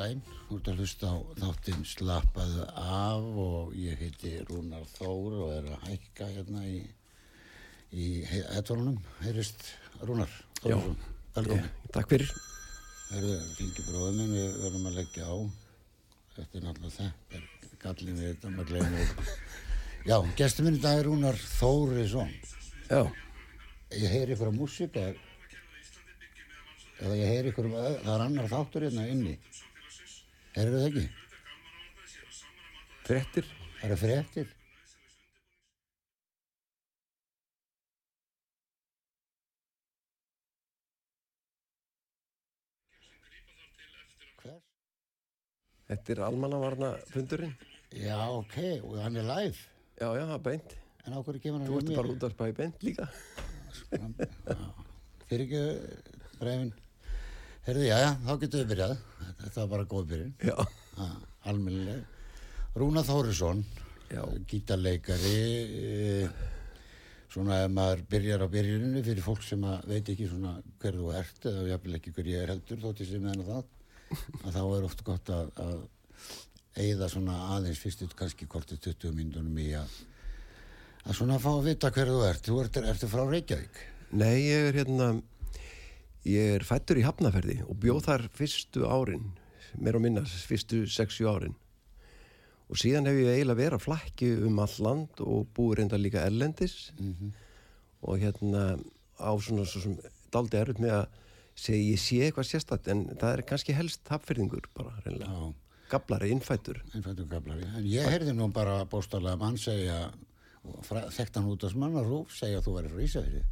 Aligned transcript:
daginn, 0.00 0.22
þú 0.48 0.56
ert 0.56 0.68
að 0.70 0.78
hlusta 0.80 1.10
á 1.12 1.16
þáttinn 1.40 1.82
Slappaðu 1.88 2.64
af 2.80 3.24
og 3.42 3.74
ég 3.76 4.00
heiti 4.00 4.30
Rúnar 4.48 4.86
Þór 4.94 5.34
og 5.44 5.50
er 5.58 5.66
að 5.74 5.82
hækka 5.88 6.28
hérna 6.30 6.62
í, 6.64 6.78
í 7.92 8.06
heitvarunum, 8.30 8.96
heyrist 9.20 9.60
Rúnar 10.00 10.32
Þórsson, 10.62 10.96
velkomin. 11.36 11.68
Takk 11.92 12.08
fyrir. 12.14 12.30
Það 13.10 13.18
eru 13.18 13.32
fengi 13.58 13.86
bróðum 13.90 14.32
við 14.32 14.48
verðum 14.62 14.88
að 14.88 14.96
leggja 15.00 15.24
á, 15.28 15.36
þetta 16.38 16.54
er 16.60 16.64
náttúrulega 16.68 16.96
þetta, 17.10 17.38
gallin 17.84 18.20
við 18.22 18.28
þetta, 18.30 18.54
maður 18.54 18.68
glemur. 18.70 19.08
Já, 20.08 20.16
gestur 20.40 20.64
minn 20.64 20.78
í 20.78 20.84
dag 20.84 20.96
er 21.02 21.10
Rúnar 21.10 21.36
Þórisson. 21.58 22.32
Já. 22.88 23.02
Ég 24.00 24.08
heyri 24.14 24.32
ykkur 24.32 24.48
á 24.48 24.54
músík 24.54 24.96
eða 27.00 27.16
ég 27.16 27.28
heyri 27.34 27.52
ykkur, 27.52 27.68
það 27.74 28.14
er 28.14 28.24
annar 28.30 28.48
þáttur 28.48 28.88
hérna 28.88 29.04
inni. 29.10 29.36
Eru 30.58 30.70
það 30.74 30.86
ekki? 30.88 31.02
Frettir. 33.06 33.46
Það 33.78 33.84
eru 33.86 33.98
frettir. 34.00 34.48
Hvers? 44.40 44.66
Þetta 45.90 46.14
er 46.16 46.24
almannavarna 46.26 46.90
fundurinn. 47.14 47.54
Já, 47.94 48.18
ok, 48.34 48.58
og 48.82 48.98
hann 49.04 49.22
er 49.22 49.26
live. 49.30 49.64
Já, 50.00 50.08
já, 50.18 50.24
það 50.26 50.36
er 50.36 50.44
beint. 50.50 50.76
En 51.06 51.14
á 51.14 51.18
hverju 51.22 51.42
kemur 51.46 51.62
hann 51.62 51.70
Þú 51.70 51.78
ert 51.80 51.96
bara 51.96 52.14
út 52.16 52.26
að 52.26 52.34
spæði 52.34 52.58
beint 52.58 52.86
líka. 52.86 53.08
Fyrir 55.30 55.46
ekki 55.46 55.64
brefin. 56.42 56.72
Herði, 57.70 57.84
já, 57.86 57.98
já, 58.02 58.08
þá 58.26 58.30
getur 58.42 58.64
við 58.64 58.70
byrjað. 58.72 58.92
Þetta 59.40 59.56
var 59.60 59.68
bara 59.70 59.84
góð 59.92 60.06
byrjun. 60.10 60.30
Já. 60.42 60.56
Almennileg. 61.46 62.00
Rúna 62.82 63.04
Þórisson, 63.06 63.60
gítarleikari, 64.50 65.36
e, 65.70 66.24
svona 67.30 67.60
ef 67.62 67.70
maður 67.70 68.02
byrjar 68.10 68.42
á 68.42 68.48
byrjuninu 68.50 69.04
fyrir 69.06 69.22
fólk 69.22 69.46
sem 69.46 69.62
veit 69.86 70.02
ekki 70.10 70.26
svona 70.26 70.56
hver 70.82 70.98
þú 70.98 71.14
ert 71.20 71.46
eða 71.46 71.64
jáfnvel 71.68 71.96
ekki 72.00 72.16
hver 72.16 72.32
ég 72.32 72.42
er 72.42 72.52
heldur 72.56 72.82
þótt 72.82 73.04
ég 73.04 73.12
sé 73.12 73.22
með 73.22 73.36
hana 73.36 73.48
það, 73.52 73.72
að 74.40 74.58
þá 74.58 74.60
er 74.64 74.90
oft 74.90 75.06
gott 75.06 75.34
að, 75.38 75.54
að 75.62 75.80
eigða 76.88 77.12
svona 77.14 77.40
aðeins 77.54 77.86
fyrstu 77.86 78.10
kannski 78.18 78.50
kortið 78.50 78.82
20 78.90 79.14
minnunum 79.14 79.62
í 79.62 79.70
að, 79.78 79.94
að 81.06 81.20
svona 81.22 81.38
fá 81.38 81.52
að 81.54 81.66
vita 81.70 81.94
hver 81.94 82.16
þú 82.16 82.22
ert. 82.34 82.46
Þú 82.50 82.62
ert, 82.64 82.84
ertu 82.96 83.14
frá 83.14 83.28
Reykjavík? 83.30 83.84
Nei, 84.10 84.34
ég 84.50 84.72
er 84.72 84.82
hérna, 84.82 85.12
ég 86.28 86.56
er 86.56 86.64
fættur 86.66 87.00
í 87.00 87.04
Hafnaferði 87.06 87.60
og 87.66 87.78
bjóð 87.80 88.04
þar 88.08 88.26
fyrstu 88.36 88.86
árin, 88.88 89.30
mér 89.78 89.96
á 89.96 90.00
minna, 90.00 90.24
fyrstu 90.24 90.84
6-7 90.86 91.28
árin. 91.30 91.56
Og 92.70 92.78
síðan 92.78 93.08
hef 93.10 93.18
ég 93.18 93.32
eiginlega 93.34 93.58
verið 93.58 93.78
að 93.78 93.86
flakki 93.86 94.28
um 94.46 94.58
all 94.62 94.76
land 94.78 95.22
og 95.24 95.48
búið 95.56 95.80
reynda 95.80 95.98
líka 95.98 96.24
erlendis 96.26 96.92
Mm 96.98 97.14
-hmm. 97.14 97.30
og 98.02 98.18
hérna 98.18 98.78
á 99.18 99.30
svona 99.40 99.64
svo 99.64 99.80
sem 99.80 99.98
daldi 100.32 100.56
erut 100.56 100.78
með 100.78 100.90
að 100.90 101.06
segja 101.54 101.92
ég 101.92 101.98
sé 101.98 102.16
eitthvað 102.24 102.48
sérstætt 102.48 102.88
en 102.88 103.04
það 103.18 103.32
er 103.32 103.42
kannski 103.42 103.72
helst 103.72 104.00
hafðfyrðingur 104.08 104.68
bara 104.74 105.02
reynlega. 105.04 105.30
Já. 105.30 105.54
Gablari, 105.90 106.30
innfættur. 106.30 106.82
Innfættur 106.94 107.26
gablari. 107.26 107.64
En 107.76 107.84
ég 107.84 108.06
heyrði 108.06 108.32
nú 108.32 108.52
bara 108.52 108.84
bóstarlega 108.84 109.36
mann 109.36 109.58
segja, 109.58 110.12
þekkt 111.10 111.34
hann 111.34 111.50
út 111.50 111.64
af 111.64 111.72
smanna 111.72 112.02
rúf, 112.06 112.30
segja 112.36 112.60
að 112.60 112.68
þú 112.68 112.74
væri 112.76 112.92
frá 112.92 113.00
Ísafjörði. 113.02 113.42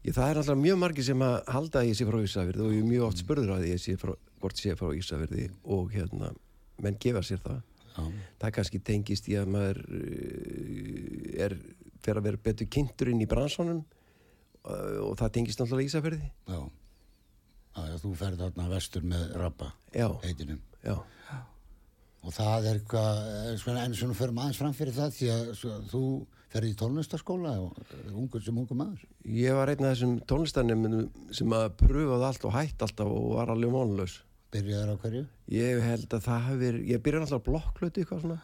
Ég, 0.00 0.14
það 0.16 0.30
er 0.30 0.40
alltaf 0.40 0.56
mjög 0.56 0.78
margi 0.80 1.04
sem 1.04 1.22
að 1.24 1.34
halda 1.52 1.82
að 1.82 1.90
ég 1.90 1.98
sé 1.98 2.06
frá 2.08 2.18
Ísafjörði 2.24 2.64
og 2.64 2.72
ég 2.72 2.80
er 2.80 2.88
mjög 2.88 3.06
oft 3.10 3.20
spurður 3.20 3.50
að 3.58 3.66
ég 3.68 3.82
sé 3.82 3.96
frá, 4.00 4.14
hvort 4.40 4.60
sé 4.60 4.72
frá 4.78 4.94
Ísafjörði 4.96 5.48
og 5.76 5.92
hérna, 5.92 6.30
menn 6.80 6.96
gefa 7.02 7.20
sér 7.26 7.42
það. 7.44 7.60
Já. 7.90 8.06
Það 8.40 8.54
kannski 8.56 8.80
tengist 8.86 9.28
í 9.28 9.36
að 9.36 9.50
maður 9.52 9.82
uh, 9.98 11.44
er, 11.46 11.56
fer 12.00 12.20
að 12.20 12.30
vera 12.30 12.42
betur 12.48 12.70
kynntur 12.72 13.12
inn 13.12 13.20
í 13.20 13.28
bransanum 13.28 13.82
uh, 13.84 15.00
og 15.04 15.18
það 15.20 15.34
tengist 15.36 15.60
náttúrulega 15.60 15.92
Ísafjörði. 15.92 16.32
Já. 16.48 16.60
Já, 17.70 17.84
já, 17.86 17.96
þú 18.02 18.16
ferð 18.18 18.40
þarna 18.46 18.68
vestur 18.72 19.04
með 19.06 19.36
Já. 19.94 20.08
heitinum. 20.24 20.64
Já. 20.82 20.96
Og 22.20 22.34
það 22.36 22.66
er 22.66 22.78
eitthvað, 22.80 23.20
eh, 23.30 23.54
svona, 23.60 23.84
en 23.84 23.94
svona 23.96 24.16
förum 24.16 24.40
aðeins 24.42 24.58
fram 24.60 24.74
fyrir 24.76 24.96
það 24.96 25.14
því 25.16 25.28
að 25.34 25.52
svo, 25.56 25.76
þú 25.92 26.02
ferði 26.50 26.72
í 26.72 26.78
tónlistaskóla 26.80 27.52
og 27.62 27.76
eh, 27.84 28.08
ungur 28.16 28.42
sem 28.42 28.56
ungur 28.58 28.78
maður. 28.78 29.04
Ég 29.24 29.54
var 29.54 29.70
einn 29.72 29.84
af 29.86 29.94
þessum 29.94 30.16
tónlistanum 30.30 30.86
sem 31.36 31.54
að 31.56 31.68
pröfaði 31.84 32.26
allt 32.30 32.46
og 32.48 32.54
hætt 32.56 32.82
alltaf 32.86 33.10
og 33.10 33.28
var 33.36 33.52
alveg 33.54 33.70
mónlaus. 33.74 34.16
Byrjaður 34.50 34.90
á 34.90 34.96
hverju? 35.04 35.24
Ég 35.54 35.82
held 35.86 36.08
að 36.16 36.24
það 36.26 36.40
hafi 36.48 36.58
verið, 36.64 36.88
ég 36.90 37.02
byrjaði 37.06 37.26
alltaf 37.28 37.44
blokklötu 37.46 38.02
eitthvað 38.02 38.24
svona. 38.24 38.40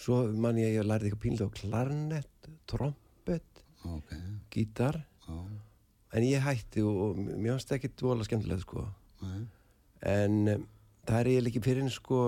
Svo 0.00 0.18
man 0.44 0.60
ég 0.60 0.74
ég 0.76 0.84
lærði 0.88 1.08
eitthvað 1.10 1.24
pínlega 1.24 1.48
á 1.48 1.56
klarnett, 1.60 2.50
trompet, 2.68 3.64
Ok, 3.88 4.10
gítar. 4.52 5.00
já, 5.24 5.36
En 6.12 6.24
ég 6.26 6.42
hætti 6.44 6.82
og, 6.82 6.96
og 7.10 7.18
mér 7.20 7.54
finnst 7.54 7.68
það 7.70 7.76
ekki 7.78 7.90
dvola 8.00 8.24
skemmtilegt 8.26 8.64
sko. 8.66 8.82
nei, 9.22 9.46
En 10.02 10.36
um, 10.48 10.64
það 11.06 11.20
er 11.20 11.28
ég 11.32 11.46
ekki 11.48 11.62
fyrir 11.64 11.88
sko, 11.94 12.18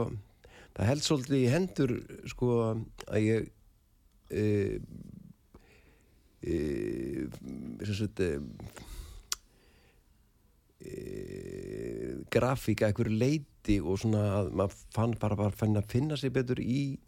það 0.76 0.88
held 0.88 1.02
svolítið 1.04 1.36
í 1.42 1.50
hendur 1.52 1.92
sko 2.30 2.48
að 3.10 3.18
ég 3.26 3.50
uh, 4.32 4.76
sem 6.42 7.96
sagt 8.00 8.20
uh, 8.26 8.42
grafíka 12.32 12.88
eitthvað 12.88 13.14
leiti 13.14 13.78
og 13.78 14.00
svona 14.02 14.22
að 14.40 14.52
maður 14.58 14.76
fann 14.94 15.14
bara, 15.22 15.38
bara 15.38 15.54
fann 15.54 15.78
að 15.78 15.90
finna 15.92 16.18
sig 16.18 16.34
betur 16.34 16.58
í 16.62 16.98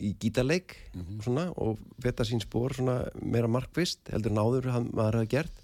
í 0.00 0.14
gítarleik 0.20 0.74
svona, 1.22 1.48
og 1.60 1.80
veta 2.02 2.24
sín 2.24 2.40
spór 2.42 2.74
meira 3.20 3.50
markvist 3.50 4.08
heldur 4.12 4.32
en 4.32 4.40
áður 4.40 4.70
hann, 4.72 4.88
maður 4.94 5.20
hafa 5.20 5.30
gert. 5.34 5.62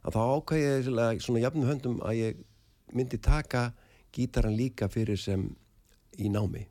Að 0.00 0.16
þá 0.16 0.20
ákvæði 0.24 0.66
ég 0.66 1.22
svona 1.22 1.42
jafnum 1.44 1.68
höndum 1.68 1.98
að 2.02 2.18
ég 2.18 2.44
myndi 2.96 3.20
taka 3.22 3.70
gítaran 4.14 4.56
líka 4.58 4.88
fyrir 4.90 5.20
sem 5.20 5.44
í 6.18 6.30
námi. 6.32 6.64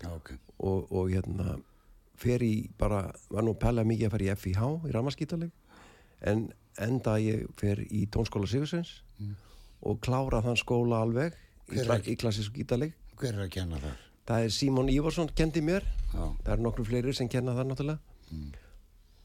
Já, 0.00 0.10
ok. 0.16 0.32
og, 0.58 0.88
og 0.90 1.10
hérna 1.12 1.58
fer 2.20 2.44
í 2.44 2.54
bara, 2.78 3.06
var 3.32 3.46
nú 3.46 3.54
pæla 3.58 3.84
mikið 3.88 4.08
að 4.08 4.14
fara 4.16 4.26
í 4.28 4.34
FIH 4.44 4.68
í 4.88 4.94
ramaskítaleg 4.96 5.50
en 6.30 6.46
enda 6.80 7.16
ég 7.20 7.46
fer 7.60 7.80
í 7.88 8.04
tónskóla 8.12 8.48
Sigursveins 8.50 9.00
og 9.80 10.00
klára 10.04 10.42
þann 10.44 10.60
skóla 10.60 11.00
alveg 11.06 11.34
í, 11.72 11.80
í 11.80 12.16
klassísku 12.20 12.60
gítaleg 12.60 12.94
Hver 13.20 13.34
er 13.34 13.46
að 13.46 13.52
kenna 13.56 13.80
þar? 13.80 13.98
það 14.30 14.46
er 14.46 14.54
Símon 14.54 14.90
Ívarsson 14.92 15.30
kendi 15.36 15.62
mér. 15.64 15.86
Já, 16.12 16.24
það 16.44 16.52
eru 16.54 16.64
nokkru 16.66 16.86
fleiri 16.86 17.14
sem 17.16 17.28
kenna 17.30 17.54
það 17.56 17.70
náttúrulega. 17.70 18.42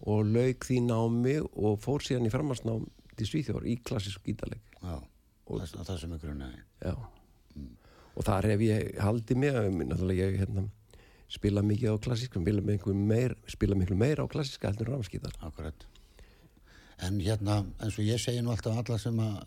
Og 0.06 0.30
lauk 0.30 0.66
því 0.68 0.80
námi 0.86 1.36
og 1.46 1.78
fór 1.84 2.04
síðan 2.06 2.28
í 2.28 2.32
framhansnám 2.34 2.88
til 3.16 3.28
Svíþjór 3.30 3.68
í 3.70 3.78
klassísku 3.86 4.26
gítaleg 4.28 4.60
já, 4.82 4.98
það, 5.48 5.76
það 5.88 6.00
sem 6.02 6.16
er 6.16 6.24
grunnaði. 6.24 6.64
já. 6.84 6.96
Og 8.16 8.24
þar 8.28 8.48
hef 8.52 8.64
ég 8.66 9.00
haldið 9.04 9.40
mig 9.42 9.56
náttúrulega 9.92 10.28
ég 10.30 10.42
hérna, 10.44 10.66
spila 11.36 11.64
mikið 11.66 11.98
á 12.00 12.04
klassíska 12.08 12.42
spila 12.42 12.64
miklu 12.64 12.96
meir, 12.96 13.36
spila 13.52 13.76
miklu 13.78 13.98
meir 14.00 14.22
á 14.24 14.26
klassíska 14.32 14.72
heldur 14.72 14.90
en 14.90 14.98
rámskítar 14.98 15.36
Akkurat. 15.46 15.88
En 17.04 17.20
hérna, 17.20 17.60
eins 17.84 17.98
og 18.00 18.08
ég 18.08 18.22
segi 18.22 18.44
nú 18.44 18.54
alltaf 18.54 18.78
alla 18.80 18.98
sem 19.02 19.18
að, 19.20 19.42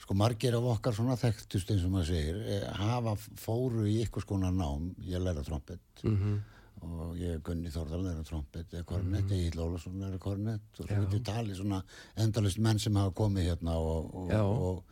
sko 0.00 0.16
margir 0.16 0.56
af 0.56 0.68
okkar 0.76 0.96
svona 0.96 1.18
þekktust 1.20 1.74
eins 1.74 1.84
og 1.84 1.92
maður 1.92 2.08
segir, 2.14 2.38
eh, 2.54 2.64
hafa 2.78 3.16
fóru 3.40 3.84
í 3.88 3.98
ykkur 4.06 4.24
skona 4.24 4.50
nám, 4.50 4.94
ég 5.04 5.20
læra 5.20 5.44
trompet. 5.44 5.80
-hmm. 6.02 6.40
og 6.82 7.16
ég 7.16 7.34
er 7.34 7.38
Gunni 7.38 7.70
Þórðal 7.70 8.02
læra 8.02 8.24
trompet, 8.24 8.72
eða 8.72 8.84
kornett, 8.84 9.24
mm 9.24 9.28
-hmm. 9.28 9.34
Egil 9.34 9.60
Ólafsson 9.60 10.00
læra 10.00 10.18
kornett. 10.18 10.80
Og 10.80 10.86
þú 10.86 11.00
getur 11.00 11.20
talið 11.20 11.56
svona 11.56 11.82
endalist 12.16 12.58
menn 12.58 12.78
sem 12.78 12.96
hafa 12.96 13.10
komið 13.10 13.42
hérna 13.50 13.76
og, 13.76 14.14
og, 14.14 14.32
og, 14.32 14.84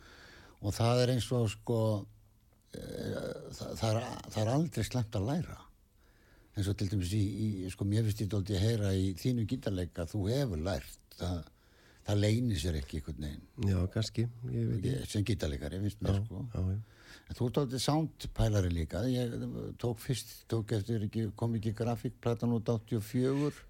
og 0.61 0.73
það 0.73 1.03
er 1.03 1.09
eins 1.09 1.31
og 1.31 1.49
sko, 1.49 2.05
e, 2.73 2.79
það, 3.51 3.75
það, 3.77 3.95
er, 3.95 4.03
það 4.29 4.41
er 4.41 4.53
aldrei 4.53 4.83
slemt 4.83 5.15
að 5.15 5.25
læra 5.25 5.70
eins 6.57 6.67
og 6.67 6.77
til 6.77 6.89
dæmis 6.91 7.11
í, 7.15 7.21
í 7.65 7.71
sko 7.71 7.87
mér 7.87 8.05
finnst 8.07 8.23
ég 8.25 8.29
dólti 8.31 8.55
að 8.57 8.65
heyra 8.65 8.91
í 8.97 9.11
þínu 9.19 9.45
gítarleika 9.47 10.05
þú 10.09 10.23
hefur 10.27 10.63
lært 10.65 11.15
það, 11.15 11.43
það 12.07 12.23
leynir 12.25 12.59
sér 12.59 12.79
ekki 12.81 12.99
einhvern 12.99 13.27
veginn. 13.27 13.45
Já, 13.69 13.77
kannski, 13.93 14.25
ég 14.51 14.71
veit 14.73 14.87
ég, 14.89 15.05
sem 15.11 15.27
gítarleikari, 15.27 15.79
finnst 15.85 16.01
mér 16.03 16.19
sko. 16.25 16.43
já, 16.51 16.63
já. 16.73 17.13
en 17.31 17.37
þú 17.39 17.49
dólti 17.57 17.81
soundpælari 17.85 18.71
líka. 18.75 19.03
Ég 19.07 19.37
tók 19.79 20.01
fyrst, 20.03 20.33
tók 20.51 20.73
eftir 20.75 21.07
ekki, 21.07 21.29
kom 21.39 21.55
ekki 21.59 21.75
grafíkplatan 21.77 22.57
út 22.57 22.73
84 22.75 23.67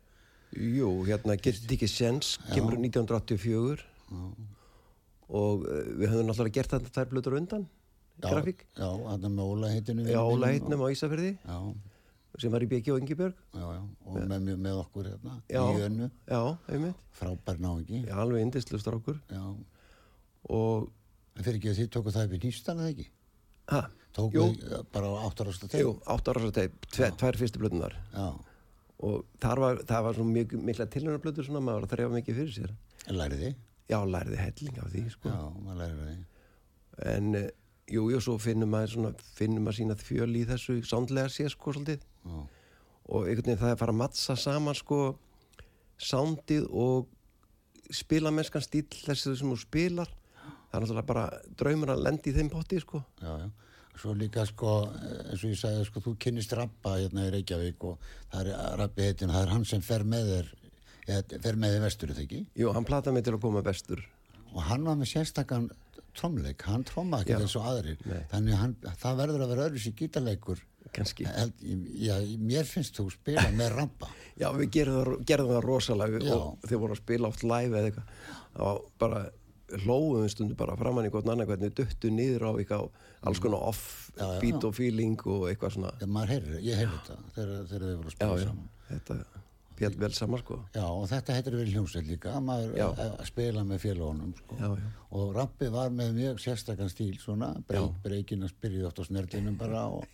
Jú, 0.52 0.90
hérna 1.08 1.38
Get 1.40 1.62
It 1.62 1.70
Ekki 1.78 1.88
Sens 1.88 2.34
kemur 2.50 2.76
1984 2.76 3.86
já. 3.86 4.26
og 5.32 5.62
uh, 5.64 5.86
við 5.96 6.10
höfum 6.12 6.28
náttúrulega 6.28 6.58
gert 6.58 6.74
þetta 6.74 6.92
þær 6.98 7.14
blöður 7.14 7.38
undan 7.38 7.70
grafík. 8.22 8.66
Já, 8.76 8.90
hann 8.90 9.24
er 9.24 9.32
með 9.32 9.54
Óla 9.54 9.70
heitinu 9.72 10.04
Já, 10.10 10.20
Óla 10.20 10.50
heitnum 10.52 10.84
á 10.84 10.88
Ísafjörði 10.92 11.32
Já 11.40 11.56
sem 12.40 12.54
var 12.54 12.64
í 12.64 12.70
Beki 12.72 12.94
og 12.94 13.02
já, 13.58 13.66
og 13.68 14.18
með, 14.18 14.38
með, 14.48 14.60
með 14.64 14.78
okkur 14.86 15.10
hérna 15.12 15.38
já, 15.52 15.62
í 15.62 15.86
önnu 15.88 16.10
frábær 17.18 17.60
náingi 17.60 18.04
já, 18.06 18.14
alveg 18.24 18.46
indislu 18.46 18.80
strákur. 18.80 19.18
Já. 19.32 19.42
og 20.50 20.92
en 21.36 21.44
fyrir 21.44 21.60
ekki 21.60 21.74
að 21.74 21.82
þið 21.82 21.90
tóku 21.96 22.14
það 22.16 22.30
upp 22.30 22.38
í 22.38 22.42
nýstan 22.46 22.84
eða 22.84 22.94
ekki? 22.94 23.08
hæ? 23.72 23.82
tóku 24.16 24.46
þið 24.56 24.88
bara 24.94 25.12
á 25.12 25.20
8 25.28 25.46
ára 25.46 25.58
stað? 25.58 25.76
jú, 25.84 25.92
8 26.16 26.34
ára 26.34 26.54
stað, 26.54 26.80
tvær 27.20 27.42
fyrstu 27.42 27.62
blöðunar 27.62 27.98
og 29.02 29.26
þar 29.42 29.64
var 29.66 29.84
það 29.90 30.08
var 30.08 30.20
svona 30.20 30.36
mjög 30.38 30.56
mikla 30.70 30.88
tilhörnablöður 30.94 31.48
svona 31.48 31.64
maður 31.66 31.88
að 31.88 31.96
þrjá 31.96 32.10
mikið 32.16 32.42
fyrir 32.42 32.52
sér. 32.58 32.74
En 33.10 33.18
læriði? 33.18 33.56
já, 33.90 33.98
læriði 34.06 34.38
helling 34.40 34.78
af 34.84 34.92
því 34.94 35.08
sko. 35.16 35.32
já, 35.32 35.42
maður 35.66 35.82
læriði 35.82 36.20
en 37.12 37.34
jú, 37.92 38.06
jú, 38.14 38.20
svo 38.24 38.38
finnum 38.40 38.72
maður 38.72 38.94
svona, 38.96 39.12
finnum 39.36 39.66
maður 39.66 39.80
sína 39.80 39.98
þfjöl 40.00 40.32
í 40.38 40.44
þessu 40.50 40.78
sándlega 40.88 41.32
sé 41.34 41.48
sko 41.52 41.74
svolítið 41.76 42.06
Já. 42.22 42.38
og 43.12 43.28
einhvern 43.28 43.48
veginn 43.48 43.62
það 43.62 43.72
er 43.72 43.76
að 43.76 43.82
fara 43.82 43.96
að 43.96 44.02
mattsa 44.02 44.38
saman 44.38 44.78
sko 44.78 45.02
sándið 46.02 46.68
og 46.70 47.10
spilamennskan 47.92 48.64
stíl 48.64 48.86
þessu 48.92 49.36
sem 49.38 49.52
þú 49.52 49.58
spilar 49.62 50.12
það 50.72 50.78
er 50.78 50.86
náttúrulega 50.86 51.10
bara 51.10 51.26
draumur 51.60 51.94
að 51.94 52.06
lendi 52.06 52.32
í 52.32 52.38
þeim 52.38 52.52
potti 52.54 52.80
sko 52.82 53.04
já, 53.22 53.32
já. 53.44 53.50
svo 54.00 54.16
líka 54.18 54.46
sko 54.50 54.78
eins 54.94 55.44
og 55.44 55.52
ég 55.52 55.60
sagði 55.60 55.90
sko 55.90 56.04
þú 56.06 56.16
kynist 56.26 56.56
rappa 56.58 56.96
hérna 57.00 57.28
í 57.28 57.36
Reykjavík 57.36 57.86
og 57.90 58.10
það 58.32 58.54
er 58.54 58.80
rappi 58.80 59.10
heitin 59.10 59.34
það 59.34 59.46
er 59.46 59.54
hann 59.56 59.68
sem 59.68 59.84
fer 59.86 60.08
með 60.08 60.34
þér 60.34 60.52
fer 61.44 61.60
með 61.60 61.76
þér 61.76 61.86
vestur 61.88 62.14
þetta 62.14 62.26
ekki 62.28 62.42
jú, 62.62 62.72
hann 62.72 62.88
plataði 62.88 63.18
mig 63.18 63.28
til 63.28 63.36
að 63.36 63.44
koma 63.44 63.64
vestur 63.66 64.04
og 64.52 64.62
hann 64.68 64.88
var 64.88 65.00
með 65.00 65.12
sérstakann 65.12 65.70
trómleik, 66.16 66.64
hann 66.68 66.84
tróma 66.88 67.22
ekki 67.24 67.38
og 67.40 67.68
aðrir 67.68 68.00
Nei. 68.04 68.24
þannig 68.32 68.60
hann, 68.60 68.76
það 69.00 69.22
verður 69.22 69.46
að 69.46 69.54
vera 69.54 69.68
öðru 69.70 69.84
sér 69.84 69.96
gítarleikur 70.00 70.64
kannski. 70.96 71.28
Já, 72.02 72.16
mér 72.42 72.68
finnst 72.70 72.98
þú 72.98 73.10
spila 73.14 73.48
með 73.56 73.76
rampa. 73.78 74.10
Já, 74.42 74.50
við 74.58 74.72
gerðum, 74.78 75.20
gerðum 75.28 75.54
það 75.56 75.68
rosalega. 75.68 76.24
Já. 76.26 76.34
og 76.38 76.66
þeir 76.66 76.82
voru 76.82 76.98
að 76.98 77.04
spila 77.04 77.30
oft 77.32 77.46
live 77.46 77.78
eða 77.78 77.92
eitthvað 77.92 78.40
og 78.62 78.82
bara 79.00 79.22
hlóðum 79.86 80.30
stundu 80.32 80.56
bara 80.60 80.76
framann 80.80 81.08
í 81.08 81.12
gott 81.14 81.28
annað 81.30 81.54
hvernig 81.54 81.76
döttu 81.78 82.12
niður 82.12 82.48
á 82.48 82.52
eitthvað 82.60 82.90
alls 83.28 83.40
konar 83.44 83.68
off 83.70 84.10
já, 84.18 84.26
beat 84.42 84.66
og 84.68 84.76
feeling 84.76 85.22
og 85.30 85.48
eitthvað 85.52 85.78
svona. 85.78 85.94
Heyrir, 86.02 86.58
ég 86.66 86.82
heyrði 86.82 86.98
þetta 86.98 87.38
þegar, 87.38 87.64
þið 87.70 87.86
voru 87.86 88.12
að 88.12 88.18
spila 88.18 88.42
saman. 88.42 88.68
Þetta 88.90 89.18
fjall 89.82 89.98
vel 90.04 90.12
saman 90.14 90.42
sko. 90.44 90.60
Já 90.76 90.84
og 90.86 91.08
þetta 91.10 91.38
heitir 91.38 91.58
vel 91.58 91.68
hljómsveit 91.72 92.10
líka 92.10 92.36
maður 92.44 92.76
að 92.92 93.26
spila 93.30 93.66
með 93.68 93.84
félagunum 93.86 94.36
sko. 94.38 94.60
já, 94.60 94.70
já. 94.82 94.92
og 95.18 95.34
Rappi 95.38 95.72
var 95.74 95.94
með 95.96 96.14
mjög 96.20 96.42
sérstakann 96.44 96.92
stíl 96.92 97.16
svona, 97.22 97.54
breykinn 98.04 98.46
að 98.46 98.56
spyrja 98.56 98.90
oft 98.92 99.02
á 99.02 99.04
snertinum 99.08 99.58
bara 99.62 99.88
og, 99.96 100.06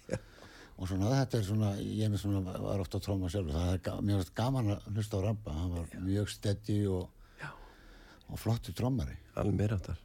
og 0.78 0.90
svona 0.90 1.10
þetta 1.14 1.40
er 1.40 1.46
svona, 1.48 1.72
ég 1.82 2.12
með 2.14 2.22
svona 2.22 2.58
var 2.62 2.82
ofta 2.84 3.00
að 3.00 3.08
tróma 3.08 3.30
sjálf, 3.34 3.54
það 3.56 3.74
er 3.74 4.02
mjög 4.06 4.32
gaman 4.38 4.74
að 4.76 4.90
hlusta 4.94 5.18
á 5.18 5.26
Rappa, 5.26 5.56
hann 5.58 5.74
var 5.74 5.96
mjög 6.06 6.30
steddi 6.30 6.78
og, 6.92 7.10
og 8.28 8.42
flottu 8.42 8.76
trómari 8.78 9.18
Alveg 9.38 9.58
meira 9.58 9.78
áttar 9.80 10.00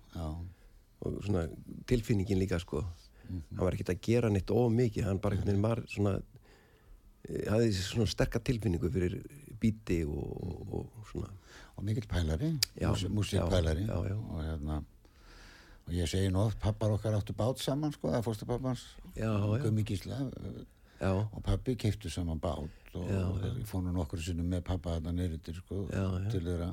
og 1.02 1.18
svona 1.24 1.46
tilfinningin 1.90 2.38
líka 2.38 2.58
sko. 2.58 2.80
Mm 2.80 3.38
-hmm. 3.38 3.56
hann 3.56 3.64
var 3.64 3.72
ekkert 3.72 3.88
að 3.90 4.00
gera 4.02 4.28
neitt 4.28 4.50
of 4.50 4.72
mikið, 4.72 5.04
hann 5.04 5.18
bara 5.18 5.34
einhvern 5.34 5.50
veginn 5.50 5.62
var 5.62 5.82
svona 5.88 6.20
eh, 7.28 7.50
hafði 7.50 7.72
svona 7.72 8.06
sterkar 8.06 8.42
tilfinningu 8.42 8.90
fyrir 8.90 9.22
bíti 9.60 10.04
og, 10.04 10.74
og 10.74 11.06
svona. 11.10 11.28
Og 11.76 11.84
mikill 11.84 12.06
pælari 12.06 12.58
músíkpælari 13.08 13.90
og 13.90 14.44
hérna 14.44 14.82
og 15.86 15.94
ég 15.96 16.08
segi 16.10 16.30
nú 16.32 16.44
oft, 16.46 16.58
pappar 16.62 16.94
okkar 16.94 17.16
áttu 17.18 17.34
bát 17.36 17.60
saman 17.60 17.92
sko, 17.94 18.10
það 18.10 18.18
er 18.18 18.26
fórstupappans 18.26 18.84
Gumi 19.62 19.84
Gísla 19.88 20.18
já. 21.00 21.10
og 21.10 21.42
pappi 21.44 21.76
keiptu 21.76 22.10
saman 22.10 22.40
bát 22.40 22.94
og 22.94 23.10
ég 23.10 23.66
fór 23.68 23.84
nú 23.84 23.94
nokkur 23.96 24.22
sinnum 24.22 24.48
með 24.52 24.64
pappa 24.68 24.98
þetta 24.98 25.14
neyritir 25.16 25.56
sko, 25.58 25.86
til 26.30 26.42
þeirra. 26.44 26.72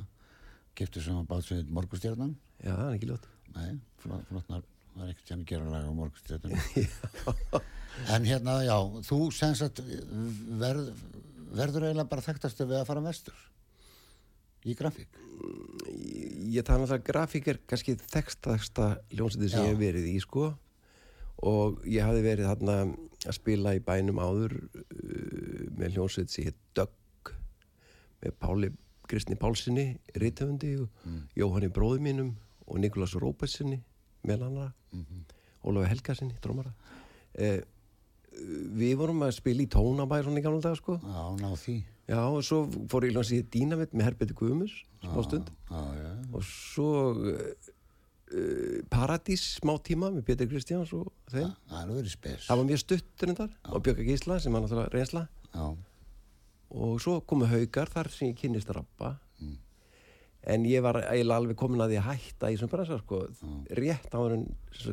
Keiptu 0.76 1.02
saman 1.04 1.28
bát 1.28 1.46
sem 1.46 1.62
heit 1.62 1.72
Morgustjarnan 1.74 2.36
já, 2.60 2.74
það 2.74 2.86
er 2.86 2.98
ekki 2.98 3.10
ljótt. 3.10 3.30
Nei, 3.56 3.70
flottnar, 4.04 4.66
það 4.94 5.06
er 5.06 5.14
ekkert 5.14 5.32
hérna 5.34 5.46
að 5.46 5.52
gera 5.54 5.72
laga 5.74 5.90
á 5.90 6.00
Morgustjarnan 6.00 6.60
en 8.16 8.28
hérna, 8.30 8.60
já, 8.68 8.78
þú 9.10 9.22
senst 9.36 9.66
að 9.82 9.96
verð 10.62 10.92
verður 11.50 11.88
eiginlega 11.88 12.12
bara 12.12 12.26
þekktastu 12.26 12.68
við 12.70 12.82
að 12.82 12.90
fara 12.92 13.02
vestur 13.02 13.48
í 14.68 14.76
grafík 14.78 15.20
ég, 16.50 16.64
tala 16.66 16.84
um 16.84 16.90
það 16.90 16.98
að 16.98 17.06
grafík 17.08 17.48
er 17.52 17.62
kannski 17.70 17.96
þekktasta 18.00 18.90
ljónsætti 19.14 19.52
sem 19.52 19.64
Já. 19.64 19.68
ég 19.68 19.74
hef 19.74 19.80
verið 19.80 20.10
í 20.12 20.18
sko 20.24 20.50
og 21.50 21.80
ég 21.88 22.04
hafi 22.04 22.24
verið 22.26 22.50
þarna 22.50 22.78
að 23.30 23.36
spila 23.38 23.76
í 23.76 23.84
bænum 23.84 24.20
áður 24.20 24.58
uh, 24.60 25.66
með 25.80 25.98
ljónsætti 25.98 26.36
sem 26.36 26.50
heit 26.50 26.60
Dögg 26.76 27.34
með 28.24 28.38
Páli 28.44 28.72
Kristni 29.10 29.40
Pálssoni 29.40 29.88
Rittöfundi 30.22 30.76
og 30.84 30.90
mm. 31.08 31.22
Jóhanni 31.40 31.72
bróði 31.74 32.04
mínum 32.06 32.34
og 32.68 32.82
Nikolás 32.84 33.16
Rópessinni 33.18 33.80
meðlanara 34.28 34.74
mm 34.92 35.06
-hmm. 35.06 35.36
Ólafi 35.64 35.90
Helgarsinni, 35.90 36.36
drómara 36.44 36.74
eh, 37.34 37.62
við 38.80 38.96
vorum 38.96 39.24
að 39.24 39.32
spila 39.32 39.64
í 39.64 39.68
tónabæð 39.68 40.24
svona 40.24 40.40
í 40.40 40.44
gamla 40.44 40.62
dag 40.62 40.78
sko 40.78 41.00
Já, 41.04 41.24
ná 41.40 41.56
því 41.56 41.84
Já, 42.10 42.22
og 42.26 42.42
svo 42.46 42.64
fór 42.90 43.06
ég 43.06 43.14
ljóðan 43.14 43.28
síðan 43.30 43.50
dýnavitt 43.54 43.92
með 43.94 44.08
Herbeti 44.08 44.36
Guðmus 44.38 44.80
smá 45.04 45.20
stund. 45.28 45.52
já, 45.70 45.82
já. 46.00 46.10
og 46.34 46.48
svo 46.48 46.90
uh, 47.14 47.68
Paradís 48.90 49.44
smá 49.60 49.76
tíma 49.86 50.10
með 50.14 50.26
Petur 50.28 50.50
Kristjáns 50.50 50.94
og 50.98 51.12
þeim. 51.30 51.54
Það 52.48 52.62
var 52.62 52.68
mjög 52.72 52.82
stuttur 52.84 53.32
en 53.32 53.40
þar 53.40 53.56
og 53.70 53.86
Björka 53.86 54.08
Gísla 54.10 54.40
sem 54.42 54.54
var 54.54 54.66
náttúrulega 54.66 54.94
reynsla. 54.96 55.24
Og 56.70 57.00
svo 57.02 57.20
komu 57.30 57.50
haugar 57.50 57.90
þar 57.94 58.12
sem 58.14 58.32
ég 58.32 58.42
kynist 58.42 58.70
að 58.70 58.82
rappa 58.82 59.16
mm. 59.42 59.56
en 60.54 60.68
ég 60.70 60.86
var 60.86 61.02
eiginlega 61.06 61.42
alveg 61.44 61.62
komin 61.62 61.86
að 61.86 61.94
því 61.94 62.02
að 62.02 62.10
hætta 62.10 62.50
í 62.50 62.58
þessum 62.58 62.74
bransa 62.74 63.02
sko, 63.02 63.24
rétt 63.82 64.14
á 64.14 64.18
hverjum 64.18 64.46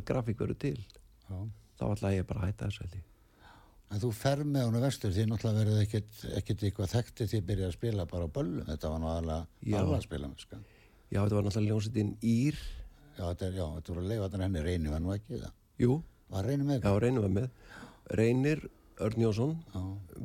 grafík 0.05 0.41
veru 0.45 0.57
til. 0.57 0.79
Já. 1.27 1.37
þá 1.77 1.85
ætlaði 1.91 2.21
ég 2.21 2.29
bara 2.29 2.45
að 2.45 2.51
hætta 2.51 2.69
þessu 2.69 2.85
held 2.85 2.99
ég 3.01 3.05
En 3.87 4.01
þú 4.03 4.09
fer 4.11 4.41
með 4.43 4.65
húnu 4.67 4.81
vestur, 4.83 5.13
því 5.15 5.25
náttúrulega 5.29 5.61
verður 5.61 5.83
ekkert, 5.85 6.17
ekkert 6.35 6.63
eitthvað 6.67 6.89
þekkti 6.91 7.27
því 7.31 7.39
að 7.39 7.45
byrja 7.51 7.67
að 7.69 7.75
spila 7.77 8.05
bara 8.11 8.27
á 8.27 8.35
böllum, 8.35 8.65
þetta 8.67 8.89
var 8.91 8.99
nú 8.99 9.07
alveg 9.13 9.77
að 9.77 10.01
spila 10.03 10.27
með 10.27 10.43
sko. 10.43 10.59
Já, 11.07 11.19
þetta 11.21 11.37
var 11.37 11.45
náttúrulega 11.47 11.71
ljónsitinn 11.71 12.09
Ír. 12.27 12.57
Já, 13.17 13.21
þetta, 13.29 13.47
er, 13.47 13.53
já, 13.55 13.65
þetta 13.77 13.93
voru 13.93 14.03
að 14.03 14.09
leifa 14.11 14.27
þannig 14.33 14.47
henni, 14.49 14.63
Reynir 14.67 14.91
var 14.93 15.03
nú 15.05 15.13
ekki 15.15 15.39
það. 15.39 15.53
Jú. 15.85 15.95
Var 16.33 16.49
Reynir 16.49 16.67
með? 16.67 16.81
Já, 16.83 16.99
Reynir 17.05 17.23
var 17.23 17.33
með. 17.37 17.47
Reynir, 18.19 18.65
Örn 19.07 19.23
Jónsson, 19.23 19.55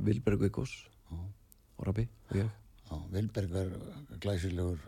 Vilberg 0.08 0.42
Vikos 0.42 0.74
og 1.12 1.86
Rabi 1.86 2.08
og 2.32 2.36
ég. 2.40 2.50
Já, 2.90 2.96
Vilberg 3.14 3.54
var 3.54 3.70
glæsilegur 4.20 4.82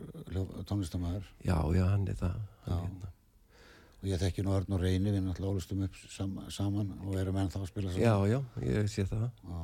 tónlistamæður. 0.66 1.30
Já, 1.46 1.56
já, 1.78 1.84
hann 1.92 2.08
er 2.10 2.18
það. 2.18 2.42
Hérna 2.66 2.83
og 4.04 4.10
ég 4.12 4.20
þekki 4.20 4.44
nú 4.44 4.52
Örn 4.52 4.76
og 4.76 4.82
Reyni 4.82 5.12
við 5.14 5.22
náttúrulega 5.24 5.56
ólustum 5.56 5.84
upp 5.86 5.94
sam 6.12 6.36
saman 6.52 6.90
og 7.00 7.14
erum 7.16 7.38
ennþá 7.40 7.62
að 7.62 7.70
spila 7.70 7.92
saman. 7.94 8.04
Já, 8.04 8.16
já, 8.28 8.66
ég 8.68 8.90
sé 8.92 9.06
það. 9.08 9.24
Já. 9.48 9.62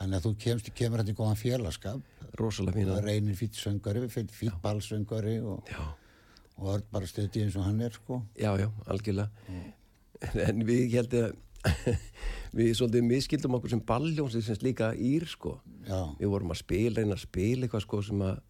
Þannig 0.00 0.18
að 0.18 0.26
þú 0.26 0.32
kemst, 0.42 0.70
kemur 0.76 1.02
þetta 1.02 1.14
í 1.14 1.18
góðan 1.20 1.38
félagskap. 1.40 2.24
Rósalega 2.40 2.76
fína. 2.80 2.98
Reynir 3.04 3.38
fýtt 3.38 3.60
söngari, 3.60 4.02
fýtt 4.10 4.58
ballsöngari 4.64 5.36
og, 5.46 5.70
og 6.58 6.72
Örn 6.74 6.90
bara 6.90 7.08
stöði 7.08 7.46
eins 7.46 7.56
og 7.56 7.68
hann 7.68 7.80
er 7.86 7.94
sko. 7.94 8.18
Já, 8.34 8.50
já, 8.58 8.66
algjörlega. 8.90 9.30
En, 10.26 10.42
en 10.42 10.66
við 10.66 10.98
heldum 10.98 11.38
við 12.58 12.74
svolítið 12.76 13.06
miskildum 13.06 13.56
okkur 13.60 13.72
sem 13.76 13.86
balljóns 13.86 14.36
sem 14.42 14.58
líka 14.66 14.90
ír 14.98 15.26
sko. 15.30 15.60
Já. 15.86 16.02
við 16.18 16.34
vorum 16.34 16.50
að 16.50 16.64
spila, 16.64 16.98
reyna 16.98 17.14
að 17.14 17.24
spila 17.28 17.66
eitthvað 17.66 17.86
sko 17.86 18.02
sem 18.10 18.26
að 18.26 18.42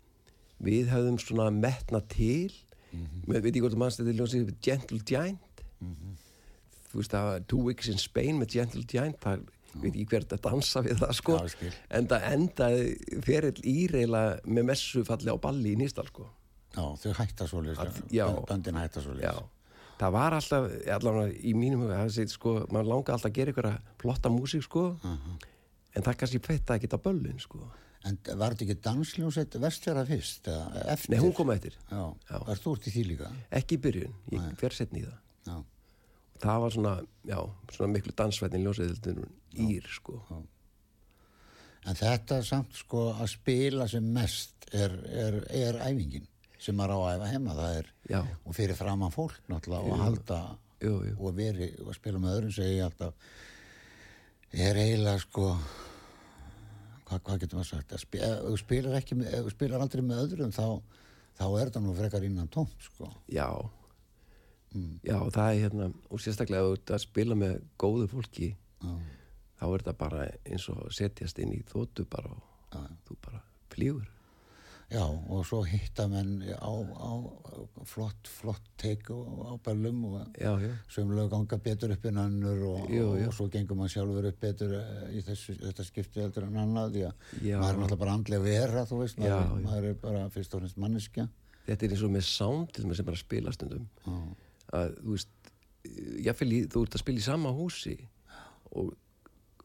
við 0.66 0.88
hefðum 0.88 1.20
svona 1.20 1.50
metna 1.52 2.00
til 2.08 2.48
mm 2.96 3.06
-hmm. 3.06 3.26
með, 3.28 3.42
veit 3.42 3.56
ég 3.56 3.62
hvort 3.66 3.76
mannst 3.76 4.00
þetta 4.00 4.10
er 4.10 4.20
ljónsið 4.20 4.54
Gentle 4.62 5.00
Giant. 5.04 5.64
Þú 6.86 7.02
veist 7.02 7.12
það 7.12 7.28
var 7.30 7.44
Two 7.50 7.62
Weeks 7.66 7.88
in 7.92 7.98
Spain 7.98 8.38
með 8.40 8.56
Gentle 8.56 8.84
Giant 8.88 9.20
það 9.20 9.44
veit 9.82 9.96
ég 9.96 10.08
hvert 10.08 10.32
að 10.32 10.40
dansa 10.46 10.82
við 10.84 11.02
það 11.02 11.12
sko. 11.18 11.36
Já, 11.36 11.72
en 11.90 12.08
það 12.08 12.26
endaði 12.32 13.20
ferill 13.26 13.60
íreila 13.62 14.22
með 14.44 14.68
messu 14.72 15.04
falli 15.04 15.28
á 15.32 15.36
balli 15.36 15.74
í 15.74 15.80
nýstal 15.80 16.06
sko. 16.08 16.28
Já, 16.76 16.84
þau 17.00 17.12
hætta 17.16 17.46
svo 17.48 17.62
list, 17.64 17.80
Að- 17.80 18.12
já. 18.12 18.26
böndin 18.48 18.76
hætta 18.76 19.00
svo 19.00 19.14
list. 19.16 19.24
Já, 19.24 19.34
það 19.98 20.12
var 20.12 20.32
alltaf, 20.36 20.70
allavega 20.96 21.32
í 21.40 21.54
mínum 21.56 21.84
huga, 21.84 22.02
það 22.04 22.12
sé, 22.12 22.26
sko, 22.28 22.66
maður 22.70 22.90
langaði 22.92 23.14
alltaf 23.16 23.30
að 23.30 23.36
gera 23.38 23.52
einhverja 23.52 23.80
flotta 23.98 24.28
músík, 24.28 24.62
sko, 24.62 24.98
en 25.04 26.02
það 26.02 26.16
kannski 26.20 26.40
fætta 26.44 26.76
ekki 26.76 26.92
á 26.92 26.98
böllin, 27.00 27.40
sko. 27.40 27.58
En 28.04 28.18
var 28.38 28.52
þetta 28.54 28.64
ekki 28.66 28.76
dansljónsett 28.84 29.54
vestfjara 29.58 30.04
fyrst, 30.06 30.46
eftir? 30.86 31.10
Nei, 31.16 31.20
hún 31.24 31.32
kom 31.34 31.50
eftir, 31.50 31.74
Já, 31.90 32.02
Já. 32.30 32.38
var 32.46 32.56
þú 32.62 32.74
út 32.76 32.86
í 32.86 32.92
því 32.94 33.04
líka? 33.08 33.30
ekki 33.50 33.78
í 33.78 33.80
byrjun, 33.82 34.12
ég 34.32 34.52
fer 34.60 34.70
setni 34.76 35.00
í 35.00 35.06
það. 35.06 35.16
Já, 35.46 35.56
Það 36.36 36.60
var 36.60 36.70
svona, 36.76 36.92
já, 37.24 37.38
svona 37.72 37.92
miklu 37.94 38.12
dansvætnin 38.12 38.62
ljósveðildin 38.66 39.22
ír, 39.56 39.86
sko. 39.88 40.20
en 41.86 41.94
þetta 41.94 42.42
samt 42.44 42.74
sko 42.74 43.12
að 43.14 43.28
spila 43.32 43.86
sem 43.88 44.04
mest 44.12 44.66
er, 44.74 44.92
er, 45.06 45.36
er 45.54 45.78
æfingin 45.86 46.26
sem 46.58 46.74
maður 46.76 46.92
á 46.94 46.98
að 47.06 47.16
æfa 47.16 47.32
heima, 47.32 47.54
það 47.54 47.76
er, 47.80 47.90
Já. 48.10 48.20
og 48.44 48.54
fyrir 48.56 48.76
framann 48.78 49.12
fólk 49.14 49.36
náttúrulega 49.48 49.92
og 49.92 49.98
halda 50.04 50.40
Jú, 50.82 50.94
jú. 51.08 51.14
og 51.18 51.34
veri 51.36 51.70
og 51.86 51.94
spila 51.96 52.18
með 52.20 52.34
öðrum 52.36 52.52
segi 52.52 52.80
alltaf 52.84 53.14
er 54.52 54.76
eiginlega 54.76 55.18
sko 55.24 55.50
hvað, 57.06 57.22
hvað 57.26 57.40
getur 57.42 57.60
maður 57.60 57.70
sagt? 57.70 57.96
Ef 57.96 58.04
þú 58.46 58.56
spilar 58.60 58.96
spilar 59.54 59.84
aldrei 59.84 60.04
með 60.04 60.22
öðrum 60.24 60.54
þá, 60.54 60.66
þá 61.38 61.46
er 61.60 61.72
það 61.74 61.86
nú 61.86 61.96
frekar 61.98 62.26
innan 62.26 62.50
tómt 62.52 62.88
sko. 62.88 63.10
Já, 63.32 63.48
já, 65.06 65.16
það 65.32 65.46
er 65.52 65.60
hérna, 65.64 65.90
og 66.10 66.22
sérstaklega 66.22 66.64
ef 66.64 66.72
þú 66.72 66.80
ert 66.80 66.94
að 66.96 67.04
spila 67.06 67.38
með 67.38 67.54
góðu 67.80 68.10
fólki, 68.12 68.50
Já. 68.82 68.92
þá 69.60 69.64
er 69.68 69.78
þetta 69.84 69.96
bara 70.02 70.26
eins 70.44 70.68
og 70.72 70.82
setjast 70.94 71.40
inn 71.42 71.54
í 71.56 71.62
þóttu 71.70 72.06
bara 72.10 72.34
og 72.36 72.92
þú 73.08 73.18
bara 73.24 73.42
flýgur. 73.72 74.10
Já, 74.86 75.02
og 75.02 75.40
svo 75.48 75.64
hitta 75.66 76.04
menn 76.06 76.44
á, 76.46 76.70
á 76.70 77.10
flott, 77.90 78.28
flott 78.30 78.62
teik 78.78 79.08
á, 79.10 79.18
bællum 79.66 80.04
og 80.12 80.36
Já, 80.38 80.52
já, 80.62 80.70
sömulega 80.94 81.32
ganga 81.32 81.58
betur 81.58 81.90
upp 81.96 82.04
en 82.06 82.20
önnur 82.22 82.60
og, 82.68 82.90
jú. 82.94 83.06
og 83.26 83.34
svo 83.34 83.48
gengur 83.50 83.74
maður 83.80 83.94
sjálfur 83.96 84.28
upp 84.30 84.38
betur 84.44 84.76
eh, 84.78 85.08
í 85.18 85.24
þessu, 85.26 85.56
þetta 85.58 85.86
skipti 85.88 86.22
heldur 86.22 86.46
en 86.46 86.60
annað 86.62 86.94
því 86.94 87.02
að 87.08 87.26
Já. 87.42 87.56
maður 87.58 87.72
er 87.72 87.80
náttúrulega 87.82 88.00
bara 88.04 88.14
andlega 88.20 88.44
vera, 88.46 88.84
þú 88.86 89.00
veist, 89.02 89.18
maður, 89.18 89.34
Já, 89.34 89.40
já. 89.42 89.64
maður 89.66 89.88
er 89.90 89.98
bara 90.04 90.22
fyrst 90.36 90.54
og 90.54 90.62
fremst 90.62 90.78
manneskja. 90.84 91.26
þetta 91.66 91.86
er 91.88 91.96
eins 91.96 92.04
og 92.06 92.14
með 92.14 92.28
sound 92.30 92.78
sem 92.78 93.08
bara 93.10 93.18
spila 93.24 93.56
stundum 93.56 93.88
að 94.70 94.94
þú 95.02 95.16
veist 95.16 95.50
jáfnvel 96.26 96.52
í, 96.52 96.60
þú 96.70 96.84
ert 96.86 96.94
að 96.98 97.02
spila 97.02 97.22
í 97.22 97.26
sama 97.26 97.50
húsi 97.58 97.96
og 98.70 98.94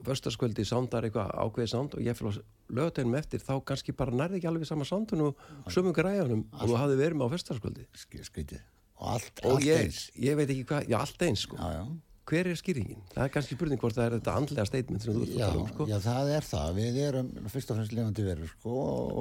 förstaskvöldi 0.08 0.66
soundar 0.68 1.06
eitthvað 1.08 1.32
ákveðið 1.46 1.72
sound 1.74 1.96
og 1.98 2.06
jáfnvel 2.06 2.32
á 2.32 2.42
lögateginum 2.72 3.18
eftir 3.20 3.44
þá 3.44 3.54
kannski 3.72 3.96
bara 3.98 4.12
nærði 4.16 4.40
ekki 4.40 4.50
alveg 4.52 4.68
sama 4.70 4.86
soundun 4.88 5.26
og 5.30 5.42
sömu 5.74 5.94
græjanum 5.96 6.46
og 6.54 6.64
þú 6.70 6.78
hafði 6.80 7.00
verið 7.02 7.20
með 7.22 7.28
á 7.28 7.34
förstaskvöldi 7.36 7.86
Sk- 7.96 8.24
skrítið. 8.30 8.62
Og 9.02 9.08
allt, 9.16 9.42
og 9.46 9.56
allt 9.58 9.66
ég, 9.66 9.84
eins. 9.88 10.02
ég 10.16 10.36
veit 10.38 10.50
ekki 10.54 10.66
hvað, 10.70 10.88
já 10.92 10.98
allt 11.02 11.24
eins 11.26 11.46
sko 11.48 11.58
Já, 11.58 11.70
já. 11.80 11.84
hver 12.32 12.48
er 12.52 12.60
skýringin? 12.60 13.00
Það 13.16 13.24
er 13.26 13.32
kannski 13.34 13.56
spurning 13.58 13.82
hvort 13.82 13.98
það 13.98 14.06
er 14.06 14.14
þetta 14.20 14.36
andlega 14.38 14.66
statement 14.70 15.02
sem 15.04 15.14
þú 15.16 15.24
ert 15.26 15.32
að 15.34 15.42
tala 15.42 15.62
um 15.64 15.72
sko 15.72 15.88
já, 15.90 15.98
það 16.06 16.30
er 16.36 16.46
það. 16.52 16.70
Við 16.78 17.00
erum 17.08 17.32
fyrst 17.50 17.72
og 17.74 17.80
fremst 17.80 17.96
lifandi 17.98 18.28
verður, 18.28 18.52
sko, 18.54 18.76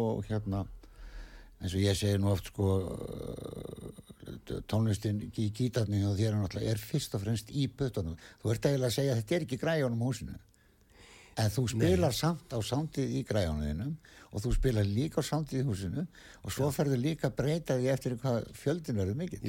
og 0.04 0.28
hérna, 0.28 0.60
eins 1.60 1.74
og 1.74 1.80
ég 1.82 1.96
segi 1.98 2.20
nú 2.20 2.30
oft, 2.34 2.52
sko, 2.52 2.68
uh, 2.84 4.60
tónlistin 4.70 5.18
í 5.32 5.48
gítarni 5.56 6.04
og 6.08 6.16
þér 6.20 6.36
er 6.44 6.68
er 6.74 6.78
fyrst 6.80 7.16
og 7.16 7.24
fremst 7.24 7.50
í 7.50 7.66
bötunum. 7.68 8.16
Þú 8.42 8.52
ert 8.54 8.68
eiginlega 8.68 8.92
að 8.92 8.96
segja 8.98 9.16
að 9.16 9.20
þetta 9.22 9.36
er 9.36 9.46
ekki 9.48 9.58
græjónum 9.64 10.04
húsinu. 10.06 10.36
En 11.40 11.52
þú 11.54 11.62
spilar 11.72 12.12
samt 12.16 12.52
á 12.52 12.58
sándið 12.60 13.12
í 13.16 13.20
græjónuðinum 13.28 13.92
og 14.30 14.42
þú 14.44 14.52
spilar 14.58 14.86
líka 14.86 15.22
á 15.22 15.28
sándið 15.30 15.62
í 15.62 15.66
húsinu 15.68 16.04
og 16.44 16.52
svo 16.54 16.68
ferðu 16.74 16.98
líka 17.00 17.30
að 17.30 17.36
breyta 17.40 17.76
því 17.80 17.88
eftir 17.94 18.16
hvað 18.20 18.50
fjöldin 18.60 19.00
verður 19.00 19.18
mikill. 19.22 19.40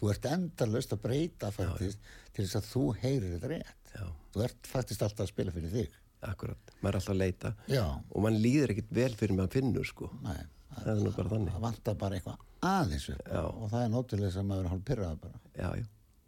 Þú 0.00 0.10
ert 0.14 0.28
endalust 0.30 0.94
að 0.96 1.02
breyta 1.04 1.50
faktist 1.54 2.00
til 2.34 2.46
þess 2.46 2.58
að 2.62 2.70
þú 2.70 2.84
heyrir 3.02 3.34
þetta 3.36 3.52
rétt. 3.52 3.92
Já. 3.94 4.06
Þú 4.34 4.44
ert 4.48 4.70
faktist 4.72 5.04
alltaf 5.06 5.26
að 5.28 5.32
spila 5.34 5.54
fyrir 5.54 5.74
þig. 5.76 6.00
akkurat, 6.24 6.70
maður 6.80 6.88
er 6.94 6.96
alltaf 6.96 7.12
að 7.12 7.18
leita 7.20 7.50
Já. 7.68 7.82
og 7.84 8.22
mann 8.24 8.38
líður 8.40 8.70
ekkit 8.72 8.92
vel 8.96 9.10
fyrir 9.20 9.36
maður 9.36 9.50
finnur 9.58 9.84
sko 9.84 10.06
Nei, 10.24 10.38
það 10.78 10.86
er 10.94 11.02
nú 11.04 11.10
bara 11.18 11.32
þannig 11.34 11.52
það 11.52 11.64
vantar 11.66 11.98
bara 12.00 12.16
eitthvað 12.16 12.46
aðeins 12.64 13.04
Já. 13.10 13.42
og 13.44 13.66
það 13.74 13.82
er 13.82 13.90
nótilega 13.92 14.30
sem 14.32 14.48
maður 14.48 14.64
er 14.64 14.72
hálf 14.72 14.86
pyrrað 14.88 15.18
bara. 15.20 15.42
já, 15.52 15.68
já, 15.82 15.84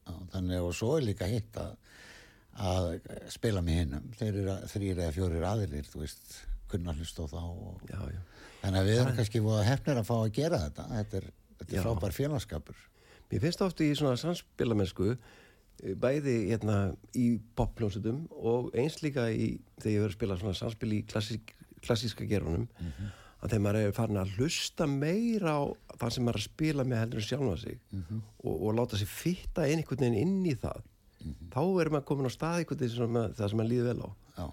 Já, 0.06 0.12
þannig 0.34 0.66
og 0.68 0.74
svo 0.76 0.90
er 0.98 1.06
líka 1.08 1.30
hitt 1.32 1.56
að, 1.62 1.72
að 2.56 2.90
spila 3.32 3.62
með 3.64 3.80
hinnum. 3.82 4.10
Þeir 4.16 4.40
eru 4.42 4.56
þrýr 4.72 5.02
eða 5.02 5.14
fjórir 5.16 5.46
aðilir, 5.48 5.88
þú 5.90 6.02
veist, 6.02 6.38
kunna 6.70 6.94
hlust 6.96 7.20
á 7.20 7.24
þá. 7.28 7.42
Og, 7.42 7.82
já, 7.90 8.00
já 8.14 8.20
þannig 8.66 8.80
að 8.80 8.88
við 8.90 9.00
erum 9.00 9.16
kannski 9.16 9.42
voða 9.44 9.66
hefnir 9.66 10.00
að 10.00 10.08
fá 10.08 10.14
að 10.16 10.30
gera 10.36 10.62
þetta. 10.64 10.86
Þetta 10.92 11.18
er, 11.20 11.26
þetta 11.60 11.76
er 11.76 11.84
frábær 11.86 12.16
félagskapur. 12.16 12.80
Mér 13.30 13.42
finnst 13.42 13.62
ofta 13.66 13.84
í 13.84 13.90
svona 13.98 14.18
samspilamennsku 14.20 15.12
eh, 15.12 15.92
bæði 15.98 16.36
hérna 16.52 16.78
í 17.18 17.26
popljónsutum 17.58 18.24
og 18.38 18.72
eins 18.78 19.00
líka 19.02 19.28
í 19.30 19.56
þegar 19.82 19.92
ég 19.92 20.02
verið 20.02 20.10
að 20.10 20.18
spila 20.18 20.40
svona 20.40 20.58
samspil 20.58 20.90
í 20.94 21.00
klassík, 21.10 21.54
klassíska 21.84 22.26
gerunum 22.28 22.66
að 23.42 23.50
þegar 23.50 23.64
maður 23.66 23.80
er 23.82 23.96
farin 23.96 24.20
að 24.22 24.36
hlusta 24.38 24.86
meira 24.90 25.56
á 25.58 25.62
það 25.98 26.14
sem 26.14 26.26
maður 26.26 26.38
er 26.38 26.42
að 26.42 26.46
spila 26.46 26.86
með 26.86 27.02
heldur 27.02 27.26
sjálfa 27.26 27.56
sig 27.62 27.80
og, 28.46 28.54
og 28.54 28.70
láta 28.78 29.00
sig 29.00 29.10
fitta 29.10 29.66
einhvern 29.66 30.06
veginn 30.06 30.22
inn 30.22 30.46
í 30.46 30.54
það 30.62 30.86
þá 31.54 31.60
er 31.82 31.90
maður 31.94 32.06
komin 32.10 32.28
á 32.28 32.32
stað 32.36 32.60
veginn 32.62 32.94
sem 32.94 33.12
maður, 33.16 33.34
það 33.38 33.50
sem 33.52 33.60
maður 33.60 33.72
líður 33.72 33.90
vel 33.90 34.00
á. 34.06 34.08
Já, 34.36 34.46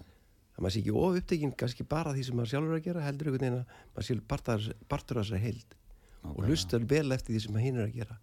að 0.54 0.60
maður 0.62 0.74
sé 0.74 0.80
ekki 0.84 0.94
of 0.98 1.16
upptekinn 1.20 1.54
kannski 1.58 1.86
bara 1.94 2.12
því 2.14 2.24
sem 2.28 2.36
maður 2.38 2.52
sjálfur 2.52 2.74
er 2.74 2.78
að 2.80 2.84
gera 2.88 3.06
heldur 3.06 3.30
einhvern 3.30 3.44
veginn 3.44 3.58
að 3.58 3.80
maður 3.94 4.06
sé 4.08 4.16
partur, 4.30 5.18
af 5.18 5.24
þessari 5.24 5.42
heild 5.44 5.74
og 6.24 6.44
hlustar 6.48 6.84
vel 6.88 7.08
eftir 7.12 7.34
því 7.34 7.40
sem 7.44 7.52
maður 7.56 7.66
hinn 7.66 7.80
er 7.80 7.88
að 7.88 7.96
gera 7.98 8.18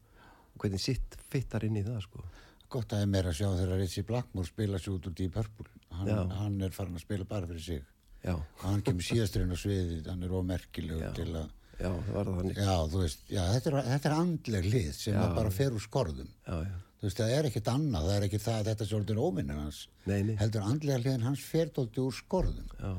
og 0.52 0.64
hvernig 0.64 0.82
sitt 0.84 1.18
fittar 1.32 1.66
inn 1.68 1.80
í 1.80 1.84
það 1.86 2.00
sko. 2.06 2.24
gott 2.72 2.94
að 2.96 3.04
ég 3.04 3.10
meira 3.12 3.32
að 3.32 3.40
sjá 3.42 3.50
þegar 3.60 3.82
Ritchie 3.82 4.06
Blackmore 4.08 4.48
spila 4.48 4.80
sér 4.80 4.94
út 4.96 5.08
út 5.10 5.20
í 5.20 5.28
Purple. 5.32 5.68
Hann, 5.92 6.30
hann 6.40 6.62
er 6.64 6.72
farin 6.76 6.96
að 6.96 7.04
spila 7.04 7.26
bara 7.28 7.50
fyrir 7.50 7.66
sig. 7.66 7.82
já, 8.24 8.36
Og 8.36 8.64
hann 8.64 8.82
kemur 8.86 9.04
síðasturinn 9.04 9.52
á 9.52 9.58
sviðið, 9.60 10.08
hann 10.08 10.24
er 10.24 10.36
ómerkilegur 10.40 11.16
til 11.18 11.28
að 11.36 11.50
já, 11.82 11.90
það 12.08 12.30
það 12.30 12.54
Já, 12.56 12.76
þú 12.94 13.02
veist, 13.02 13.26
já, 13.28 13.42
þetta 13.56 13.72
er, 13.72 13.78
þetta 13.90 14.10
er 14.10 14.16
andleg 14.16 14.70
lið 14.72 14.90
sem 14.96 15.20
að 15.20 15.36
bara 15.36 15.52
fer 15.52 15.76
úr 15.76 15.84
skorðum. 15.84 16.32
já, 16.48 16.56
já, 16.64 16.78
Þú 17.02 17.08
veist, 17.10 17.18
það 17.18 17.32
er 17.34 17.48
ekkert 17.50 17.70
annað, 17.72 18.04
það 18.08 18.16
er 18.20 18.26
ekki 18.28 18.40
það 18.44 18.58
að 18.60 18.68
þetta 18.70 18.84
er 18.86 18.90
svolítið 18.92 19.20
óvinnin 19.26 19.58
hans. 19.64 19.78
Nei, 20.06 20.20
nei. 20.28 20.36
Heldur 20.38 20.66
andlega 20.68 21.00
liðin 21.02 21.24
hans 21.26 21.42
fer 21.42 21.72
dóldi 21.74 22.04
úr 22.04 22.14
skorðum. 22.14 22.68
já, 22.78 22.92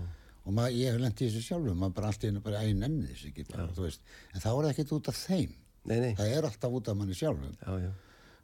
Og 0.42 0.54
maður, 0.56 0.72
ég 0.74 0.90
hef 0.90 0.98
lent 1.04 1.20
í 1.22 1.26
þessu 1.30 1.42
sjálfum, 1.46 1.76
maður 1.78 1.92
bara 2.00 2.08
allt 2.10 2.24
í 2.24 2.26
hennu 2.26 2.40
bara 2.42 2.58
að 2.58 2.66
ég 2.72 2.78
nenni 2.80 3.06
þessu 3.12 3.28
ekki, 3.30 3.44
bara, 3.52 3.66
þú 3.76 3.84
veist. 3.86 4.00
En 4.34 4.40
þá 4.42 4.48
er 4.50 4.56
það 4.64 4.70
ekkert 4.72 4.94
út 4.96 5.10
af 5.12 5.20
þeim. 5.22 5.52
nei, 5.86 5.98
nei 6.02 6.14
Það 6.18 6.32
er 6.34 6.48
alltaf 6.48 6.74
út 6.80 6.88
af 6.90 6.96
manni 6.98 7.14
sjálfum. 7.14 7.54
já, 7.62 7.92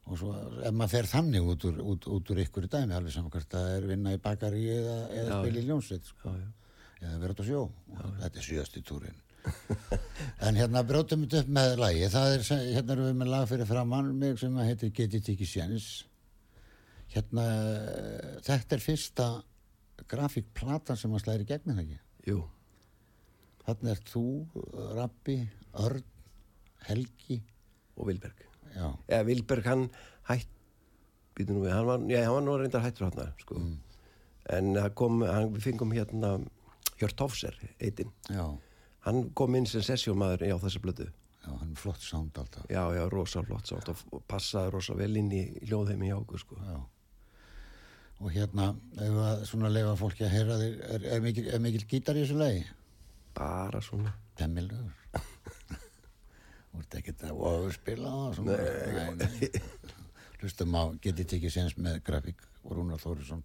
Og 0.08 0.16
svo, 0.16 0.30
ef 0.62 0.72
maður 0.72 0.88
fer 0.94 1.08
þannig 1.10 1.42
út 1.52 1.64
úr, 1.68 1.80
út, 1.82 2.06
út 2.06 2.30
úr 2.32 2.38
ykkur 2.44 2.64
í 2.64 2.70
dæmi, 2.72 2.94
alveg 2.96 3.12
saman 3.12 3.30
hvert 3.34 3.50
það 3.50 3.66
er 3.74 3.86
vinna 3.90 4.14
í 4.14 4.20
bakari 4.22 4.62
eða, 4.78 4.94
eða 5.10 5.28
Já, 5.28 5.40
spila 5.42 5.60
í 5.60 5.66
ljónsveit, 5.66 6.06
sko. 6.14 6.36
Eða 7.02 7.18
vera 7.20 7.34
út 7.34 7.42
á 7.42 7.46
sjó. 7.50 7.64
Þetta 8.22 8.38
er 8.40 8.46
síðasti 8.46 8.82
túrin. 8.88 9.18
En 10.46 10.58
hérna 10.58 10.82
brjótum 10.86 11.24
við 11.24 11.38
upp 11.42 11.52
með 11.58 11.74
lagi. 11.80 12.08
Það 12.12 12.34
er, 12.34 12.44
hérna 12.76 12.94
erum 12.94 13.08
við 13.10 13.18
með 13.22 13.32
lag 13.34 13.48
fyrir 13.50 13.68
framann 13.70 14.12
mig 14.18 14.38
sem 14.40 14.58
heitir 14.62 14.92
Get 14.94 15.16
It 15.18 15.30
Ekki 15.34 15.48
Séns. 15.48 15.88
Hérna, 17.12 17.44
þetta 18.44 18.76
er 18.76 18.84
fyrsta 18.84 19.28
grafíkplatan 20.08 20.98
sem 20.98 21.14
að 21.16 21.24
slæri 21.24 21.46
gegn 21.48 21.72
það 21.72 21.82
ekki. 21.84 21.98
jú, 22.28 22.42
Þarna 23.64 23.90
er 23.92 24.02
þú, 24.08 24.24
Rabbi, 24.96 25.38
Örn, 25.84 26.04
Helgi, 26.88 27.40
og 27.98 28.08
Vilberg 28.08 28.44
já, 28.74 28.86
eða 29.08 29.26
Vilberg 29.28 29.66
hann 29.68 29.84
hætt 30.28 30.54
býtum 31.36 31.58
nú 31.58 31.64
við, 31.66 31.74
hann 31.74 31.88
var, 31.88 32.06
já, 32.10 32.22
hann 32.24 32.36
var 32.36 32.46
nú 32.46 32.56
reyndar 32.60 32.84
hættur 32.84 33.08
hann 33.08 33.34
sko. 33.42 33.58
en 34.56 34.72
það 34.76 34.94
kom, 35.00 35.20
hann, 35.26 35.58
fengum 35.62 35.92
hérna 35.96 36.38
Hjört 36.98 37.20
Hofser, 37.22 37.58
eitinn 37.78 38.12
já, 38.28 38.44
hann 39.08 39.24
kom 39.38 39.56
inn 39.58 39.66
sem 39.68 39.84
sessjómaður 39.84 40.46
á 40.52 40.56
þessa 40.62 40.84
blödu 40.84 41.08
já, 41.08 41.50
hann 41.50 41.72
er 41.72 41.80
flott 41.80 42.04
sound 42.04 42.38
alltaf. 42.38 42.68
já, 42.70 42.82
já, 42.94 43.02
rosa 43.12 43.42
flott 43.48 43.70
sátt 43.70 43.90
og 43.92 44.22
passaði 44.30 44.72
rosa 44.76 44.96
vel 44.98 45.14
inn 45.16 45.32
í 45.32 45.42
hljóðheimi 45.66 46.10
hjá 46.10 46.18
okkur 46.20 46.44
sko. 46.44 46.62
Já. 46.62 46.78
Og 48.18 48.34
hérna, 48.34 48.72
ef 48.98 49.20
að 49.22 49.44
svona 49.46 49.68
leifa 49.70 49.94
fólki 49.98 50.24
að 50.26 50.32
heyra 50.34 50.56
þig, 50.58 50.80
er, 50.94 51.04
er, 51.14 51.20
mikil, 51.22 51.44
er 51.54 51.60
mikil 51.62 51.84
gítar 51.86 52.18
í 52.18 52.24
þessu 52.24 52.38
lagi? 52.40 52.64
bara 53.38 53.80
svona 53.84 54.12
Temmilegur. 54.38 54.94
Þú 56.70 56.80
ert 56.82 56.96
ekkert 57.00 57.24
að 57.26 57.42
ofurspila 57.50 58.10
það 58.14 58.34
svona. 58.38 58.56
Nei, 58.58 59.14
nei. 59.18 59.62
hlustum 60.38 60.76
á 60.78 60.82
getið 61.02 61.30
tekið 61.34 61.54
séns 61.54 61.76
með 61.78 62.00
grafík 62.06 62.44
og 62.62 62.76
Rúnar 62.76 63.00
Þórisson 63.02 63.42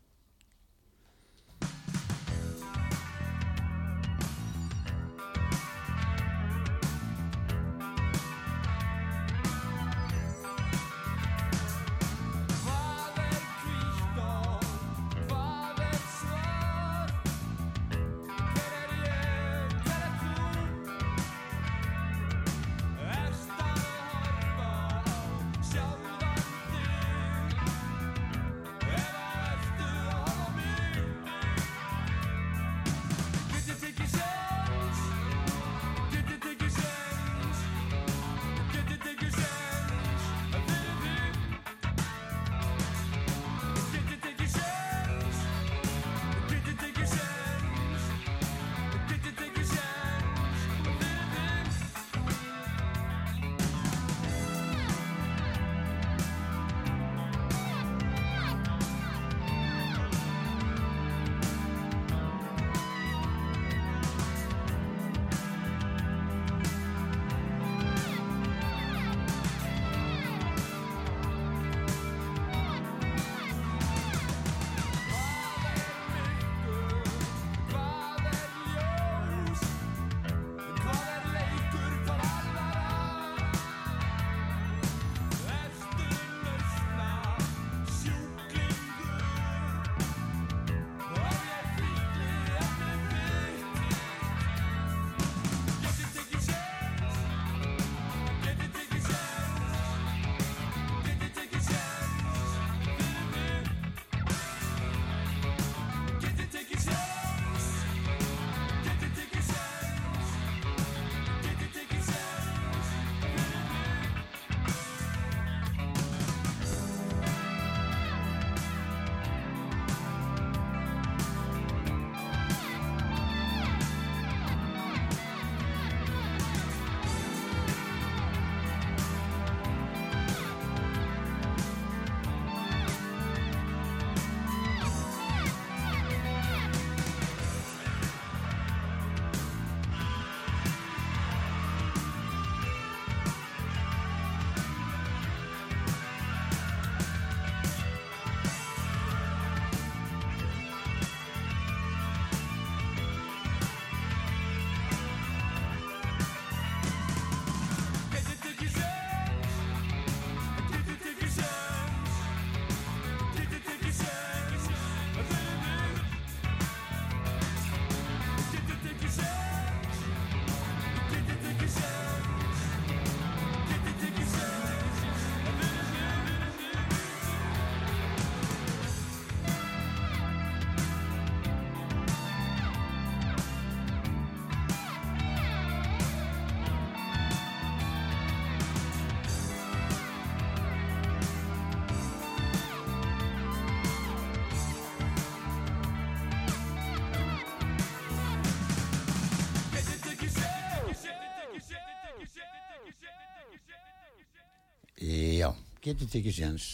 getur 205.83 206.09
tekið 206.13 206.37
séns. 206.37 206.67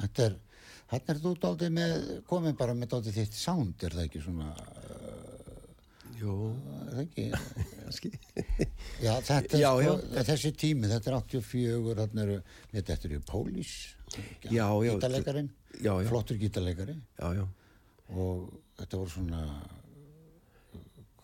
Þetta 0.00 0.26
er, 0.30 0.36
hann 0.92 1.12
er 1.12 1.20
þú 1.22 1.32
dálítið 1.42 1.72
með, 1.76 1.94
komið 2.30 2.56
bara 2.60 2.74
með 2.78 2.92
dálítið 2.94 3.18
þitt 3.20 3.38
sound, 3.40 3.84
er 3.86 3.96
það 3.98 4.08
ekki 4.08 4.22
svona, 4.24 4.50
Jú, 6.16 6.32
er 6.80 6.92
það 6.94 7.00
ekki? 7.02 7.24
kannski. 7.82 8.10
Já, 9.04 9.10
þetta 9.26 9.58
er 9.58 9.60
Já, 9.60 9.70
sko, 9.76 9.96
já. 10.16 10.22
þessi 10.30 10.52
tími, 10.62 10.88
þetta 10.88 11.10
er 11.10 11.16
84, 11.18 11.96
hann 12.00 12.22
eru, 12.22 12.36
þetta 12.72 12.96
eru 13.10 13.18
Pólís, 13.28 13.72
Já, 14.48 14.64
já. 14.64 14.92
gítarleikarinn, 14.94 15.50
Já, 15.76 15.90
já. 16.00 16.06
flottur 16.08 16.38
gítarleikari 16.40 16.94
Já, 17.20 17.26
já. 17.36 17.44
og 18.16 18.46
þetta 18.78 19.00
voru 19.02 19.12
svona, 19.12 19.42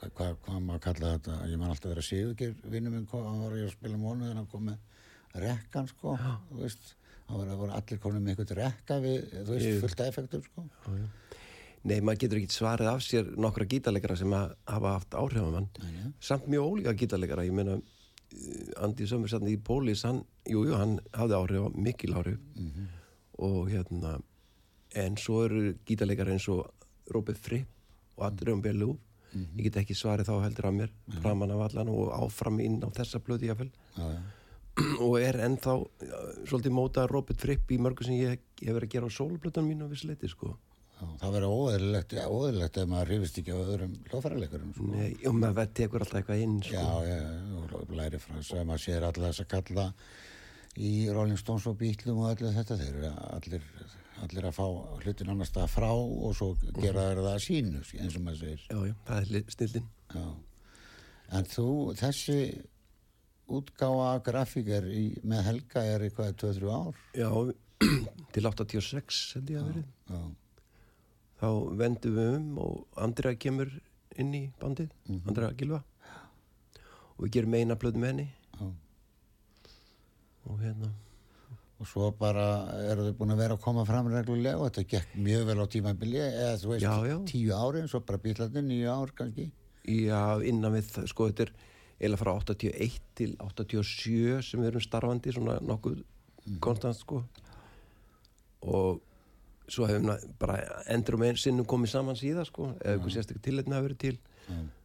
hvað 0.03 0.13
hva, 0.19 0.29
hva 0.45 0.59
maður 0.61 0.83
kalla 0.91 1.15
þetta, 1.17 1.39
ég 1.55 1.61
man 1.63 1.73
alltaf 1.73 1.93
vera 1.95 2.05
Sigurgeir, 2.05 2.53
vinnum 2.75 2.97
minn, 2.99 3.09
kom, 3.09 3.25
hann 3.31 3.41
var 3.47 3.57
að 3.57 3.73
spila 3.73 4.01
mónu 4.03 4.27
þegar 4.27 4.41
hann 4.43 4.51
kom 4.53 4.67
með 4.69 5.41
rekkan, 5.47 5.89
sko, 5.89 6.19
þú 6.51 6.61
veist, 6.67 6.93
hann 7.33 7.41
var, 7.49 7.57
voru 7.63 7.73
allir 7.77 7.99
komin 8.03 8.23
með 8.27 8.35
einhvern 8.37 8.59
rekka 8.61 8.99
við, 9.03 9.27
þú 9.43 9.51
veist, 9.57 9.67
Ég- 9.67 9.81
fullt 9.83 10.01
effektum, 10.07 10.43
sko. 10.47 10.65
Nei, 11.85 11.97
maður 12.01 12.21
getur 12.23 12.39
ekki 12.39 12.55
svarið 12.55 12.89
af 12.93 13.01
sér 13.03 13.31
nokkra 13.43 13.67
gítarleikara 13.67 14.17
sem 14.17 14.31
hafa 14.31 14.93
haft 14.93 15.11
áhrif 15.19 15.43
mann. 15.51 15.69
nei. 15.83 16.13
Samt 16.21 16.47
mjög 16.47 16.69
ólíka 16.77 16.93
gítarleikara. 16.95 17.43
Ég 17.49 17.53
meina, 17.53 17.75
eh, 17.75 18.83
Andi 18.85 19.05
Sömmersson 19.07 19.49
í 19.51 19.57
Pólís, 19.59 20.05
hann, 20.05 20.25
jú, 20.47 20.63
jú, 20.69 20.77
hann 20.79 21.01
hafði 21.13 21.35
áhrif, 21.41 21.75
mikil 21.75 22.15
áhrif. 22.15 22.39
Og 23.39 23.69
hérna, 23.71 24.21
en 24.95 25.17
svo 25.17 25.45
eru 25.49 25.75
gítarleikara 25.85 26.31
eins 26.31 26.47
og 26.49 26.71
Robert 27.13 27.39
Fripp 27.39 27.67
og 28.17 28.27
Adrian 28.27 28.63
Bellú. 28.63 28.97
Ég 29.35 29.63
get 29.65 29.77
ekki 29.81 29.95
svarið 29.97 30.27
þá 30.29 30.43
heldur 30.45 30.67
af 30.69 30.75
mér, 30.75 30.91
framan 31.23 31.51
af 31.51 31.71
allan 31.73 31.89
og 31.89 32.13
áfram 32.13 32.61
inn 32.63 32.81
á 32.85 32.93
þessa 32.93 33.19
blöði 33.19 33.49
jáfnvel. 33.51 33.71
Og 35.07 35.17
er 35.21 35.39
ennþá 35.47 35.75
já, 36.03 36.19
svolítið 36.51 36.75
móta 36.77 37.07
Robert 37.11 37.41
Fripp 37.43 37.71
í 37.73 37.79
mörgu 37.83 38.05
sem 38.07 38.19
ég, 38.19 38.43
hef 38.63 38.75
verið 38.77 38.89
að 38.89 38.93
gera 38.97 39.09
á 39.09 39.17
sólblötunum 39.17 39.71
mínu 39.73 39.89
á 39.89 39.93
vissu 39.93 40.11
leiti, 40.11 40.29
sko. 40.31 40.55
Það 41.19 41.33
verður 41.35 41.55
óeðlilegt, 41.57 42.13
óeðlilegt 42.31 42.77
ef 42.79 42.91
maður 42.93 43.09
hrifist 43.11 43.39
ekki 43.41 43.51
á 43.51 43.59
öðrum 43.59 43.95
hljóðfæraleikurum, 44.07 44.75
sko. 44.77 44.85
Nei, 44.93 45.17
og 45.27 45.35
maður 45.35 45.73
tekur 45.75 46.05
alltaf 46.05 46.21
eitthvað 46.21 46.43
inn, 46.45 46.61
sko. 46.63 46.77
Já, 46.79 47.09
já, 47.09 47.25
og 47.59 47.97
læri 47.99 48.21
frá 48.23 48.37
þess 48.37 48.53
að 48.55 48.69
maður 48.69 48.85
sér 48.85 49.07
alla 49.09 49.33
þess 49.33 49.43
að 49.43 49.49
kalla 49.57 49.87
í 50.79 50.93
Rolling 51.11 51.41
Stones 51.43 51.67
og 51.69 51.75
Beatlum 51.81 52.21
og 52.23 52.31
allir 52.31 52.55
þetta, 52.55 52.79
þeir 52.79 53.01
eru 53.01 53.11
allir, 53.35 53.67
allir 54.29 54.47
að 54.49 54.55
fá 54.61 54.65
hlutin 55.03 55.33
annars 55.35 55.51
það 55.57 55.67
frá 55.75 55.91
og 55.91 56.37
svo 56.39 56.53
gera 56.79 57.09
þeir 57.11 57.21
það 57.25 57.33
að 57.35 57.43
sínu, 57.49 57.83
eins 57.99 58.17
og 58.21 58.25
maður 58.29 58.41
segir. 58.45 58.63
Já, 58.71 58.79
já, 58.87 58.95
það 59.11 59.19
er 59.25 59.35
li- 59.35 59.45
snillin. 59.57 59.91
Já. 60.15 60.25
En 61.33 61.51
þú, 61.51 61.67
þessi 61.99 62.39
útgáfa 63.49 64.13
grafíkar 64.27 64.87
í, 64.89 65.05
með 65.27 65.43
Helga 65.49 65.85
er 65.85 66.05
eitthvað 66.07 66.35
2-3 66.43 66.73
ár? 66.73 67.01
Já, 67.19 67.31
til 68.35 68.45
86 68.49 69.23
held 69.37 69.51
ég 69.53 69.61
að 69.63 69.71
verið. 69.73 69.87
já, 70.13 70.21
þá 71.43 71.49
vendum 71.83 72.19
við 72.19 72.35
um 72.37 72.59
og 72.63 73.01
Andrea 73.03 73.35
kemur 73.41 73.73
inn 74.21 74.35
í 74.37 74.43
bandið 74.61 74.93
Andrea 75.27 75.53
Gilva 75.57 75.83
og 77.17 77.25
við 77.27 77.33
gerum 77.39 77.55
eina 77.59 77.77
blöð 77.79 77.99
með 78.03 78.13
henni. 78.13 78.29
Já. 78.59 78.67
og 80.49 80.61
hérna. 80.63 80.93
Og 81.83 81.89
svo 81.91 82.13
bara 82.15 82.45
eru 82.93 83.09
þau 83.09 83.17
búin 83.19 83.35
að 83.35 83.41
vera 83.43 83.55
að 83.57 83.63
koma 83.65 83.83
fram 83.87 84.07
reglulega 84.13 84.61
og 84.61 84.69
þetta 84.69 84.85
gekk 84.93 85.17
mjög 85.19 85.45
vel 85.49 85.59
á 85.59 85.67
tímabili 85.73 86.21
eða 86.23 86.55
þú 86.63 86.71
veist, 86.71 86.85
Já, 86.87 87.17
tíu 87.27 87.57
ári 87.59 87.83
svo 87.91 88.01
bara 88.07 88.21
bílarnir, 88.23 88.63
nýju 88.69 88.93
ár 88.93 89.11
kannski. 89.19 89.49
Já, 89.91 90.21
innan 90.47 90.77
við, 90.77 90.93
sko, 91.11 91.27
þetta 91.33 91.49
er 91.49 91.53
eiginlega 92.03 92.19
frá 92.19 92.33
81 92.35 92.99
til 93.15 93.37
87 93.39 94.43
sem 94.43 94.61
við 94.61 94.73
erum 94.73 94.83
starfandi, 94.83 95.33
svona 95.37 95.57
nokkuð 95.63 96.03
konstant, 96.63 96.99
sko. 96.99 97.23
Og 98.67 99.01
svo 99.71 99.87
hefum 99.87 100.11
við 100.11 100.25
bara 100.43 100.59
endur 100.91 101.17
um 101.17 101.25
einn 101.27 101.39
sinnum 101.39 101.69
komið 101.69 101.95
saman 101.95 102.19
síðan, 102.19 102.47
sko 102.49 102.73
ef 102.81 102.97
eitthvað 102.97 103.15
sérstaklega 103.15 103.47
tilhættin 103.47 103.77
hafa 103.77 103.87
verið 103.87 104.01
til. 104.03 104.17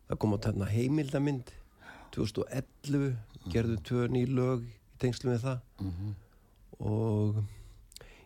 Það 0.08 0.20
kom 0.24 0.36
á 0.38 0.44
þarna 0.46 0.70
heimildamind 0.72 1.52
2011, 2.16 3.10
gerðum 3.52 3.84
tvö 3.90 4.08
ný 4.14 4.24
lög 4.30 4.64
í 4.70 4.76
tengslu 5.02 5.34
með 5.34 5.48
það. 5.48 5.60
Og 6.80 7.42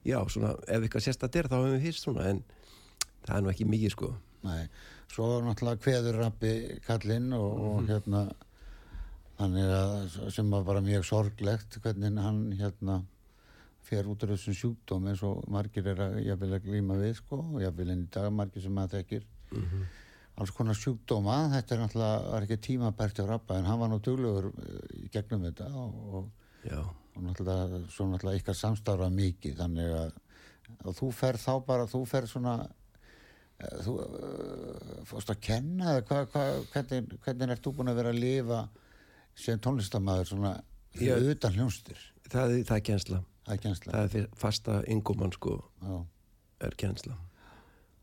já, 0.04 0.20
svona, 0.28 0.56
ef 0.68 0.84
eitthvað 0.84 1.08
sérstaklega 1.08 1.46
er 1.46 1.50
þá 1.50 1.58
hefum 1.62 1.78
við 1.78 1.88
hýst 1.88 2.04
svona, 2.06 2.28
en 2.28 2.44
það 3.26 3.36
er 3.38 3.44
nú 3.48 3.54
ekki 3.56 3.72
mikið, 3.72 3.96
sko. 3.96 4.14
Nei, 4.44 4.64
svo 5.14 5.32
náttúrulega 5.46 5.82
kveður 5.84 6.16
rappi 6.18 6.54
kallinn 6.86 7.32
og, 7.38 7.52
og 7.62 7.90
hérna 7.90 8.26
þannig 9.42 9.74
að 9.76 10.30
sem 10.36 10.54
var 10.54 10.68
bara 10.68 10.84
mjög 10.86 11.08
sorglegt 11.08 11.80
hvernig 11.84 12.22
hann 12.22 12.44
hérna 12.60 13.02
fer 13.92 14.08
út 14.08 14.24
af 14.24 14.32
þessum 14.36 14.56
sjúkdóm 14.56 15.10
eins 15.12 15.24
og 15.28 15.42
margir 15.52 15.88
er 15.92 16.00
að 16.06 16.20
jafnvel 16.24 16.54
að 16.56 16.68
glíma 16.68 17.00
við 17.02 17.18
sko 17.18 17.42
og 17.42 17.60
jafnvel 17.64 17.90
enn 17.92 18.06
í 18.06 18.12
dag 18.14 18.30
margir 18.34 18.64
sem 18.64 18.78
að 18.80 18.96
þekkir. 18.98 19.26
Alls 20.42 20.54
konar 20.56 20.78
sjúkdóma 20.80 21.38
þetta 21.52 21.76
er 21.76 21.82
náttúrulega, 21.82 22.20
var 22.32 22.46
ekki 22.46 22.58
tímabært 22.68 23.20
hjá 23.20 23.26
rappa 23.28 23.58
en 23.60 23.68
hann 23.68 23.80
var 23.82 23.92
nú 23.92 24.00
duglegur 24.00 24.48
eh, 24.64 25.04
í 25.04 25.10
gegnum 25.12 25.44
þetta 25.44 25.68
og, 25.76 25.98
og, 26.16 26.30
og 27.16 27.26
náttúrulega 27.26 27.82
svo 27.92 28.08
náttúrulega 28.10 28.42
ykkar 28.42 28.58
samstarfa 28.58 29.10
mikið 29.12 29.58
þannig 29.60 29.98
að 30.00 30.94
þú 30.98 31.12
fer 31.14 31.38
þá 31.42 31.52
bara, 31.68 31.90
þú 31.92 32.02
fer 32.10 32.30
svona 32.32 32.56
eh, 32.64 33.76
þú 33.84 33.98
uh, 34.06 35.02
fórst 35.10 35.34
að 35.34 35.44
kenna 35.50 35.98
hva, 36.08 36.24
hvernig, 36.72 37.18
hvernig 37.26 37.54
ert 37.58 37.66
þú 37.68 37.76
búin 37.78 37.92
að 37.92 38.00
vera 38.02 38.16
að 38.16 38.24
lifa 38.24 38.62
sem 39.38 39.60
tónlistamæður 39.60 40.32
svona 40.34 40.54
Já. 41.00 41.16
utan 41.18 41.56
hljónstir 41.56 42.00
það, 42.28 42.56
það 42.68 42.76
er 42.78 42.86
kjensla 42.90 43.20
það 43.46 43.54
er 43.56 43.62
kjensla 43.66 43.94
það 43.96 44.16
er 44.20 44.30
fasta 44.38 44.78
ingoman, 44.92 45.34
sko 45.36 45.58
já, 45.82 45.98
er 46.68 46.78
kjensla 46.84 47.18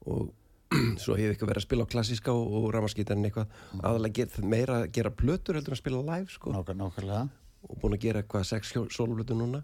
og 0.09 0.35
svo 1.03 1.17
hefur 1.17 1.35
ekki 1.35 1.49
verið 1.49 1.63
að 1.63 1.67
spila 1.67 1.89
á 1.89 1.93
klassíska 1.93 2.33
og, 2.37 2.51
og 2.59 2.67
ramaskítarinn 2.75 3.25
eitthvað. 3.25 3.55
Aðalega 3.81 4.19
get, 4.19 4.35
meira 4.45 4.83
að 4.83 4.91
gera 4.99 5.13
plötur 5.17 5.57
heldur 5.57 5.73
en 5.73 5.79
að 5.79 5.81
spila 5.81 6.01
live 6.05 6.29
sko. 6.29 6.53
Nákvæm, 6.53 7.31
og 7.65 7.79
búin 7.81 7.97
að 7.97 8.03
gera 8.03 8.21
eitthvað 8.21 8.45
sex 8.51 8.75
sólplötu 8.93 9.33
núna. 9.39 9.63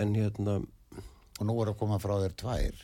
En 0.00 0.14
hérna, 0.16 0.54
og 1.36 1.42
nú 1.44 1.58
er 1.60 1.74
að 1.74 1.76
koma 1.82 2.00
frá 2.00 2.14
þér 2.22 2.36
tvær. 2.40 2.80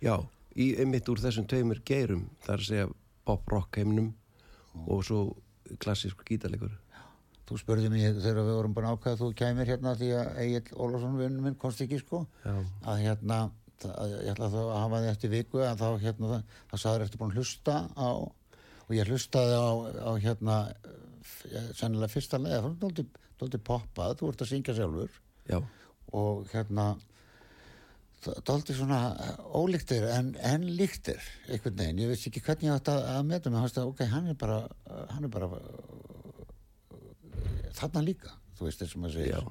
Já 0.00 0.14
í 0.58 0.72
einmitt 0.80 1.08
úr 1.08 1.20
þessum 1.22 1.46
tveimur 1.48 1.80
geirum 1.86 2.26
það 2.44 2.54
er 2.54 2.62
að 2.62 2.68
segja 2.68 2.88
pop-rock 3.28 3.78
heimnum 3.80 4.12
og 4.82 5.04
svo 5.06 5.20
klassísku 5.82 6.26
gítarleikur 6.28 6.74
þú 7.48 7.58
spurði 7.60 7.90
mig 7.92 8.04
þegar 8.18 8.46
við 8.46 8.54
vorum 8.58 8.76
búin 8.76 8.90
ákvæða 8.92 9.20
þú 9.20 9.30
kæmir 9.38 9.72
hérna 9.72 9.96
því 9.98 10.12
að 10.18 10.38
Egil 10.44 10.78
Ólafsson 10.78 11.18
vinnur 11.18 11.46
minn 11.46 11.58
komst 11.58 11.82
ekki 11.84 11.98
sko. 12.02 12.24
Já. 12.44 12.54
að 12.86 13.02
hérna 13.06 13.40
að 13.82 14.12
ég 14.22 14.30
ætla 14.30 14.50
þá 14.52 14.60
að 14.62 14.76
hafa 14.78 15.00
þið 15.02 15.10
eftir 15.10 15.32
viku 15.32 15.62
að 15.66 15.80
þá 15.80 15.88
hérna 16.04 16.28
það, 16.32 16.42
það 16.70 16.82
sagður 16.84 17.04
eftir 17.06 17.22
búin 17.22 17.34
hlusta 17.34 17.76
á 17.98 18.10
og 18.12 18.92
ég 18.94 19.10
hlustaði 19.10 19.56
á, 19.58 19.70
á 20.06 20.10
hérna 20.22 20.58
sennilega 21.74 22.12
fyrsta 22.12 22.38
leið 22.38 22.58
það 22.58 22.68
var 22.68 23.06
dóldi 23.42 23.62
poppað, 23.66 24.18
þú 24.20 24.28
ert 24.30 24.44
að 24.44 24.52
syngja 24.52 24.76
sjálfur. 24.76 25.16
Já, 25.50 25.58
og 26.14 26.44
hérna 26.52 26.92
dóldi 28.46 28.76
svona 28.76 29.00
ólíktir 29.50 30.04
en, 30.14 30.32
en 30.38 30.66
líktir 30.78 31.18
einhvern 31.48 31.78
veginn, 31.80 32.02
ég 32.04 32.12
veist 32.12 32.28
ekki 32.28 32.42
hvernig 32.44 32.68
ég 32.68 32.76
átt 32.76 32.90
að, 32.92 33.06
að 33.16 33.24
meta 33.32 33.50
mig, 33.50 33.78
ok, 33.82 34.04
hann 34.12 34.30
er 34.30 34.38
bara 34.38 34.60
hann 35.10 35.26
er 35.26 35.32
bara 35.32 35.48
þarna 37.78 38.04
líka, 38.06 38.34
þú 38.58 38.68
veist 38.68 38.82
þess 38.82 38.96
að 38.96 39.02
maður 39.04 39.18
segir. 39.18 39.48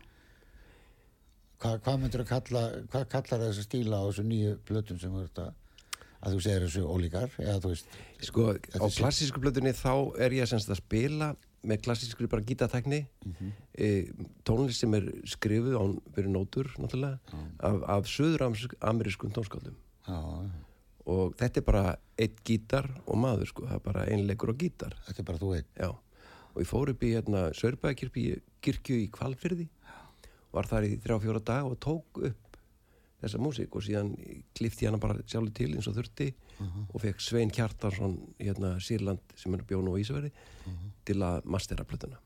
Hva, 1.61 1.73
hvað 1.77 1.99
myndir 2.01 2.23
að 2.23 2.31
kalla 2.31 2.61
hvað 2.89 3.09
kallar 3.11 3.43
þessi 3.47 3.65
stíla 3.67 4.01
á 4.01 4.03
þessu 4.07 4.25
nýju 4.25 4.53
plötum 4.65 5.01
sem 5.01 5.13
þú 5.13 5.25
ert 5.27 5.43
að 5.43 5.51
að 6.21 6.35
þú 6.35 6.41
segir 6.45 6.65
þessu 6.65 6.81
ólíkar 6.85 7.37
eða 7.41 7.59
þú 7.61 7.71
veist 7.73 7.95
Sko, 8.21 8.47
á 8.53 8.57
Þetta 8.61 8.89
klassísku 8.97 9.41
blöðunni 9.41 9.73
þá 9.77 9.93
er 10.21 10.35
ég 10.37 10.53
að 10.53 10.75
spila 10.77 11.31
með 11.61 11.83
klassískri 11.85 12.29
bara 12.29 12.45
gítartækni 12.45 13.03
e, 13.77 13.87
tónlist 14.47 14.81
sem 14.81 14.93
er 14.97 15.07
skrifuð 15.29 15.77
án 15.77 15.95
fyrir 16.15 16.33
nótur 16.33 16.69
náttúrulega 16.81 17.19
af, 17.61 17.81
af 17.97 18.09
söður-amerískum 18.09 19.33
tónskáldum. 19.35 19.77
Já, 20.07 20.17
og 21.11 21.35
þetta 21.37 21.61
er 21.61 21.65
bara 21.67 21.83
eitt 22.21 22.41
gítar 22.45 22.89
og 23.05 23.19
maður 23.21 23.51
sko, 23.51 23.67
það 23.69 23.77
er 23.77 23.85
bara 23.85 24.07
einleikur 24.09 24.53
og 24.53 24.61
gítar. 24.61 24.97
Þetta 25.07 25.21
er 25.21 25.29
bara 25.29 25.41
þú 25.41 25.51
einn. 25.57 25.69
Já, 25.77 25.89
og 26.51 26.61
ég 26.61 26.69
fór 26.69 26.91
upp 26.93 27.03
í 27.03 27.13
hérna 27.15 27.49
Sörbækirkju 27.57 28.39
kirkju 28.61 28.97
í 29.03 29.09
Kvalfyrði 29.13 29.67
var 30.51 30.67
þar 30.67 30.87
í 30.87 30.95
þrjá 31.01 31.19
fjóra 31.23 31.43
dag 31.47 31.67
og 31.67 31.77
tók 31.81 32.21
upp 32.27 32.57
þessa 33.21 33.41
músík. 33.41 33.75
Og 33.77 33.85
síðan 33.85 34.11
klifti 34.57 34.87
hana 34.89 34.99
bara 35.01 35.19
sjálfur 35.21 35.53
til 35.55 35.69
eins 35.75 35.87
og 35.89 35.97
þurfti. 35.99 36.31
Og 36.91 36.97
fekk 37.03 37.23
Svein 37.23 37.53
Kjartarsson 37.53 38.17
hérna 38.39 38.75
Sýrland 38.83 39.37
sem 39.39 39.55
er 39.55 39.63
bjón 39.67 39.89
og 39.91 40.01
Ísverði 40.01 40.33
til 41.07 41.17
að 41.25 41.47
mastera 41.49 41.87
plötuna. 41.87 42.19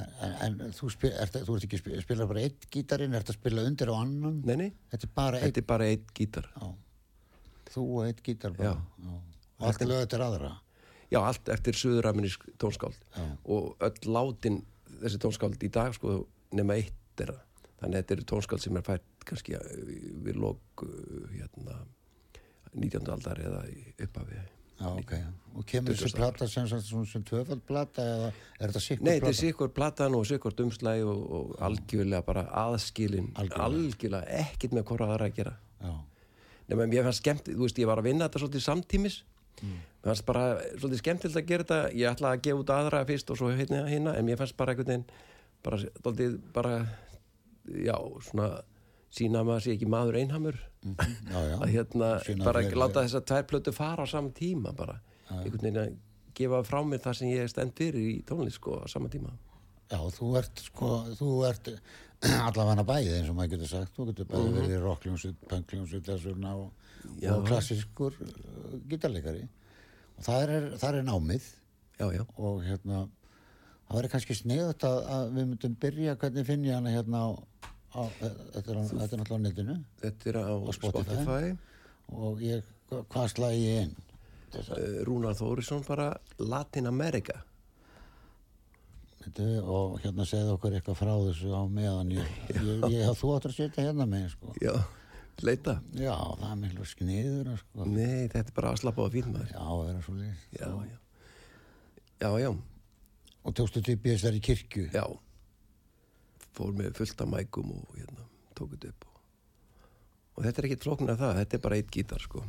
En, 0.00 0.34
en 0.46 0.72
þú, 0.72 0.88
spil, 0.94 1.10
ert, 1.18 1.34
þú 1.34 1.56
ert 1.58 1.64
ekki 1.66 1.80
spila, 1.80 2.00
spila 2.04 2.26
bara 2.30 2.44
eitt 2.46 2.68
gítarinn, 2.70 3.14
ert 3.18 3.32
að 3.32 3.40
spila 3.40 3.64
undir 3.66 3.90
á 3.90 3.94
annan? 3.98 4.36
Nei, 4.46 4.54
nei, 4.56 4.68
þetta 4.92 5.08
er 5.08 5.12
bara 5.18 5.40
eitt 5.42 5.58
er 5.58 5.66
bara 5.66 5.88
eitt 5.90 6.12
gítar. 6.14 6.46
Já. 6.54 6.68
þú 7.74 7.86
og 7.96 8.04
eitt 8.06 8.22
gítar 8.22 8.54
bara? 8.54 8.70
Já. 8.70 9.08
Já. 9.10 9.16
og 9.58 9.66
allt 9.66 9.82
er 9.82 9.90
lögð 9.90 10.06
til 10.14 10.22
aðra 10.24 10.52
já, 11.10 11.20
allt 11.20 11.50
eftir 11.52 11.76
söður-amerísk 11.78 12.46
tónskáld 12.60 12.98
Já. 13.16 13.24
og 13.44 13.74
öll 13.82 14.12
látin 14.14 14.60
þessi 15.00 15.20
tónskáld 15.22 15.62
í 15.66 15.70
dag 15.72 15.94
sko 15.96 16.22
nema 16.56 16.76
eitt 16.78 17.22
er 17.24 17.34
það 17.34 17.66
þannig 17.80 17.96
að 17.96 18.00
þetta 18.02 18.16
eru 18.16 18.28
tónskáld 18.34 18.64
sem 18.64 18.78
er 18.78 18.86
fætt 18.86 19.26
kannski 19.28 19.56
uh, 19.56 19.68
við 20.26 20.40
lok 20.40 20.84
uh, 20.86 21.26
hérna 21.34 21.80
19. 22.76 23.10
aldar 23.10 23.40
eða 23.42 23.62
í 23.72 23.80
upphafi 24.04 24.36
já, 24.38 24.90
ok, 24.90 25.14
og 25.58 25.64
kemur 25.68 25.96
þessi 25.96 26.12
20. 26.12 26.20
plata 26.20 26.48
sem, 26.48 26.68
sem, 26.70 26.82
sem, 26.86 27.08
sem 27.10 27.24
tvöfald 27.26 27.64
plata 27.66 28.04
eða 28.14 28.28
er 28.30 28.68
þetta 28.70 28.84
sikkur 28.84 29.08
Nei, 29.08 29.14
þetta 29.16 29.24
er 29.24 29.26
plata? 29.26 29.40
sikkur 29.40 29.72
platan 29.80 30.18
og 30.20 30.28
sikkur 30.30 30.62
umslæg 30.66 31.02
og, 31.10 31.24
og 31.40 31.50
algjörlega 31.66 32.22
bara 32.28 32.46
aðskilin 32.66 33.32
Algjörlega. 33.34 33.66
algjörlega, 33.66 34.38
ekkert 34.44 34.78
með 34.78 34.86
hvora 34.92 35.10
aðra 35.10 35.28
að 35.32 35.36
gera 35.40 35.56
já, 35.80 35.92
Nefnum, 36.70 36.86
mér 36.92 37.02
fannst 37.08 37.24
skemmt, 37.24 37.48
þú 37.50 37.64
veist, 37.66 37.78
ég 37.82 37.88
var 37.90 37.98
að 37.98 38.06
vinna 38.12 38.28
þetta 38.28 38.44
svolítið 38.44 38.62
samtímis 38.62 39.16
mér 39.60 40.08
fannst 40.08 40.26
bara 40.28 40.44
svolítið 40.78 41.02
skemmtilegt 41.02 41.36
að 41.42 41.48
gera 41.50 41.64
þetta. 41.66 41.80
Ég 42.00 42.10
ætlaði 42.14 42.38
að 42.38 42.44
gefa 42.46 42.62
út 42.64 42.72
aðra 42.76 43.04
fyrst 43.08 43.30
og 43.34 43.38
svo 43.40 43.50
hérna, 43.52 43.82
hérna 43.90 44.14
en 44.16 44.24
mér 44.28 44.40
fannst 44.40 44.56
bara 44.56 44.72
einhvern 44.74 44.88
veginn 44.92 45.06
bara, 45.62 45.78
svolítið, 46.00 46.36
bara 46.56 46.74
já, 47.84 47.96
svona 48.30 48.50
sína 49.10 49.42
að 49.42 49.48
maður 49.50 49.64
sé 49.66 49.74
ekki 49.76 49.88
maður 49.90 50.18
einhamur. 50.20 50.60
Já, 50.86 51.40
já. 51.50 51.56
Að 51.60 51.72
hérna, 51.74 52.10
Sýna 52.24 52.46
bara 52.46 52.62
fleiri- 52.64 52.78
láta 52.80 53.02
þessar 53.04 53.24
tvær 53.28 53.46
plötu 53.50 53.72
fara 53.76 54.06
á 54.06 54.08
saman 54.08 54.32
tíma 54.32 54.72
bara, 54.76 55.00
einhvern 55.28 55.60
veginn 55.60 55.80
að 55.82 55.96
gefa 56.38 56.62
frá 56.64 56.80
mér 56.86 57.02
það 57.04 57.16
sem 57.18 57.28
ég 57.34 57.48
stend 57.50 57.74
fyrir 57.76 58.00
í 58.00 58.14
tónlist 58.24 58.56
sko 58.62 58.78
á 58.80 58.86
sama 58.88 59.10
tíma. 59.12 59.34
Já, 59.90 59.98
þú 60.14 60.36
ert 60.38 60.62
sko, 60.62 60.90
þú 61.18 61.30
ert 61.50 61.68
allavega 62.46 62.84
bæðið 62.86 63.16
eins 63.18 63.30
og 63.32 63.36
maður 63.36 63.52
getur 63.56 63.70
sagt. 63.74 63.92
Þú 63.96 64.06
getur 64.12 64.28
bæðið 64.30 64.56
verið 64.60 64.82
rockljónsut, 64.86 65.36
punkljónsut 65.50 66.06
þessuna 66.06 66.54
og, 66.56 66.70
Já. 67.20 67.32
og 67.36 67.46
klassískur 67.48 68.16
uh, 68.20 68.76
gítarleikari. 68.90 69.46
Og 70.18 70.24
það 70.26 70.42
er, 70.56 70.68
það 70.82 70.98
er 71.00 71.06
námið. 71.08 71.48
Já, 72.00 72.06
og 72.40 72.62
hérna 72.64 73.02
það 73.90 73.96
verður 73.98 74.12
kannski 74.14 74.36
sniðut 74.38 74.84
að, 74.88 74.98
að 75.16 75.32
við 75.36 75.48
myndum 75.50 75.74
byrja 75.82 76.14
hvernig 76.22 76.46
finn 76.48 76.64
ég 76.68 76.76
hana 76.78 76.92
hérna 76.94 77.22
á, 77.26 77.28
á 77.92 78.02
þetta, 78.20 78.64
er, 78.70 78.78
á 78.78 78.82
þetta 78.90 79.16
er 79.16 79.20
náttúrulega 79.20 79.40
á 79.40 79.46
netinu. 79.48 79.76
Þetta 80.04 80.30
er 80.32 80.38
á, 80.40 80.54
Spotify. 80.76 81.18
Spotify, 81.20 81.50
og 82.28 82.40
ég, 82.44 82.70
hva- 82.90 83.04
hvað 83.12 83.28
slæði 83.34 83.60
ég 83.66 83.82
inn? 83.88 83.96
Uh, 84.50 85.04
Rúnar 85.06 85.36
Þórisson 85.38 85.84
bara 85.86 86.08
Latin 86.42 86.88
America. 86.90 87.36
Og 89.60 89.98
hérna 90.00 90.24
segði 90.26 90.54
okkur 90.56 90.74
eitthvað 90.78 90.96
frá 90.98 91.10
þessu 91.26 91.50
á 91.52 91.62
meðan 91.70 92.08
ég, 92.16 92.30
ég, 92.56 92.86
ég, 92.94 93.10
þú 93.20 93.34
áttur 93.36 93.52
að 93.52 93.58
setja 93.60 93.84
hérna 93.84 94.06
með 94.08 94.30
sko. 94.32 94.54
já, 94.64 94.72
leita. 95.46 95.76
Já, 95.96 96.14
það 96.14 96.50
er 96.50 96.58
miklu 96.60 96.86
sniður 96.88 97.50
sko. 97.60 97.86
nei, 97.86 98.28
þetta 98.32 98.46
er 98.46 98.56
bara 98.56 98.72
að 98.72 98.80
slappa 98.82 99.02
á 99.02 99.06
að 99.06 99.16
fín 99.16 99.30
maður. 99.32 99.52
Já, 99.54 99.62
það 99.68 99.90
er 99.92 100.02
svo 100.06 100.14
lýst 100.18 100.56
já, 100.58 100.68
já. 100.90 100.98
Já, 102.20 102.30
já, 102.42 102.50
og 103.44 103.56
tókstu 103.56 103.96
BS 103.96 104.24
þar 104.26 104.36
í 104.36 104.42
kirkju? 104.44 104.86
Já. 104.92 105.04
Fór 106.56 106.74
með 106.76 106.98
fullt 106.98 107.24
af 107.24 107.30
mækum 107.30 107.72
og 107.76 107.96
hérna, 107.96 108.26
tók 108.58 108.74
þetta 108.74 108.92
upp 108.92 109.06
og, 109.08 109.22
og 110.34 110.44
þetta 110.44 110.60
er 110.60 110.68
ekkit 110.68 110.84
flóknar 110.84 111.20
það, 111.20 111.34
þetta 111.40 111.56
er 111.56 111.64
bara 111.64 111.80
eitt 111.80 111.90
gítar 111.94 112.26
sko. 112.26 112.44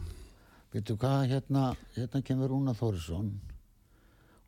Veitu 0.71 0.97
hvað 0.99 1.25
hérna, 1.31 1.65
hérna 1.95 2.23
kemur 2.25 2.51
Rúna 2.51 2.75
Þórisson 2.75 3.33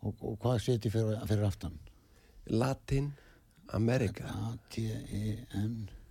og, 0.04 0.14
og 0.20 0.38
hvað 0.44 0.62
seti 0.66 0.92
fyrir, 0.92 1.20
fyrir 1.30 1.48
aftan? 1.48 1.76
Latin 2.52 3.12
America. 3.72 4.28
A-T-I-N 4.28 5.76
Latin 5.88 6.03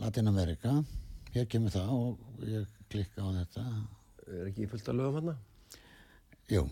America 0.00 0.74
hér 1.34 1.46
kemur 1.50 1.74
það 1.74 1.92
og 1.92 2.42
ég 2.48 2.66
klikka 2.88 3.22
á 3.24 3.28
þetta. 3.42 3.64
Er 4.28 4.48
ekki 4.50 4.68
fullt 4.70 4.88
að 4.88 5.00
lögum 5.00 5.20
hann 5.20 5.36
Jú, 6.48 6.64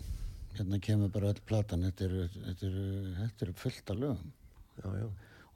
hérna 0.57 0.79
kemur 0.81 1.09
bara 1.13 1.29
öll 1.29 1.41
platan. 1.45 1.85
Þetta 1.85 2.05
er, 2.05 2.29
þetta 2.47 2.65
er, 2.67 2.77
þetta 3.21 3.45
er 3.45 3.53
fullt 3.53 3.91
af 3.93 3.99
lögum. 4.01 4.31
Já, 4.77 4.87
já, 5.01 5.07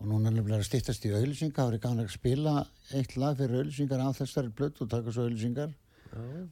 og 0.02 0.08
núna 0.10 0.32
er 0.32 0.38
nefnilega 0.40 0.64
að 0.64 0.68
stýttast 0.68 1.04
í 1.06 1.14
auðlýsingar 1.14 1.68
það 1.68 1.76
er 1.76 1.82
gana 1.84 2.06
að 2.06 2.14
spila 2.16 2.54
eitt 2.98 3.12
lag 3.22 3.36
fyrir 3.38 3.60
auðlýsingar 3.60 4.02
af 4.02 4.18
þessari 4.18 4.54
blötu 4.58 4.86
og 4.86 4.90
taka 4.90 5.14
svo 5.14 5.28
auðlýsingar 5.28 5.76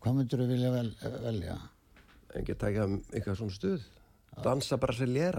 hvað 0.03 0.17
myndur 0.19 0.43
þú 0.43 0.49
vilja 0.51 0.73
vel, 0.75 0.91
velja? 1.23 1.55
en 2.29 2.43
ekki 2.43 2.55
taka 2.61 2.85
eitthvað 3.09 3.39
svona 3.39 3.55
stuð 3.55 3.87
dansa 4.43 4.77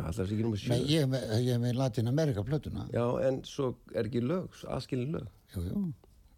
alltaf 0.04 0.26
þessi 0.26 0.34
ekki 0.36 0.42
nummer 0.46 0.58
sjö. 0.60 0.68
Nei, 0.74 0.80
ég, 0.90 1.02
er 1.02 1.10
með- 1.12 1.32
ég 1.46 1.54
Latin 1.78 2.08
America 2.08 2.42
blötuna 2.46 2.86
já, 2.92 3.04
en 3.28 3.42
svo 3.44 3.74
er 3.94 4.04
ekki 4.10 4.22
lög, 4.24 4.48
aðskilin 4.68 5.12
lög. 5.16 5.26
Jú, 5.54 5.62
jú, 5.68 5.82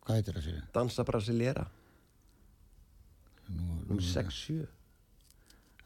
hvað 0.07 0.19
heitir 0.21 0.35
það 0.39 0.47
sér? 0.49 0.63
dansa 0.73 1.05
brasiljera, 1.05 1.67
Nú, 3.53 3.63
nú, 3.63 3.81
nummer 3.89 4.03
6-7 4.03 4.63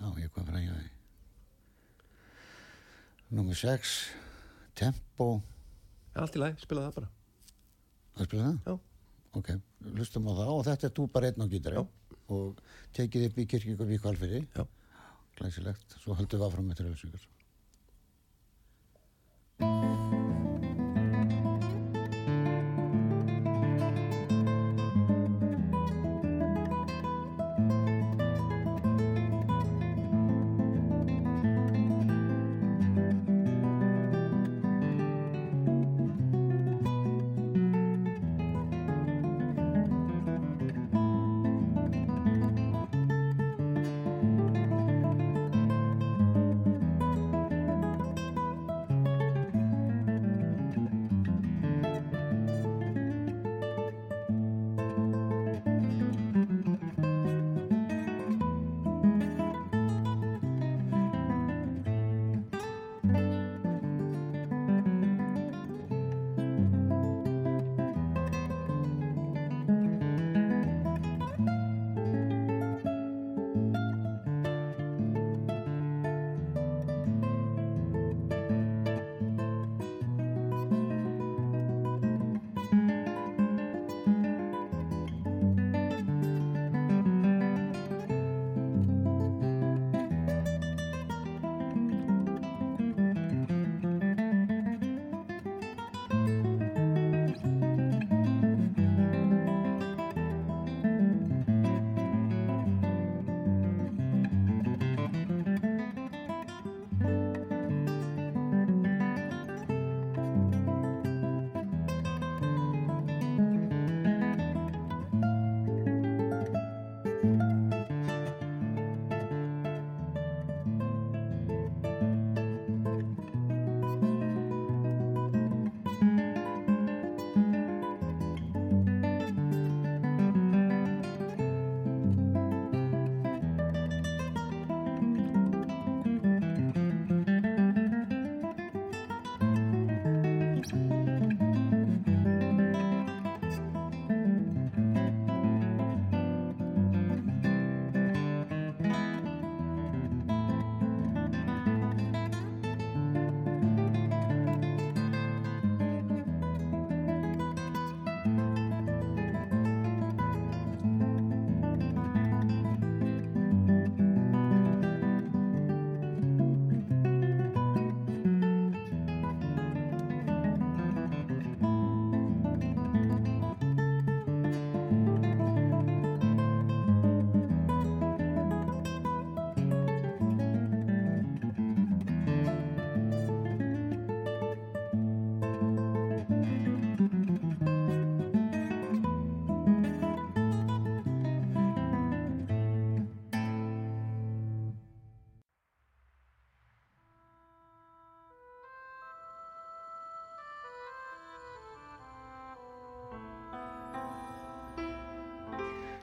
já, 0.01 0.07
ég 0.21 0.31
hvað 0.31 0.51
fræði 0.53 0.69
það 0.71 0.85
Númer 3.37 3.55
6 3.59 3.95
Tempo. 4.77 5.43
Allt 6.15 6.37
í 6.37 6.41
lagi, 6.41 6.61
spila 6.63 6.85
það 6.87 6.95
bara. 7.01 7.09
Að 8.17 8.27
spila 8.29 8.45
það? 8.45 8.59
já, 8.67 8.79
Ok, 9.37 9.49
lustum 9.97 10.29
á 10.29 10.33
það. 10.37 10.51
Og 10.53 10.63
þetta 10.65 10.87
er 10.89 10.93
þú 10.97 11.07
bara 11.13 11.27
einn 11.31 11.43
á 11.45 11.47
gítari 11.53 11.81
og 12.29 12.61
tekið 12.97 13.25
upp 13.29 13.37
í 13.43 13.47
kirkjöku 13.47 13.85
við 13.89 14.01
kvalfyrir 14.05 14.47
já 14.57 14.65
glæsilegt, 15.41 15.99
svo 16.03 16.17
höldum 16.19 16.41
við 16.41 16.47
áfram 16.49 16.71
með 16.71 16.83
trefilsingar 16.83 17.27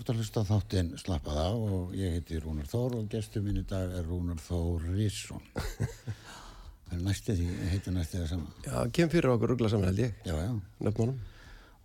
ert 0.00 0.10
að 0.12 0.20
hlusta 0.20 0.42
þáttinn 0.48 0.90
Slappað 1.00 1.38
á 1.40 1.48
og 1.54 1.94
ég 1.98 2.14
heiti 2.18 2.38
Rúnar 2.42 2.68
Þór 2.70 2.98
og 3.00 3.08
gestur 3.12 3.42
minn 3.44 3.60
í 3.60 3.64
dag 3.68 3.92
er 3.98 4.06
Rúnar 4.08 4.38
Þór 4.42 4.86
Rísson. 4.96 5.42
Það 6.90 6.94
er 6.98 7.02
næstu 7.06 7.34
því, 7.38 7.44
heitir 7.70 7.94
næstu 7.94 8.18
það 8.18 8.30
sama. 8.32 8.48
Já, 8.66 8.78
kem 8.96 9.10
fyrir 9.12 9.30
okkur 9.30 9.52
ruggla 9.52 9.68
saman 9.70 9.92
held 9.92 10.00
ég, 10.02 10.14
Já, 10.26 10.32
já. 10.42 10.54
nöfnunum. 10.82 11.20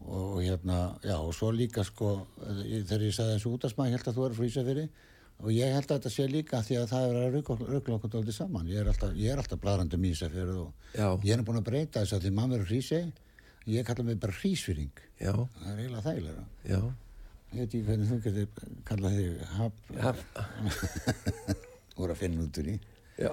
Og 0.06 0.40
hérna, 0.42 0.78
já, 1.06 1.14
og 1.22 1.30
svo 1.38 1.52
líka 1.54 1.84
sko, 1.86 2.10
þegar 2.42 3.04
ég 3.06 3.14
sagði 3.14 3.36
þessu 3.36 3.52
útasmæð, 3.54 3.92
ég 3.92 4.00
held 4.00 4.10
að 4.10 4.18
þú 4.18 4.26
er 4.26 4.36
frá 4.40 4.48
Ísafiri 4.50 4.88
og 5.44 5.52
ég 5.54 5.76
held 5.76 5.86
að 5.92 6.00
þetta 6.00 6.12
sé 6.16 6.26
líka 6.32 6.64
því 6.66 6.80
að 6.82 6.90
það 6.96 7.06
er 7.12 7.20
að 7.22 7.38
ruggla 7.38 7.96
okkur 8.00 8.14
dálítið 8.16 8.38
saman. 8.40 8.68
Ég 8.74 8.82
er 8.82 8.90
alltaf, 8.92 9.14
ég 9.20 9.30
er 9.36 9.42
alltaf 9.44 9.62
bladrandi 9.62 10.00
um 10.00 10.10
Ísafiri 10.10 10.58
og 10.64 11.26
ég 11.28 11.34
er 11.38 11.46
búin 11.48 11.62
að 11.62 11.68
breyta 11.70 12.02
þess 12.02 12.18
að 12.18 12.26
því 12.26 12.34
mamma 12.40 12.58
er 12.60 12.66
hrísi, 12.70 13.02
ég 13.70 13.86
kalla 13.88 14.08
mig 14.10 14.20
bara 14.26 14.38
hrísfyring. 14.42 15.04
Já, 15.22 15.34
Það 15.38 15.70
er 15.76 15.82
eiginlega 15.86 16.06
þægilega. 16.10 16.46
Veit 17.60 17.66
ekki 17.70 17.82
hvernig 17.88 18.10
þú 18.12 18.20
getur 18.26 18.70
kallað 18.88 19.18
þig 19.20 19.42
haf, 19.56 19.80
Haf. 20.04 20.22
voru 21.98 22.12
að 22.16 22.20
finna 22.22 22.44
út 22.46 22.60
úr 22.62 22.70
í. 22.74 22.78
Já, 23.22 23.32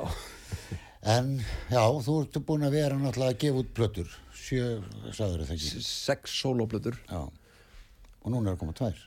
En 1.12 1.32
já, 1.66 1.82
þú 2.06 2.12
ert 2.22 2.36
búin 2.46 2.62
að 2.62 2.76
vera 2.76 2.94
náttúrulega 3.00 3.34
að 3.34 3.40
gefa 3.42 3.58
út 3.64 3.70
plötur, 3.74 4.10
sjö, 4.38 4.66
sagður 5.10 5.40
það 5.48 5.56
ekki. 5.56 5.80
sex 5.82 6.36
sólóblöður. 6.44 7.00
Já, 7.10 7.24
og 8.22 8.28
núna 8.30 8.52
er 8.52 8.54
að 8.54 8.60
koma 8.60 8.76
tvær. 8.78 9.00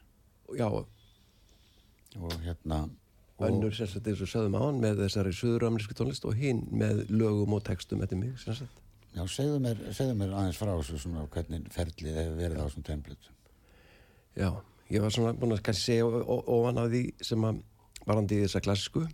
Já, 0.60 0.68
Og 2.16 2.32
hérna, 2.46 2.82
og, 3.38 3.46
önnur 3.48 3.74
sagt 3.76 4.06
eins 4.08 4.22
og 4.24 4.30
sögðum 4.32 4.54
á 4.56 4.62
hann 4.64 4.78
með 4.84 5.02
þessari 5.06 5.32
söðuramerísku 5.36 5.96
tónlist 6.00 6.24
og 6.28 6.36
hinn 6.40 6.62
með 6.72 7.02
lögum 7.12 7.56
og 7.58 7.64
textum 7.68 8.04
eftir 8.06 8.20
mig, 8.20 8.38
sagt. 8.44 8.64
já, 9.16 9.24
segðu 9.32 9.58
mér, 9.64 9.82
segðu 9.96 10.14
mér 10.20 10.32
aðeins 10.36 10.60
frá 10.60 10.72
þessu 10.78 11.00
svona 11.02 11.26
hvernig 11.34 11.66
ferlið 11.76 12.16
hefur 12.22 12.38
verið 12.40 12.60
á 12.60 12.66
þessum 12.68 12.86
templut. 12.88 13.28
Já, 14.36 14.50
ég 14.94 15.02
var 15.02 15.14
svona 15.14 15.34
búin 15.38 15.56
að 15.56 15.64
kannski 15.66 15.92
segja 15.92 16.06
ofan 16.06 16.82
af 16.82 16.92
því 16.94 17.04
sem 17.26 17.46
að 17.48 17.62
varandi 18.06 18.42
þessa 18.44 18.62
klassísku 18.66 19.06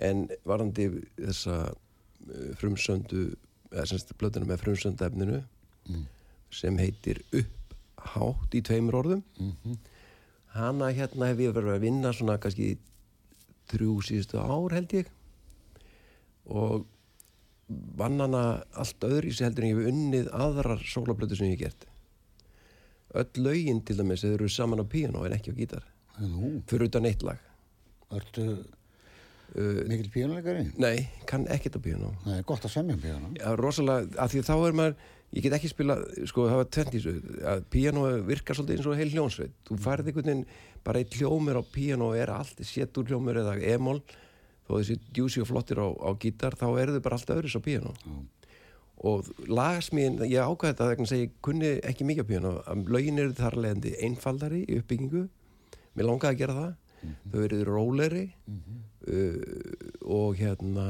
en 0.00 0.26
varandi 0.48 0.88
þessa 1.18 1.56
uh, 1.72 2.52
frumsöndu 2.60 3.26
eða 3.72 3.88
semst 3.88 4.14
blöðuna 4.20 4.48
með 4.48 4.64
frumsönda 4.64 5.08
efninu 5.08 5.42
sem 6.52 6.78
heitir 6.78 7.22
upphátt 7.32 8.54
í 8.54 8.62
tveimur 8.64 8.98
orðum. 9.00 9.22
Hana 10.52 10.90
hérna 10.92 11.30
hef 11.30 11.40
ég 11.40 11.54
verið 11.56 11.74
að 11.74 11.84
vinna 11.86 12.12
svona 12.12 12.38
kannski 12.40 12.74
þrjú 13.72 14.00
síðustu 14.04 14.40
ár 14.40 14.74
held 14.76 14.92
ég. 14.92 15.08
Og 16.52 16.84
vann 17.96 18.20
hana 18.20 18.62
allt 18.76 19.08
öðru 19.08 19.30
í 19.30 19.32
sig 19.32 19.48
heldur 19.48 19.64
en 19.64 19.72
ég 19.72 19.80
hef 19.80 19.92
unnið 19.92 20.30
aðrar 20.36 20.84
sólablötu 20.84 21.38
sem 21.38 21.48
ég 21.48 21.56
hef 21.56 21.64
gert 21.64 21.91
öll 23.14 23.42
lögin 23.44 23.82
til 23.84 23.98
dæmis 23.98 24.24
eru 24.24 24.48
saman 24.48 24.82
á 24.82 24.86
píano 24.88 25.24
en 25.26 25.36
ekki 25.36 25.52
á 25.52 25.56
gítar. 25.56 25.88
Nú, 26.20 26.60
fyrir 26.68 26.88
utan 26.90 27.08
eitt 27.08 27.24
lag. 27.26 27.40
Ertu 28.12 28.44
uh, 29.56 29.80
mikil 29.88 30.10
píjónuleikari? 30.12 30.66
nei, 30.80 31.08
kann 31.28 31.46
ekkert 31.48 31.78
á 31.78 31.80
píano 31.80 32.12
Það 32.24 32.38
er 32.38 32.46
gott 32.48 32.66
að 32.68 32.74
semja 32.74 32.96
um 32.96 33.02
píjónu. 33.02 33.32
Já, 33.38 33.48
rosalega, 33.58 34.12
af 34.20 34.32
því 34.32 34.44
þá 34.48 34.54
er 34.56 34.78
maður 34.80 34.96
ég 35.32 35.46
get 35.46 35.56
ekki 35.56 35.70
spila, 35.72 35.96
sko 36.28 36.44
það 36.50 36.58
var 36.60 36.68
þessu 36.76 37.14
að 37.48 37.62
píano 37.72 38.04
virkar 38.28 38.58
svolítið 38.58 38.78
eins 38.78 38.88
og 38.90 38.98
heil 39.00 39.12
hljónsveit 39.14 39.54
þú 39.68 39.78
færði 39.80 40.12
einhvern 40.12 40.28
veginn, 40.28 40.44
bara 40.84 41.00
eitt 41.00 41.16
hljómur 41.16 41.60
á 41.60 41.62
píano 41.72 42.10
og 42.12 42.20
er 42.20 42.32
allt, 42.34 42.60
sétur 42.68 43.08
hljómur 43.08 43.40
eða 43.40 43.56
emol, 43.72 44.02
þó 44.68 44.74
þessi 44.76 44.98
djúsi 45.08 45.40
og 45.40 45.48
flottir 45.48 45.80
á, 45.80 45.88
á 45.88 46.10
gítar, 46.20 46.56
þá 46.60 46.66
eru 46.82 46.98
þau 46.98 47.04
bara 47.06 47.18
allt 47.18 47.32
öðris 47.36 47.56
á 47.56 47.60
píano 47.64 47.94
og 49.02 49.26
lagasmíðin, 49.50 50.20
ég 50.30 50.42
ákvæði 50.46 50.76
þetta 50.78 51.06
segja, 51.10 51.26
ég 51.26 51.32
kunni 51.44 51.72
ekki 51.90 52.06
mikið 52.06 52.26
á 52.26 52.30
píano 52.30 52.52
að 52.70 52.92
lögin 52.94 53.18
eru 53.22 53.34
þar 53.38 53.56
leðandi 53.64 53.94
einfaldari 54.06 54.62
í 54.68 54.78
uppbyggingu, 54.78 55.24
mér 55.96 56.08
langaði 56.08 56.34
að 56.34 56.40
gera 56.42 56.58
það. 56.60 56.72
Þau 57.32 57.40
eru 57.42 57.56
róleri 57.66 58.22
uh, 59.10 59.34
og 60.06 60.36
hérna 60.38 60.84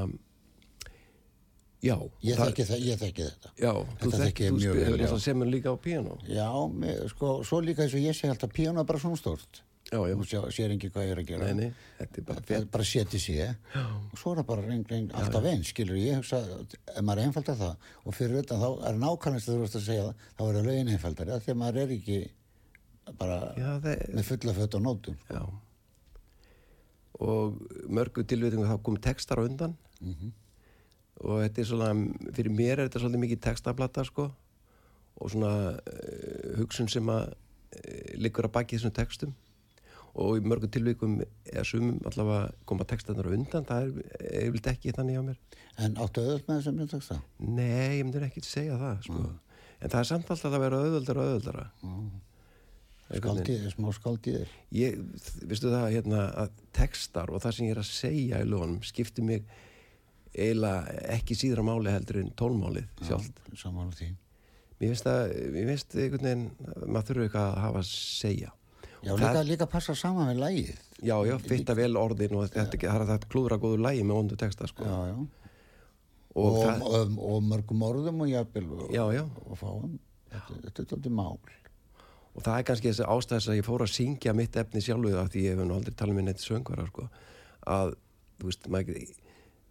já 1.82 1.96
Ég 2.22 2.36
þekki, 2.38 2.66
þetta. 2.68 3.52
Já, 3.56 3.72
Þetta 3.72 4.04
þú 4.04 4.20
þekki 4.20 4.44
já. 4.44 4.52
náttúrulega 4.76 5.20
semur 5.24 5.48
líka 5.50 5.72
á 5.72 5.76
píano 5.82 6.18
Já, 6.28 6.48
sko, 7.14 7.30
svo 7.48 7.62
líka 7.64 7.86
eins 7.86 7.96
og 7.96 8.04
ég 8.04 8.14
sé 8.18 8.28
alltaf 8.28 8.52
píjónu 8.52 8.84
er 8.84 8.86
bara 8.92 9.00
svona 9.02 9.18
stórt. 9.18 9.62
Þú 9.92 10.24
sér 10.48 10.72
ekki 10.72 10.88
hvað 10.88 11.04
ég 11.04 11.10
er 11.12 11.20
að 11.20 11.26
gera. 11.28 11.48
nei, 11.48 11.66
nei, 11.66 11.88
þetta 11.98 12.20
er 12.20 12.24
bara 12.28 12.40
er 12.40 12.46
fett 12.48 12.68
bara 12.72 12.84
séti 12.88 13.18
sé 13.20 13.48
og 13.76 14.14
svo 14.16 14.32
er 14.32 14.38
það 14.40 14.46
bara 14.48 14.62
reyng, 14.64 14.84
reyng, 14.88 15.10
alltaf 15.12 15.48
eins 15.50 15.72
skilur. 15.72 15.98
Ég 16.00 16.22
hugsa, 16.22 16.40
ef 16.72 17.02
maður 17.04 17.26
einfaldar 17.26 17.58
það 17.60 17.90
og 18.06 18.16
fyrir 18.16 18.38
þetta 18.38 18.60
þá 18.62 18.68
er 18.88 19.02
nákvæmast 19.02 19.50
þú 19.50 19.58
veist 19.60 19.76
að 19.76 19.84
segja 19.88 20.06
það, 20.06 20.22
þá 20.38 20.42
er 20.46 20.56
það 20.56 20.70
lögin 20.70 20.92
því 21.42 21.52
að 21.52 21.60
maður 21.60 21.82
er 21.82 21.92
ekki 21.98 22.18
bara 23.18 23.36
Já, 23.58 23.68
það 23.84 24.06
með 24.16 24.28
fulla 24.30 24.56
fött 24.56 24.78
og 24.78 24.84
nótum 24.86 25.18
Já. 25.28 25.42
Og 27.22 27.60
mörgu 27.92 28.24
tilvitingu 28.26 28.66
þá 28.66 28.76
kom 28.82 28.96
textar 28.96 29.42
undan. 29.44 29.76
Mhm. 30.00 30.32
og 31.22 31.38
þetta 31.44 31.60
er 31.60 31.66
svona, 31.68 31.88
fyrir 32.34 32.50
mér 32.50 32.72
er 32.80 32.88
þetta 32.88 32.98
svolítið 33.04 33.20
mikið 33.22 33.40
textablata 33.44 34.02
sko. 34.08 34.24
Og 35.22 35.30
svona 35.30 35.76
uh, 35.76 36.56
hugsun 36.58 36.88
sem 36.90 37.06
að 37.12 37.28
uh, 37.30 38.16
liggur 38.18 38.48
að 38.48 38.54
baki 38.56 38.78
þessum 38.78 38.94
textum 38.96 39.34
og 40.12 40.36
í 40.36 40.42
mörgu 40.44 40.68
tilvikum 40.72 41.20
eða 41.22 41.64
sumum 41.64 42.00
allavega 42.08 42.50
koma 42.68 42.84
textarnar 42.88 43.28
á 43.28 43.32
undan 43.32 43.68
það 43.68 43.86
er 43.86 44.42
yfirleitt 44.42 44.68
ekki 44.74 44.92
þannig 44.96 45.20
á 45.20 45.22
mér. 45.30 45.38
En 45.80 45.96
áttu 45.96 46.24
auðvöld 46.24 46.48
með 46.48 46.60
þessum 46.60 46.90
texta 46.92 47.16
Nei, 47.40 47.98
ég 47.98 48.04
myndir 48.04 48.26
ekki 48.28 48.44
segja 48.44 48.76
það 48.80 49.06
sko. 49.08 49.22
en 49.80 49.94
það 49.94 49.98
er 50.02 50.10
samt 50.10 50.34
alltaf 50.34 50.52
að 50.52 50.64
vera 50.66 50.82
auðvöldara 50.82 51.24
og 51.24 51.32
auðvöldara 51.32 51.66
skaldið, 53.12 53.66
smá 53.72 53.90
skaldið 53.96 54.54
ég, 54.76 55.00
veistu 55.48 55.72
það 55.72 55.90
hérna 55.96 56.22
að 56.44 56.54
textar 56.76 57.32
og 57.32 57.42
það 57.44 57.56
sem 57.56 57.68
ég 57.68 57.74
er 57.74 57.82
að 57.82 57.90
segja 57.90 58.40
í 58.40 58.48
lögunum 58.48 58.80
skiptir 58.86 59.26
mig 59.26 59.44
eiginlega 60.32 60.96
ekki 61.12 61.36
síðra 61.36 61.64
máli 61.66 61.92
heldur 61.92 62.22
en 62.22 62.32
tólmálið 62.38 62.88
sjálft. 63.04 63.40
saman 63.58 63.92
á 63.92 63.96
því. 63.96 64.08
Mér 64.80 64.92
finnst 64.92 65.06
það, 65.06 65.34
mér 65.54 65.68
finnst 65.70 65.96
einhvern 65.96 66.26
veginn 66.26 66.46
að 66.72 66.86
maður 66.88 67.08
þurfa 67.08 67.26
eitthvað 67.26 67.48
að 67.48 67.60
hafa 67.66 67.82
að 67.82 67.90
segja. 67.92 68.52
Já, 69.02 69.12
líka, 69.12 69.32
það- 69.34 69.48
líka 69.50 69.68
passa 69.70 69.94
saman 69.98 70.30
með 70.30 70.42
lægið 70.46 70.80
Já, 71.02 71.16
já, 71.26 71.34
fitta 71.42 71.74
vel 71.74 71.96
orðin 71.98 72.36
og 72.38 72.44
þetta, 72.46 72.78
það 72.78 73.00
er 73.00 73.08
það 73.08 73.24
klúðra 73.32 73.58
góður 73.58 73.80
lægi 73.82 74.04
með 74.06 74.18
ondu 74.20 74.36
texta, 74.38 74.68
sko. 74.70 74.84
já, 74.86 74.98
já. 75.10 75.16
Og, 76.32 76.44
og, 76.46 76.58
það, 76.62 76.84
og, 76.86 77.16
og 77.28 77.42
mörgum 77.44 77.82
orðum 77.88 78.22
og 78.22 78.30
jafnvel 78.30 78.68
og, 78.70 78.84
fáum. 79.58 79.96
Þetta, 80.32 80.60
þetta 80.68 80.84
er 80.84 80.86
þetta 80.94 81.10
mál. 81.12 81.40
Og 82.32 82.44
það 82.46 82.54
er 82.60 82.66
kannski 82.68 82.88
þessi 82.88 83.08
ástæðis 83.12 83.48
að 83.50 83.58
ég 83.58 83.66
fór 83.66 83.84
að 83.84 83.90
syngja 83.92 84.32
mitt 84.38 84.56
efni 84.56 84.80
sjálfuð 84.80 85.18
af 85.20 85.28
því 85.34 85.42
ég 85.44 85.58
hef 85.58 85.66
nú 85.66 85.74
aldrei 85.76 85.96
talað 85.98 86.16
með 86.16 86.28
neitt 86.30 86.44
söngvara, 86.44 86.86
sko, 86.88 87.08
að, 87.68 87.92
þú 88.40 88.48
veist, 88.48 88.68
maður 88.72 89.02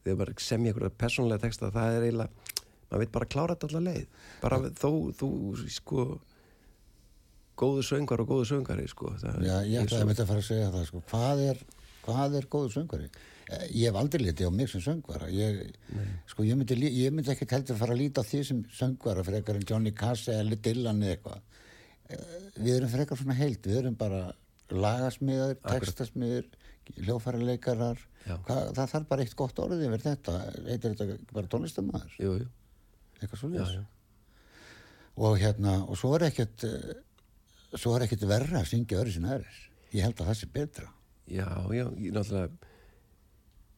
þegar 0.04 0.20
maður 0.20 0.44
semja 0.46 0.74
einhverja 0.74 0.94
persónlega 1.02 1.44
texta, 1.48 1.72
það 1.74 1.96
er 1.98 2.06
eiginlega, 2.10 2.52
maður 2.92 3.02
veit 3.06 3.16
bara 3.16 3.28
að 3.28 3.34
klára 3.34 3.56
þetta 3.56 3.72
allar 3.72 3.88
leið, 3.88 4.06
bara 4.44 4.60
þó, 4.78 4.92
þú, 5.18 5.32
sko, 5.80 6.06
góðu 7.62 7.84
söngar 7.88 8.24
og 8.24 8.32
góðu 8.32 8.48
söngari, 8.52 8.88
sko. 8.92 9.12
Já, 9.22 9.58
ég 9.68 9.84
ætlaði 9.86 10.02
að 10.06 10.12
þetta 10.14 10.26
að 10.26 10.32
fara 10.34 10.44
að 10.44 10.50
segja 10.50 10.72
það 10.76 10.88
sko. 10.90 11.04
hvað, 11.12 11.44
er, 11.52 11.62
hvað 12.08 12.40
er 12.42 12.50
góður 12.56 12.74
söngvari? 12.78 13.10
Eh, 13.52 13.64
Ég 13.76 13.90
hef 13.92 14.00
aldrei 14.02 14.22
litið 14.26 14.48
á 14.48 14.52
mig 14.56 14.70
sem 14.72 14.82
söngvara 14.86 15.28
ég, 15.34 15.62
sko, 16.32 16.46
ég, 16.48 16.56
myndi, 16.60 16.78
ég 16.88 17.12
myndi 17.14 17.34
ekkert 17.34 17.56
heldur 17.58 17.80
fara 17.82 17.96
að 17.98 18.02
líta 18.04 18.24
á 18.24 18.30
því 18.30 18.44
sem 18.48 18.62
söngvara 18.78 19.26
frekar 19.28 19.60
en 19.60 19.66
Johnny 19.68 19.92
Cass 19.92 20.30
eða 20.32 20.56
Dylan 20.68 21.02
eða 21.04 21.18
eitthvað 21.18 21.42
Eh, 22.12 22.40
Við 22.60 22.74
erum 22.76 22.90
frekar 22.92 23.20
svona 23.20 23.36
heild 23.40 23.64
við 23.64 23.78
erum 23.82 23.94
bara 23.96 24.34
hljófæraleikarar 27.06 28.00
Já. 28.26 28.36
Hvað, 28.46 28.68
það 28.78 28.90
þarf 28.94 29.08
bara 29.10 29.24
eitt 29.26 29.36
gott 29.40 29.62
orðið 29.64 29.86
yfir 29.88 30.04
þetta, 30.04 30.34
heitir 30.68 30.96
þetta 31.00 31.34
bara 31.34 31.50
tónlistamæður 31.54 32.18
eitthvað 33.22 33.40
svo 33.40 33.50
já, 33.56 33.64
já. 33.78 33.82
og 35.26 35.40
hérna, 35.42 35.78
og 35.88 35.98
svo 36.00 36.12
er 36.18 36.28
ekkert 36.28 36.66
eh, 36.68 36.92
svo 37.78 37.96
er 37.96 38.08
ekkert 38.08 38.28
verra 38.30 38.62
að 38.62 38.72
syngja 38.74 39.00
öðru 39.02 39.16
sinna 39.16 39.36
aðris 39.38 39.68
ég 39.96 40.06
held 40.06 40.20
að 40.20 40.30
það 40.32 40.38
sé 40.40 40.50
betra. 40.52 40.92
Já, 41.32 41.48
já, 41.72 41.86
ég 42.00 42.14
náttúrulega 42.16 42.50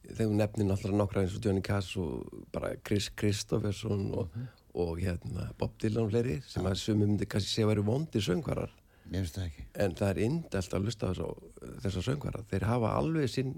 þegar 0.03 0.29
hún 0.29 0.39
nefnir 0.41 0.67
náttúrulega 0.67 0.99
nokkra 0.99 1.23
eins 1.23 1.35
og 1.37 1.45
Johnny 1.45 1.63
Cass 1.63 1.93
og 2.01 2.45
bara 2.53 2.73
Chris 2.85 3.09
Kristofferson 3.15 4.09
og, 4.19 4.37
og 4.75 4.99
hérna 4.99 5.49
Bob 5.59 5.75
Dylan 5.81 6.07
og 6.07 6.13
fleiri 6.13 6.39
sem 6.47 6.65
að 6.67 6.79
sumi 6.81 7.07
myndi 7.07 7.27
kannski 7.29 7.53
segja 7.53 7.69
að 7.69 7.73
væri 7.73 7.85
vondir 7.87 8.25
söngvarar. 8.25 8.73
Það 9.13 9.61
en 9.83 9.95
það 9.99 10.09
er 10.09 10.19
indelt 10.25 10.75
að 10.75 10.85
lusta 10.87 11.13
þessar 11.13 12.05
söngvarar 12.07 12.45
þeir 12.51 12.67
hafa 12.69 12.93
alveg 12.97 13.31
sinn 13.31 13.57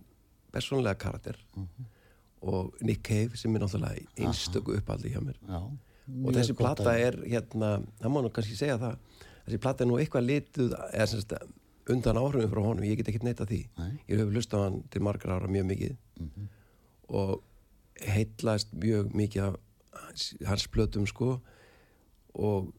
persónlega 0.53 0.99
karakter 0.99 1.39
og 2.45 2.75
Nick 2.85 3.03
Cave 3.07 3.39
sem 3.39 3.55
er 3.55 3.63
náttúrulega 3.63 4.05
einstöku 4.19 4.77
uppaldi 4.79 5.13
hjá 5.13 5.21
mér. 5.23 5.37
Já. 5.47 5.61
og 6.21 6.35
þessi 6.35 6.53
plata 6.57 6.93
er 7.01 7.17
hérna, 7.25 7.79
það 8.01 8.13
má 8.13 8.19
nú 8.21 8.31
kannski 8.33 8.57
segja 8.57 8.77
það 8.81 8.99
þessi 9.45 9.61
plata 9.61 9.83
er 9.83 9.89
nú 9.89 9.99
eitthvað 10.01 10.27
lituð 10.29 10.75
eða 10.91 11.07
semst 11.11 11.35
undan 11.91 12.17
áhrifum 12.17 12.49
frá 12.51 12.61
honum 12.65 12.85
ég 12.87 12.97
get 12.99 13.11
ekki 13.11 13.25
neita 13.25 13.45
því, 13.47 13.59
Nei. 13.77 13.91
ég 14.09 14.21
hef 14.21 14.31
hlustað 14.33 14.63
á 14.63 14.65
hann 14.65 14.79
til 14.93 15.03
margar 15.05 15.35
ára 15.35 15.51
mjög 15.51 15.67
mikið. 15.69 15.93
Og 17.13 17.35
heitlaðist 18.01 18.73
mjög 18.81 19.13
mikið 19.15 19.45
af 19.49 19.59
hans, 20.49 20.67
plötum 20.73 21.05
sko. 21.09 21.37
Og 22.33 22.73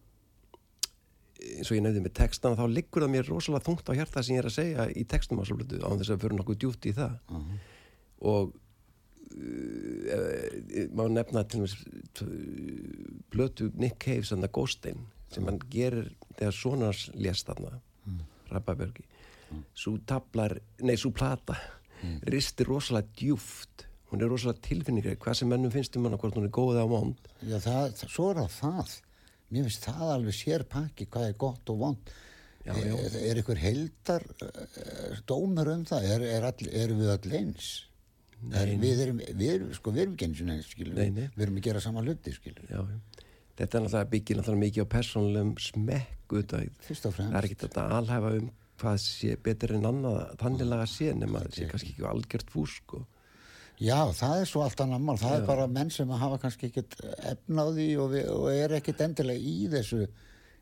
eins 1.47 1.71
og 1.71 1.77
ég 1.77 1.85
nefndi 1.85 2.03
með 2.03 2.17
textana 2.19 2.59
þá 2.59 2.67
liggur 2.73 3.05
það 3.05 3.15
mér 3.15 3.31
rosalega 3.31 3.67
þungt 3.69 3.91
á 3.93 3.97
hjarta 4.01 4.25
sem 4.25 4.37
ég 4.37 4.43
er 4.43 4.51
að 4.51 4.57
segja 4.59 4.87
í 4.91 5.07
textum 5.09 5.41
að 5.41 5.53
á 5.79 5.91
þess 5.95 6.13
að 6.13 6.23
fyrir 6.25 6.39
nokkuð 6.41 6.63
djúpt 6.65 6.89
í 6.91 6.95
það. 6.97 7.19
Uh 7.31 7.37
-huh. 7.37 7.59
og 8.33 8.45
uh, 9.37 10.49
má 10.97 11.05
nefna 11.13 11.45
til 11.45 11.63
og 11.63 11.69
með 11.69 11.75
blötu 13.31 13.71
Nick 13.75 14.01
Cave 14.03 14.25
sem 14.25 14.41
það 14.43 14.57
Góstein 14.59 15.07
sem 15.33 15.47
hann 15.49 15.61
gerir 15.73 16.13
þegar 16.37 16.55
sonars 16.55 17.07
lést 17.15 17.49
þarna 17.49 17.79
mm. 18.07 18.21
Rappabergi 18.53 19.07
mm. 19.07 19.65
svo 19.75 19.97
tablar, 20.07 20.59
nei 20.87 20.97
svo 21.01 21.13
plata 21.17 21.57
mm. 22.03 22.21
ristir 22.31 22.71
rosalega 22.71 23.13
djúft 23.19 23.87
hún 24.11 24.23
er 24.23 24.31
rosalega 24.31 24.63
tilfinningar 24.67 25.19
hvað 25.23 25.41
sem 25.41 25.51
mennum 25.51 25.73
finnst 25.75 25.97
um 25.99 26.07
hana 26.07 26.21
hvort 26.21 26.37
hún 26.39 26.47
er 26.47 26.55
góð 26.55 26.77
eða 26.77 26.87
vond. 26.91 27.33
Já 27.43 27.59
það, 27.63 28.05
svo 28.05 28.31
er 28.31 28.45
það 28.53 28.95
mér 29.51 29.67
finnst 29.67 29.89
það 29.89 30.13
alveg 30.13 30.37
sér 30.37 30.65
pakki 30.71 31.09
hvað 31.11 31.29
er 31.31 31.37
gott 31.43 31.75
og 31.75 31.83
vond. 31.83 32.15
Já, 32.67 32.73
já. 32.83 32.95
Er, 32.99 33.19
er 33.31 33.41
ykkur 33.43 33.61
heldar 33.63 34.25
er, 34.43 35.21
dómur 35.29 35.71
um 35.71 35.85
það? 35.87 36.09
Er, 36.15 36.25
er 36.39 36.47
all, 36.49 36.57
við 36.67 37.13
allir 37.13 37.37
eins? 37.41 37.69
Við 38.47 39.03
erum 39.05 39.21
við 39.23 39.53
erum, 39.53 39.71
sko, 39.75 39.93
við 39.95 40.03
erum 40.03 40.17
ekki 40.17 40.27
eins 40.27 40.41
og 40.43 40.49
neins 40.51 40.73
við 40.77 41.45
erum 41.47 41.61
að 41.61 41.69
gera 41.69 41.81
sama 41.83 42.03
hluti 42.05 42.35
já, 42.35 42.83
þetta 43.57 43.79
er 43.79 43.85
náttúrulega 43.85 44.13
byggir 44.15 44.39
náttúrulega 44.41 44.65
mikið 44.67 44.87
á 44.87 44.95
persónulegum 44.97 45.57
smekk 45.59 46.39
það 46.47 47.37
er 47.39 47.47
ekki 47.47 47.61
þetta 47.65 47.89
alhæfa 47.99 48.33
um 48.41 48.49
hvað 48.77 48.97
sé 49.01 49.37
betur 49.41 49.77
en 49.77 49.89
annað 49.89 50.33
þannilega 50.41 50.89
sé 50.91 51.13
nema 51.17 51.45
það 51.45 51.55
sé 51.59 51.69
kannski 51.71 51.93
ekki 51.95 52.09
algjört 52.11 52.51
fúsk 52.53 52.99
og 53.01 53.07
Já, 53.77 54.09
það 54.17 54.39
er 54.41 54.47
svo 54.49 54.63
allt 54.65 54.81
annar 54.81 55.03
mál, 55.05 55.19
það 55.21 55.35
Já. 55.35 55.37
er 55.37 55.43
bara 55.51 55.65
menn 55.69 55.91
sem 55.93 56.09
hafa 56.09 56.39
kannski 56.41 56.71
ekkert 56.71 56.95
efnaði 57.29 57.91
og, 58.01 58.15
við, 58.15 58.31
og 58.33 58.47
er 58.49 58.73
ekkert 58.79 59.03
endilega 59.05 59.37
í 59.37 59.67
þessu 59.69 60.07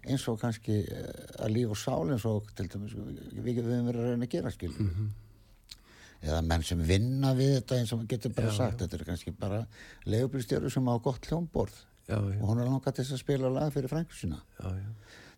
eins 0.05 0.24
og 0.28 0.40
kannski 0.40 0.80
eh, 0.82 1.12
að 1.38 1.55
líf 1.55 1.74
og 1.76 1.78
sál 1.78 2.11
eins 2.11 2.26
og 2.28 2.51
til 2.59 2.66
dæmis 2.72 2.97
við 2.97 3.61
höfum 3.62 3.86
verið 3.86 4.03
að 4.03 4.11
reyna 4.11 4.26
að 4.26 4.34
gera 4.34 4.53
skil 4.53 4.72
mm 4.72 4.90
-hmm. 4.90 5.78
eða 6.26 6.42
menn 6.51 6.66
sem 6.66 6.82
vinna 6.90 7.34
við 7.38 7.55
þetta 7.61 7.78
eins 7.78 7.92
og 7.92 7.99
maður 8.01 8.12
getur 8.16 8.34
bara 8.34 8.51
já, 8.51 8.57
sagt. 8.57 8.78
þetta 8.82 8.97
er 8.97 9.05
kannski 9.05 9.30
bara 9.30 9.66
legubilstjóru 10.05 10.70
sem 10.70 10.88
á 10.90 10.95
gott 10.99 11.30
hljómborð 11.30 11.78
já, 12.09 12.16
og 12.18 12.46
hún 12.48 12.61
er 12.61 12.68
langað 12.68 12.98
til 13.00 13.07
að 13.07 13.22
spila 13.22 13.52
lag 13.52 13.72
fyrir 13.74 13.92
frænkusina 13.92 14.40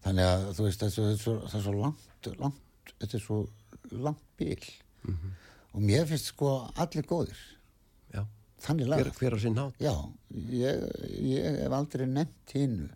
þannig 0.04 0.30
að 0.30 0.46
þú 0.56 0.68
veist 0.68 0.82
það 0.82 0.88
er 1.02 1.18
svo, 1.20 1.36
það 1.46 1.58
er 1.58 1.66
svo 1.66 1.76
langt, 1.80 2.30
langt 2.40 2.94
þetta 2.96 3.18
er 3.18 3.26
svo 3.26 3.42
langt 3.90 4.24
bíl 4.38 4.64
mm 5.02 5.14
-hmm. 5.14 5.36
og 5.72 5.80
mér 5.82 6.06
finnst 6.06 6.32
sko 6.32 6.70
allir 6.74 7.06
góðir. 7.06 7.38
Þannig 8.66 8.88
lag. 8.88 9.02
Hver, 9.02 9.12
hver 9.20 9.36
á 9.36 9.38
sín 9.40 9.58
hát 9.60 9.74
já, 9.80 9.94
ég, 10.32 10.86
ég 11.20 11.58
hef 11.62 11.74
aldrei 11.76 12.06
nefnt 12.08 12.54
hinnu 12.56 12.88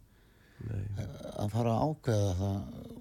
að 1.41 1.53
fara 1.55 1.75
að 1.75 1.83
ákveða 1.89 2.33
það 2.39 2.57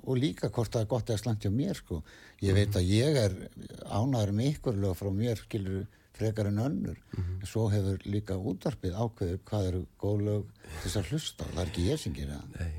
og 0.10 0.18
líka 0.18 0.50
hvort 0.50 0.74
það 0.74 0.84
er 0.86 0.92
gott 0.94 1.10
eða 1.10 1.22
slangt 1.22 1.46
hjá 1.46 1.52
mér 1.52 1.80
sko. 1.80 2.02
Ég 2.44 2.56
veit 2.56 2.76
að 2.76 2.88
ég 2.88 3.18
er 3.20 3.36
ánæður 3.88 4.36
með 4.36 4.52
ykkur 4.54 4.80
lög 4.80 4.96
frá 5.00 5.10
mér 5.16 5.42
skilur 5.44 5.88
frekar 6.20 6.52
en 6.52 6.62
önnur 6.68 7.00
mm 7.00 7.24
-hmm. 7.24 7.46
svo 7.46 7.70
hefur 7.74 8.06
líka 8.06 8.38
útvarpið 8.38 8.94
ákveður 9.04 9.40
hvað 9.50 9.68
eru 9.72 9.82
góð 9.98 10.22
lög 10.28 10.46
þess 10.84 10.98
að 10.98 11.10
hlusta 11.10 11.46
það 11.54 11.62
er 11.62 11.68
ekki 11.68 11.90
ég 11.90 12.00
sem 12.00 12.14
gerir 12.14 12.34
það 12.34 12.60
nei, 12.60 12.74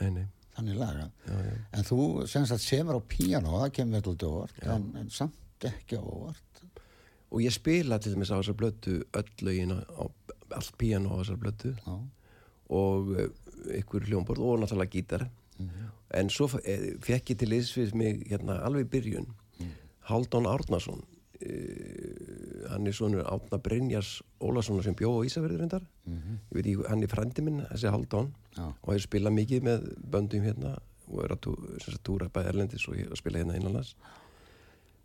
nei, 0.00 0.10
nei 0.10 0.26
þannig 0.54 0.76
laga 0.78 1.10
já, 1.26 1.36
já. 1.44 1.54
en 1.72 1.84
þú 1.84 2.00
semst 2.30 2.52
að 2.54 2.62
semur 2.62 2.98
á 2.98 3.02
píano 3.14 3.60
það 3.60 3.72
kemur 3.78 3.96
alltaf 3.96 4.28
óvart 4.28 4.62
en, 4.62 4.90
en 5.00 5.10
samt 5.10 5.64
ekki 5.70 5.98
óvart 5.98 6.62
og 7.30 7.40
ég 7.42 7.54
spila 7.54 7.98
til 7.98 8.14
dæmis 8.14 8.30
á 8.30 8.38
þessar 8.38 8.58
blötu 8.60 9.00
öll 9.18 9.32
lögin 9.42 9.74
á 9.74 10.04
all 10.54 10.70
piano 10.78 11.16
á 11.16 11.20
þessar 11.22 11.40
blötu 11.42 11.72
Já. 11.74 11.94
og 12.68 13.14
ykkur 13.80 14.06
hljómborð 14.06 14.44
og 14.44 14.60
náttúrulega 14.62 14.94
gítar 14.94 15.30
mm 15.58 15.66
-hmm. 15.66 15.90
en 16.10 16.30
svo 16.30 16.46
eh, 16.64 16.94
fekk 17.00 17.30
ég 17.30 17.38
til 17.38 17.52
ísfið 17.52 17.94
mig 17.94 18.28
hérna 18.30 18.60
alveg 18.62 18.86
í 18.86 18.90
byrjun 18.90 19.28
mm. 19.58 19.72
Haldón 20.08 20.46
Árnason 20.46 21.02
uh, 21.02 22.33
hann 22.70 22.86
er 22.86 22.96
svonur 22.96 23.26
Átna 23.28 23.58
Brynjars 23.62 24.22
Ólason 24.40 24.82
sem 24.82 24.96
bjó 24.98 25.12
á 25.20 25.26
Ísafjörður 25.26 25.62
reyndar. 25.62 25.84
Mm 26.04 26.18
-hmm. 26.18 26.36
ég 26.50 26.54
veit 26.56 26.66
ekki, 26.66 26.88
hann 26.88 27.02
er 27.02 27.08
frendi 27.08 27.42
minn 27.42 27.66
þessi 27.72 27.90
Haldón. 27.90 28.32
Já. 28.56 28.66
og 28.82 28.92
hefur 28.92 29.06
spilað 29.08 29.32
mikið 29.32 29.62
með 29.62 29.88
böndum 30.10 30.42
hérna 30.42 30.78
og 31.08 31.24
er 31.24 31.34
að 31.34 31.98
túra 32.02 32.28
bæði 32.28 32.48
erlendis 32.48 32.88
og 32.88 33.16
spila 33.16 33.38
hérna 33.38 33.56
innanlands. 33.56 33.96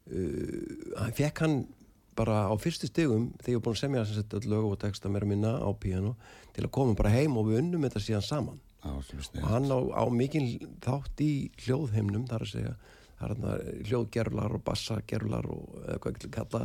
Uh, 0.09 0.95
hann 0.97 1.13
fekk 1.13 1.39
hann 1.39 1.67
bara 2.15 2.49
á 2.49 2.53
fyrstu 2.59 2.87
stegum 2.89 3.33
þegar 3.39 3.53
ég 3.53 3.59
er 3.59 3.63
búin 3.65 3.75
að 3.75 3.83
semja 3.83 4.05
þess 4.05 4.33
að 4.33 4.47
lög 4.51 4.71
og 4.71 4.79
texta 4.79 5.09
mér 5.09 5.23
að 5.23 5.31
minna 5.33 5.51
á 5.61 5.69
piano 5.79 6.15
til 6.53 6.65
að 6.65 6.71
koma 6.71 6.95
bara 6.95 7.13
heim 7.13 7.37
og 7.37 7.47
við 7.47 7.61
unnum 7.63 7.85
þetta 7.87 7.99
síðan 7.99 8.25
saman. 8.25 8.59
Á, 8.79 8.95
og 8.95 9.47
hann 9.51 9.67
á, 9.67 9.79
á 9.91 10.03
mikinn 10.07 10.47
þátt 10.79 11.19
í 11.19 11.51
hljóðheimnum 11.65 12.27
þar 12.29 12.45
að 12.45 12.51
segja 12.53 12.75
hljóðgerlar 13.19 14.55
og 14.55 14.63
bassagerlar 14.63 15.47
og 15.51 15.81
eða 15.83 15.99
hvað 15.99 16.13
ekki 16.15 16.31
kalla 16.31 16.61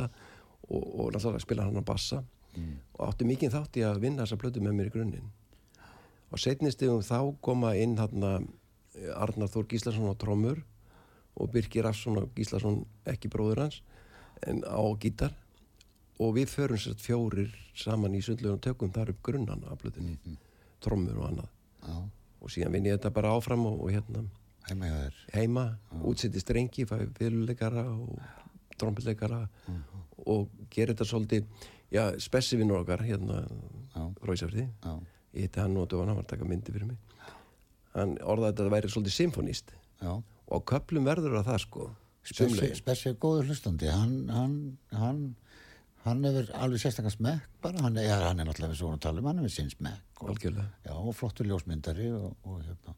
og, 0.69 0.83
og 0.99 1.13
náttúrulega 1.13 1.43
spila 1.43 1.65
hann 1.67 1.81
á 1.81 1.83
bassa 1.85 2.23
mm. 2.55 2.75
og 2.97 3.07
átti 3.09 3.25
mikinn 3.25 3.53
þátt 3.53 3.79
í 3.79 3.85
að 3.85 4.01
vinna 4.03 4.23
þessa 4.23 4.39
blödu 4.41 4.63
með 4.63 4.77
mér 4.77 4.91
í 4.91 4.93
grunninn 4.95 5.31
og 6.31 6.41
setnistegum 6.41 7.03
þá 7.05 7.19
koma 7.41 7.75
inn 7.79 7.97
hann 7.97 8.47
Arnar 9.15 9.51
Þór 9.51 9.67
Gíslason 9.71 10.07
á 10.07 10.15
trómur 10.15 10.61
og 11.35 11.51
Birgir 11.51 11.87
Afsson 11.87 12.17
og 12.19 12.31
Gíslason 12.35 12.85
ekki 13.11 13.29
bróður 13.31 13.65
hans 13.65 13.81
en 14.47 14.63
á 14.63 14.83
gítar 14.99 15.35
og 16.19 16.35
við 16.37 16.51
förum 16.51 16.79
sér 16.79 16.95
fjórir 16.99 17.51
saman 17.75 18.15
í 18.15 18.23
sundlegunum 18.23 18.61
tökum 18.63 18.93
þar 18.95 19.11
upp 19.11 19.21
grunnan 19.23 19.63
af 19.67 19.81
blöðinni, 19.81 20.15
mm 20.15 20.19
-hmm. 20.23 20.37
trommur 20.79 21.17
og 21.19 21.27
annað 21.29 21.49
Já. 21.83 22.09
og 22.41 22.49
síðan 22.49 22.71
vinn 22.71 22.85
ég 22.85 22.97
þetta 22.97 23.09
bara 23.09 23.35
áfram 23.35 23.65
og, 23.65 23.81
og 23.83 23.91
hérna 23.91 24.23
heima, 24.69 25.11
heima 25.33 25.77
útsetti 26.03 26.39
strengi, 26.39 26.85
fæði 26.85 27.09
fyrirleikara 27.19 27.83
og 27.89 28.19
trommleikara 28.77 29.47
mm 29.67 29.75
-hmm. 29.75 30.04
Og 30.25 30.49
gerir 30.73 30.93
þetta 30.93 31.09
svolítið 31.09 31.47
já, 31.93 32.03
spessivinnur 32.21 32.83
okkar 32.83 33.03
hérna 33.05 33.43
Róisafrið 34.25 34.65
ég 34.65 35.45
hitti 35.45 35.61
hann 35.61 35.77
og 35.77 35.91
hann 35.91 36.13
var 36.13 36.23
að 36.23 36.31
taka 36.31 36.47
myndi 36.47 36.73
fyrir 36.73 36.89
mig. 36.89 36.97
Hann 37.95 38.17
orðaði 38.23 38.51
að 38.51 38.57
þetta 38.57 38.73
væri 38.75 38.91
svolítið 38.91 39.17
symfonist 39.19 39.73
já. 40.01 40.11
og 40.15 40.65
köplum 40.71 41.07
verður 41.07 41.39
að 41.41 41.51
það 41.51 41.63
sko 41.67 41.91
Spessi 42.25 43.11
er 43.11 43.17
góður 43.21 43.51
hlustandi. 43.51 43.85
Hann, 43.85 44.31
hann, 44.33 44.53
hann 44.97 45.19
hann 46.05 46.25
hefur 46.25 46.51
alveg 46.61 46.81
sérstaklega 46.81 47.15
smekk 47.15 47.61
bara, 47.63 47.81
hann 47.85 47.97
er, 47.97 48.11
hann 48.21 48.41
er 48.41 48.47
náttúrulega 48.47 48.73
við 48.75 48.81
svo 48.81 48.91
að 48.93 49.01
tala 49.05 49.21
um 49.21 49.29
hann 49.29 49.41
hefur 49.41 49.53
sín 49.55 49.71
smekk 49.73 50.21
og, 50.25 50.43
og 50.93 51.15
flottur 51.17 51.49
ljósmyndari 51.49 52.11
og, 52.13 52.35
og 52.45 52.59
hérna 52.61 52.95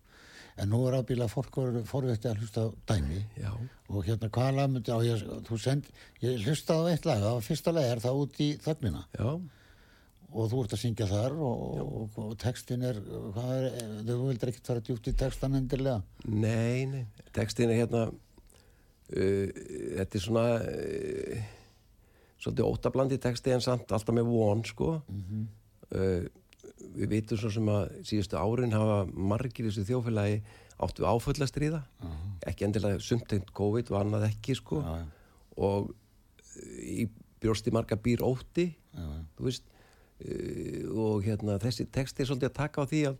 en 0.57 0.71
nú 0.71 0.79
er 0.87 0.97
aðbíla 0.97 1.27
fólk 1.31 1.59
forveitti 1.89 2.29
að 2.29 2.41
hlusta 2.41 2.63
dæmi 2.89 3.19
já. 3.37 3.51
og 3.89 4.07
hérna 4.07 4.29
hvaða 4.33 4.55
lag 4.57 4.71
myndi 4.73 4.93
á 4.93 4.99
ég, 5.05 5.23
þú 5.47 5.59
send, 5.61 5.89
ég 6.23 6.41
hlusta 6.45 6.79
á 6.81 6.81
eitt 6.89 7.05
lag 7.07 7.21
á 7.21 7.33
fyrsta 7.45 7.73
lag 7.75 7.85
er 7.85 8.01
það 8.03 8.21
út 8.23 8.39
í 8.41 8.49
þögnina 8.63 9.03
já. 9.13 9.27
og 10.31 10.49
þú 10.51 10.63
ert 10.63 10.77
að 10.77 10.81
syngja 10.83 11.09
þar 11.11 11.35
og, 11.49 12.17
og 12.23 12.33
textin 12.41 12.85
er, 12.87 12.97
er 12.97 14.07
þú 14.07 14.17
vildur 14.23 14.53
ekkert 14.53 14.71
fara 14.71 14.85
djúpt 14.87 15.11
í 15.11 15.17
textan 15.17 15.59
endilega 15.59 16.01
Nei, 16.25 16.87
nei, 16.89 17.05
textin 17.37 17.73
er 17.73 17.83
hérna 17.83 18.07
uh, 18.09 19.61
þetta 19.99 20.19
er 20.19 20.25
svona 20.25 20.47
uh, 20.57 21.53
svolítið 22.41 22.65
óttablandi 22.65 23.21
texti 23.21 23.53
en 23.53 23.63
samt 23.65 23.93
alltaf 23.93 24.15
með 24.15 24.33
von 24.33 24.65
sko 24.65 24.97
mm 25.05 25.23
-hmm. 25.29 25.47
uh, 25.93 26.43
við 26.95 27.13
vitum 27.15 27.39
svo 27.41 27.51
sem 27.53 27.69
að 27.71 27.85
síðustu 28.07 28.39
árin 28.39 28.75
hafa 28.75 28.97
margir 29.13 29.65
í 29.65 29.69
þessu 29.69 29.85
þjófélagi 29.89 30.41
áttu 30.77 31.07
áföllastriða 31.09 31.81
uh 31.81 32.09
-huh. 32.09 32.33
ekki 32.49 32.65
endilega 32.65 32.99
sumtengt 32.99 33.53
COVID 33.53 33.91
og 33.91 33.99
annað 34.01 34.27
ekki 34.29 34.55
sko. 34.55 34.81
Uh 34.81 34.85
-huh. 34.85 35.07
og 35.57 35.95
í 36.81 37.09
bjórsti 37.41 37.71
marga 37.71 37.95
býr 37.95 38.21
ótti 38.21 38.75
þú 39.37 39.43
veist. 39.43 39.63
Uh, 40.17 40.89
og 40.97 41.23
hérna 41.23 41.59
þessi 41.61 41.85
texti 41.85 42.23
er 42.23 42.27
svolítið 42.27 42.49
að 42.49 42.53
taka 42.53 42.81
á 42.81 42.85
því 42.89 43.01
að, 43.07 43.17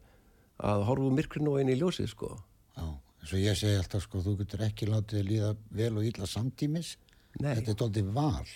að 0.57 0.85
horfu 0.87 1.09
myrkrinu 1.13 1.51
og 1.51 1.59
einu 1.59 1.71
í 1.75 1.79
ljósið 1.79 2.07
sko. 2.09 2.37
Eins 2.77 3.33
og 3.33 3.39
ég 3.39 3.57
segi 3.57 3.77
alltaf 3.77 4.01
sko 4.01 4.21
þú 4.23 4.37
getur 4.37 4.63
ekki 4.65 4.87
látið 4.87 5.19
að 5.19 5.29
líða 5.29 5.55
vel 5.69 5.97
og 5.97 6.03
ítla 6.03 6.25
samtímis. 6.25 6.97
Nei. 7.37 7.53
þetta 7.55 7.71
er 7.71 7.77
doldið 7.81 8.11
val 8.15 8.47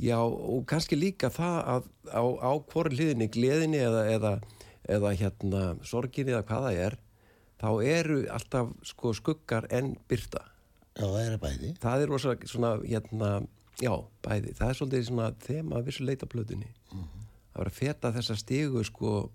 Já 0.00 0.18
og 0.24 0.64
kannski 0.70 0.96
líka 0.96 1.28
það 1.32 1.58
að 1.68 1.88
á, 2.08 2.22
á 2.40 2.52
hvori 2.72 2.96
hliðinni, 2.96 3.28
gleðinni 3.32 3.80
eða, 3.84 4.04
eða, 4.08 4.32
eða 4.88 5.12
hérna 5.20 5.64
sorginni 5.86 6.32
eða 6.32 6.46
hvaða 6.48 6.72
er, 6.86 6.96
þá 7.60 7.68
eru 7.84 8.22
alltaf 8.32 8.72
sko 8.88 9.12
skuggar 9.16 9.68
en 9.70 9.92
byrta. 10.08 10.46
Já 10.96 11.04
það 11.04 11.20
er 11.26 11.36
bæði. 11.42 11.74
Það 11.82 12.04
er 12.04 12.12
rosa 12.12 12.34
svona 12.48 12.72
hérna, 12.80 13.30
já 13.82 13.92
bæði, 14.24 14.56
það 14.58 14.68
er 14.68 14.80
svolítið 14.80 15.06
svona 15.10 15.28
þema 15.44 15.78
að 15.78 15.86
vissu 15.90 16.08
leita 16.08 16.28
blöðinni. 16.28 16.72
Uh 16.90 16.96
mhm. 16.96 17.04
-huh. 17.04 17.28
Það 17.52 17.60
var 17.60 17.68
að 17.68 17.78
feta 17.78 18.12
þessa 18.12 18.36
stígu 18.40 18.84
sko 18.84 19.30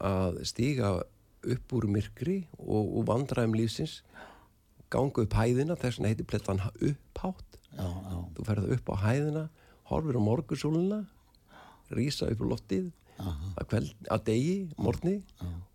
að 0.00 0.44
stíga 0.48 1.02
upp 1.42 1.72
úr 1.76 1.86
myrkri 1.86 2.46
og, 2.58 2.98
og 2.98 3.06
vandra 3.06 3.44
um 3.44 3.54
lífsins, 3.54 4.02
ganga 4.88 5.22
upp 5.22 5.34
hæðina, 5.34 5.76
þess 5.76 5.98
vegna 5.98 6.08
heiti 6.08 6.24
plettan 6.24 6.62
upphátt 6.80 7.61
já, 7.76 7.86
já. 7.86 8.18
þú 8.36 8.48
ferða 8.48 8.76
upp 8.76 8.92
á 8.92 8.96
hæðina 9.06 9.44
horfir 9.90 10.18
á 10.18 10.22
morgursóluna 10.22 11.00
rýsa 11.92 12.28
upp 12.32 12.44
á 12.44 12.46
loftið 12.52 12.90
að, 13.22 13.64
kveld, 13.70 13.94
að 14.10 14.22
degi, 14.28 14.54
morgni 14.80 15.16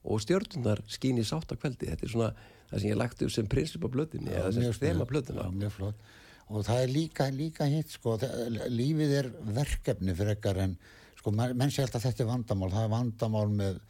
og 0.04 0.22
stjórnunar 0.24 0.82
skín 0.92 1.20
í 1.22 1.26
sátt 1.28 1.52
að 1.54 1.62
kveldi 1.62 1.92
þetta 1.92 2.08
er 2.08 2.14
svona 2.14 2.32
það 2.68 2.82
sem 2.82 2.92
ég 2.92 3.00
lagt 3.00 3.24
upp 3.24 3.34
sem 3.34 3.50
prinsip 3.50 3.86
á 3.88 3.90
blöðinni 3.92 4.34
eða 4.36 4.54
sem 4.56 4.74
þema 4.76 5.08
blöðina. 5.08 5.48
Og 6.48 6.64
það 6.64 6.82
er 6.84 6.92
líka, 6.94 7.28
líka 7.36 7.68
hitt 7.68 7.92
sko, 7.92 8.16
lífið 8.72 9.14
er 9.22 9.30
verkefni 9.56 10.16
fyrir 10.16 10.38
ekkar 10.38 10.62
en 10.64 10.78
sko, 11.20 11.34
menn 11.36 11.72
sé 11.74 11.84
alltaf 11.84 12.06
þetta 12.06 12.24
er 12.24 12.30
vandamál, 12.30 12.72
það 12.72 12.86
er 12.88 12.94
vandamál 12.94 13.48
með 13.52 13.82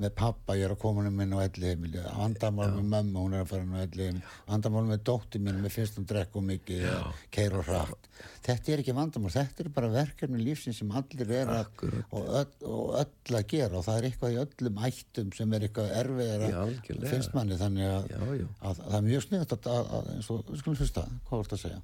með 0.00 0.12
pappa, 0.16 0.54
ég 0.56 0.64
er 0.64 0.72
að 0.72 0.80
koma 0.80 1.02
um 1.04 1.16
minn 1.16 1.34
á 1.36 1.44
elli 1.44 1.68
heimili 1.68 2.00
vandamál 2.00 2.70
með 2.72 2.86
mamma, 2.94 3.24
hún 3.24 3.34
er 3.36 3.42
að 3.44 3.50
fara 3.50 3.66
inn 3.66 3.74
á 3.76 3.80
elli 3.82 4.06
heimili 4.06 4.22
vandamál 4.48 4.84
með 4.88 5.02
dóttir 5.08 5.42
mín 5.44 5.58
með 5.60 5.74
finnst 5.74 5.98
hún 5.98 6.06
drekku 6.08 6.42
mikið, 6.46 6.86
keir 7.34 7.56
og 7.58 7.66
hratt. 7.68 8.08
Þetta 8.46 8.72
er 8.72 8.82
ekki 8.82 8.94
vandamál, 8.96 9.32
þetta 9.34 9.64
er 9.64 9.70
bara 9.76 9.90
verkefni 9.92 10.40
lífsins 10.40 10.80
sem 10.80 10.94
allir 10.96 11.34
er 11.36 11.52
að 11.52 11.84
og 12.08 12.30
öll, 12.40 12.54
og 12.70 12.94
öll 13.02 13.36
að 13.36 13.46
gera. 13.52 13.80
Og 13.80 13.84
það 13.86 13.98
er 13.98 14.08
eitthvað 14.08 14.36
í 14.36 14.40
öllum 14.46 14.80
ættum 14.88 15.34
sem 15.36 15.52
er 15.52 15.66
eitthvað 15.68 15.92
erfiðar 16.00 16.46
finnst 17.10 17.36
manni. 17.36 17.58
Þannig 17.60 17.90
að, 17.90 18.08
já, 18.14 18.22
já. 18.40 18.46
að, 18.60 18.70
að 18.70 18.80
það 18.86 18.98
er 19.00 19.08
mjög 19.10 19.26
sniðast 19.26 19.56
að, 19.58 19.92
að 19.98 20.14
eins 20.14 20.30
og, 20.32 20.54
skulum 20.62 20.80
hlusta, 20.80 21.04
hvað 21.28 21.36
voruð 21.36 21.52
það 21.52 21.58
að 21.58 21.66
segja? 21.66 21.82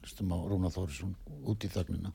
Hlustum 0.00 0.34
á 0.34 0.38
Rúna 0.50 0.74
Þórisson 0.74 1.16
út 1.52 1.68
í 1.68 1.72
þögnina 1.72 2.14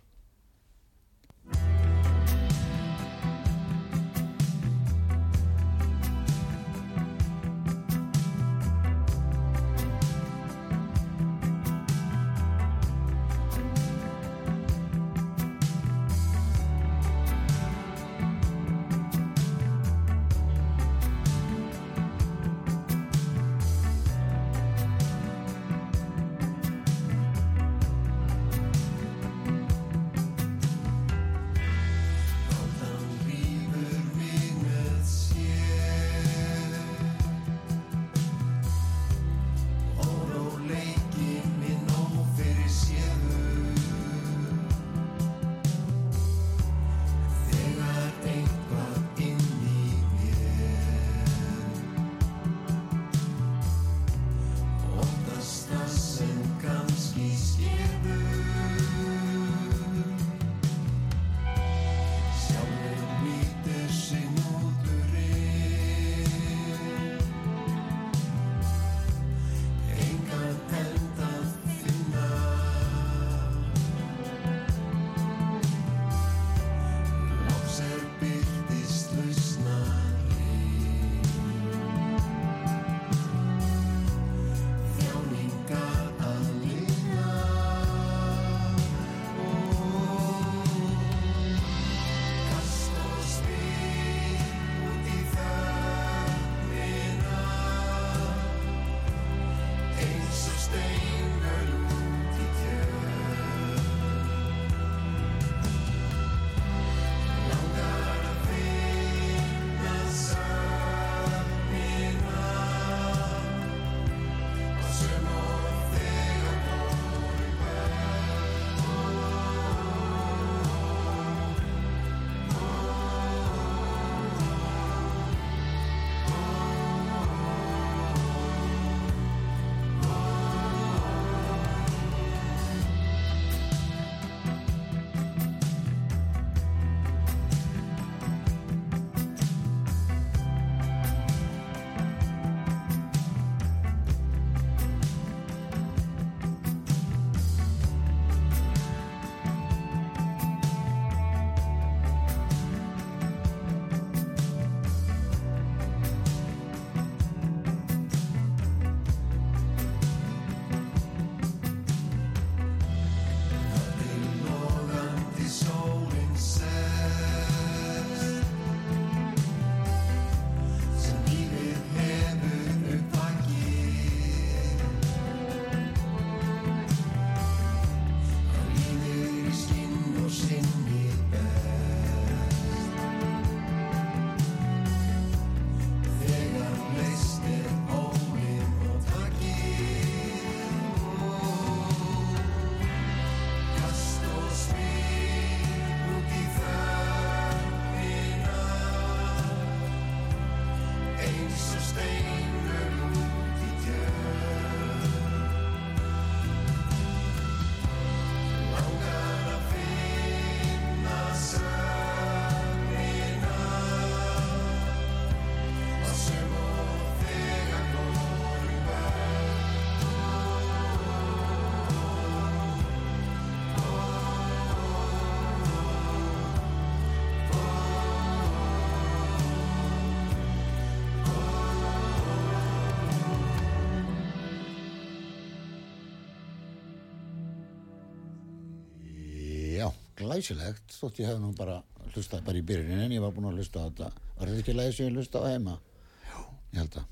glæsilegt 240.26 240.96
þótt 241.00 241.22
ég 241.24 241.30
hef 241.32 241.40
nú 241.42 241.52
bara 241.58 241.80
hlustað 242.14 242.44
bara 242.48 242.60
í 242.62 242.66
byrjunin 242.68 243.06
en 243.06 243.16
ég 243.16 243.24
var 243.24 243.32
búin 243.36 243.48
að 243.50 243.60
hlusta 243.62 243.82
á 243.82 243.86
þetta. 243.88 244.10
Var 244.40 244.52
þetta 244.52 244.62
ekki 244.66 244.98
sem 244.98 245.08
ég 245.10 245.16
hlusta 245.20 245.42
á 245.42 245.48
heima? 245.54 245.78
Já, 246.26 246.38
ég 246.76 246.80
held 246.82 247.00
að. 247.00 247.08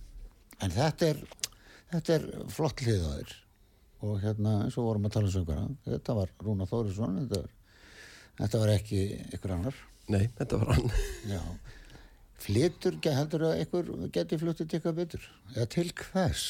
En 0.63 0.73
þetta 0.75 1.09
er, 1.13 1.23
þetta 1.93 2.13
er 2.19 2.27
flott 2.53 2.83
hliðaður 2.85 3.33
og 4.03 4.17
hérna 4.19 4.53
eins 4.65 4.75
og 4.77 4.83
vorum 4.89 5.05
að 5.07 5.13
tala 5.15 5.29
um 5.29 5.33
söngara 5.37 5.61
þetta 5.87 6.15
var 6.17 6.31
Rúna 6.43 6.65
Þórisson 6.67 7.21
þetta 7.23 7.43
þetta 8.41 8.59
var 8.63 8.71
ekki 8.73 9.01
ykkur 9.37 9.53
annar. 9.55 9.77
Nei, 10.11 10.25
þetta 10.35 10.57
var 10.59 10.73
hann. 10.75 10.89
Já. 11.29 11.39
Flytur, 12.43 12.97
ge- 12.99 13.13
heldurðu 13.15 13.47
að 13.53 13.59
einhver 13.63 13.91
geti 14.17 14.39
flutið 14.41 14.67
til 14.67 14.79
eitthvað 14.79 14.97
betur? 14.97 15.27
Eða 15.53 15.67
til 15.77 15.85
hvers? 16.01 16.45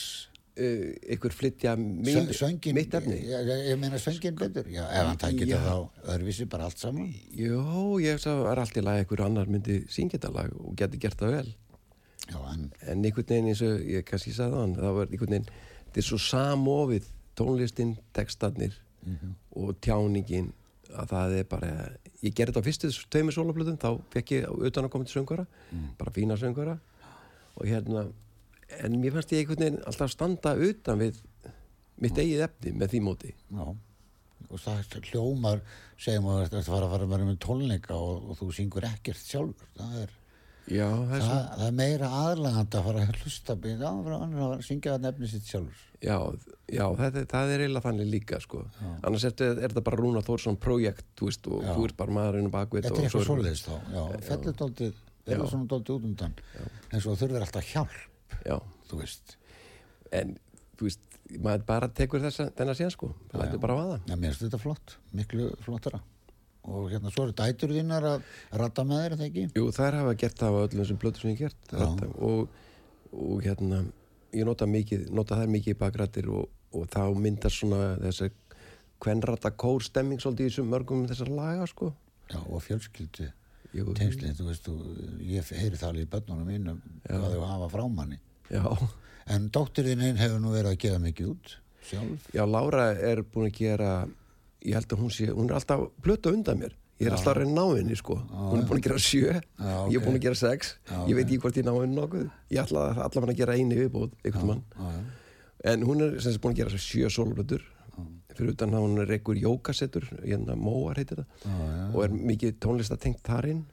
Uh, 0.60 1.16
ykkur 1.16 1.34
flytja 1.34 1.74
mín, 1.80 2.06
Sö- 2.28 2.38
söngin, 2.38 2.76
mitt 2.78 2.93
efni? 2.93 3.18
Ég, 3.30 3.51
ég, 3.70 3.80
meina 3.82 3.99
söngin 4.01 4.36
betur. 4.39 4.68
Já, 4.72 4.84
ef 4.86 5.08
hann 5.10 5.20
tækir 5.22 5.51
það 5.54 5.68
þá 5.68 6.08
öðruvísi 6.16 6.47
bara 6.49 6.70
allt 6.70 6.80
saman. 6.82 7.10
Jó, 7.38 7.60
ég 8.04 8.18
veist 8.18 8.30
að 8.30 8.41
það 8.43 8.51
er 8.54 8.64
allt 8.64 8.78
í 8.80 8.86
lagi 8.86 9.04
einhver 9.06 9.26
annar 9.28 9.51
myndi 9.51 9.80
syngja 9.89 10.18
þetta 10.20 10.34
lag 10.38 10.56
og 10.60 10.76
geti 10.80 11.01
gert 11.04 11.20
það 11.20 11.36
vel. 11.38 11.51
Já, 12.30 12.39
en 12.54 12.66
en 12.88 13.04
einhvern 13.04 13.30
veginn 13.34 13.51
eins 13.51 13.62
og 13.68 13.82
ég 13.93 14.06
kannski 14.08 14.32
sagði 14.36 14.62
þann 14.62 14.76
það 14.80 14.97
var 14.99 15.10
einhvern 15.12 15.34
veginn, 15.38 15.49
þetta 15.88 16.04
er 16.04 16.08
svo 16.08 16.20
samofið 16.24 17.10
tónlistin, 17.36 17.95
textarnir 18.16 18.78
og 19.58 19.74
tjáningin 19.84 20.54
að 20.93 21.10
það 21.10 21.34
er 21.39 21.45
bara, 21.49 21.70
ég 22.22 22.34
gerði 22.38 22.54
þetta 22.54 22.62
á 22.62 22.68
fyrstu 22.68 22.89
tveimur 23.12 23.34
sólablöðum, 23.36 23.80
þá 23.82 23.89
fekk 24.14 24.32
ég 24.38 24.45
utan 24.70 24.86
að 24.86 24.91
koma 24.93 25.08
til 25.10 25.18
söngara, 25.18 25.45
bara 25.97 26.14
fína 26.14 26.38
söngara 26.39 26.78
og 27.58 27.66
hérna 27.68 28.06
en 28.82 28.99
mér 29.01 29.15
fannst 29.17 29.34
ég 29.36 29.43
einhvern 29.43 29.63
veginn 29.63 29.82
alltaf 29.89 30.11
standa 30.13 30.55
utan 30.55 31.01
við 31.01 31.21
mitt 32.03 32.17
eigið 32.19 32.45
efni 32.47 32.74
með 32.78 32.95
því 32.95 33.01
móti. 33.05 33.32
Já, 33.53 33.65
og 34.49 34.59
það 34.61 34.99
hljómar 35.11 35.63
segjum 36.01 36.28
að 36.34 36.43
þetta 36.47 36.65
fara 36.67 36.89
að 36.89 37.07
fara 37.13 37.30
með 37.30 37.39
tónleika 37.43 37.95
og, 37.97 38.28
og 38.30 38.41
þú 38.41 38.49
syngur 38.57 38.89
ekkert 38.89 39.24
sjálfur. 39.24 39.71
Það 39.78 39.95
er, 40.03 40.19
Já, 40.63 40.88
það 40.88 41.15
er 41.17 41.24
það, 41.24 41.24
svo 41.28 41.39
það 41.59 41.65
er 41.67 41.74
meira 41.80 42.09
aðlagandi 42.24 42.78
að 42.80 42.86
fara 42.88 43.01
að 43.03 43.17
hlusta 43.24 43.55
býta 43.59 43.89
á 43.91 43.95
fyrir 43.99 44.17
annar 44.17 44.43
að 44.45 44.61
syngja 44.67 44.93
að 44.93 45.07
nefni 45.07 45.32
sitt 45.32 45.49
sjálfur. 45.49 45.82
Já, 46.03 46.17
já 46.71 46.84
það, 46.99 47.17
það 47.32 47.51
er 47.53 47.63
eiginlega 47.63 47.86
þannig 47.88 48.09
líka 48.11 48.39
sko. 48.43 48.61
annars 49.07 49.26
er, 49.28 49.36
er 49.47 49.59
þetta 49.61 49.84
bara 49.88 49.99
Rúna 49.99 50.24
Þórsson 50.24 50.59
projekt, 50.59 51.11
og 51.24 51.32
Já. 51.32 51.69
þú 51.71 51.86
ert 51.88 51.97
bara 51.99 52.15
maðurinn 52.17 52.49
og 52.49 52.55
bakvið 52.55 52.88
Þetta 52.88 52.99
er 52.99 53.07
eitthvað 53.07 53.28
svoleiðis 53.30 53.63
þá, 53.63 53.76
já, 53.95 54.03
fellur 54.28 55.51
svona 55.51 55.69
dálítið 55.71 55.93
út 55.95 56.07
undan. 56.09 56.34
Eins 56.91 57.07
og 57.07 57.19
þurfir 57.21 57.45
alltaf 57.45 57.69
hjálp, 57.71 58.01
Já, 58.47 58.57
þú 58.89 58.99
veist. 59.01 59.36
En 60.13 60.36
þú 60.77 60.88
veist, 60.88 61.19
maður 61.43 61.67
bara 61.67 61.89
tekur 61.95 62.23
þessa, 62.23 62.49
þennan 62.57 62.77
síðan 62.79 62.95
sko, 62.95 63.11
það 63.31 63.45
er 63.45 63.61
bara 63.63 63.77
vaða. 63.79 63.99
Já, 64.09 64.15
mér 64.15 64.34
finnst 64.34 64.45
þetta 64.47 64.61
flott, 64.61 64.97
miklu 65.15 65.49
flottara. 65.63 66.01
Og 66.63 66.88
hérna 66.93 67.11
svo 67.11 67.25
eru 67.25 67.36
dætur 67.36 67.73
þínar 67.75 68.05
að 68.07 68.27
ratta 68.61 68.86
með 68.88 69.01
þér, 69.01 69.09
er 69.15 69.19
það 69.19 69.25
ekki? 69.27 69.45
Jú, 69.57 69.65
þær 69.75 69.97
hafa 69.99 70.13
gert 70.21 70.38
það 70.39 70.55
á 70.55 70.59
öllum 70.61 70.84
þessum 70.84 70.99
blötu 71.01 71.23
sem 71.23 71.34
ég 71.34 71.41
gert. 71.41 71.73
Og, 72.23 72.53
og 73.11 73.43
hérna 73.43 73.81
ég 74.34 74.47
nota 74.47 74.67
mikið, 74.69 75.09
nota 75.13 75.39
þær 75.41 75.51
mikið 75.57 75.75
í 75.75 75.79
bakrættir 75.81 76.29
og, 76.31 76.47
og 76.73 76.88
þá 76.93 77.01
myndar 77.19 77.53
svona 77.53 77.97
þessi 77.99 78.31
kvenrata 79.03 79.51
kór 79.59 79.84
stemming 79.84 80.23
svolítið 80.23 80.47
í 80.47 80.53
þessum 80.53 80.71
mörgum 80.71 81.03
þessar 81.09 81.34
laga 81.36 81.67
sko. 81.67 81.91
Já, 82.31 82.39
og 82.39 82.63
fjölskyldu 82.63 83.27
tengslinn, 83.74 84.36
þú 84.38 84.49
veist, 84.49 84.69
ég 85.26 85.49
heyri 85.57 85.80
það 85.80 85.89
alveg 85.89 86.05
í 86.05 86.11
börnunum 86.11 86.49
mínum 86.49 86.82
hvað 87.07 87.36
þau 87.36 87.45
hafa 87.49 87.69
frá 87.74 87.84
manni. 87.89 88.19
Já, 88.53 88.63
en 89.34 89.49
dóttir 89.55 89.89
þín 89.89 90.05
einn 90.09 90.21
hefur 90.21 90.41
nú 90.43 90.53
verið 90.53 90.76
að 90.76 90.82
gefa 90.86 91.01
mikið 91.03 91.32
út 91.34 91.55
sjálf. 91.88 92.30
Já, 92.36 92.43
Lára 92.47 92.91
er 92.93 93.24
búin 93.26 93.49
að 93.49 93.57
gera 93.57 93.91
ég 94.63 94.78
held 94.78 94.95
að 94.95 95.03
hún 95.03 95.11
sé, 95.11 95.28
hún 95.34 95.49
er 95.49 95.57
alltaf 95.59 95.88
blötu 96.03 96.32
undan 96.34 96.61
mér. 96.61 96.78
Ég 97.01 97.09
er 97.09 97.17
alltaf 97.17 97.34
að 97.34 97.41
reyna 97.41 97.57
ná 97.57 97.78
henni 97.80 97.97
sko. 97.99 98.15
Hún 98.30 98.61
er 98.61 98.67
búin 98.69 98.80
að 98.80 98.86
gera 98.88 99.01
sjö, 99.01 99.34
Já, 99.41 99.74
ég 99.89 99.97
er 99.97 100.05
búin 100.05 100.19
að 100.19 100.26
gera 100.28 100.39
sex. 100.39 100.76
Já, 100.88 100.99
ég 101.09 101.17
veit 101.17 101.26
ekki 101.26 101.41
hvort 101.43 101.59
ég 101.59 101.65
ná 101.67 101.74
henni 101.74 101.97
nokkuð. 101.97 102.30
Ég 102.53 102.63
ætla 102.63 102.86
allavega 102.93 103.34
að 103.34 103.41
gera 103.41 103.57
eini 103.57 103.80
viðbóð 103.80 104.13
einhvern 104.21 104.51
mann, 104.51 104.63
já, 104.78 104.91
já. 104.93 105.01
en 105.74 105.88
hún 105.89 106.05
er 106.05 106.15
sem 106.21 106.36
sagt 106.36 106.43
búin 106.45 106.55
að 106.55 106.61
gera 106.61 106.84
sjö 106.86 107.11
sólblötur 107.11 107.65
fyrir 108.38 108.53
utan 108.55 108.73
að 108.73 108.84
hún 108.86 109.01
er 109.03 109.11
ekkur 109.17 109.38
jókasettur 109.39 110.05
hérna 110.23 110.55
Móar 110.59 110.97
heitir 111.01 111.21
það. 111.23 111.27
Já, 111.45 111.57
já. 111.77 111.86
og 111.93 112.03
er 112.07 112.15
mikið 112.31 112.55
tónlistatengt 112.65 113.23
þar 113.27 113.49
inn. 113.53 113.63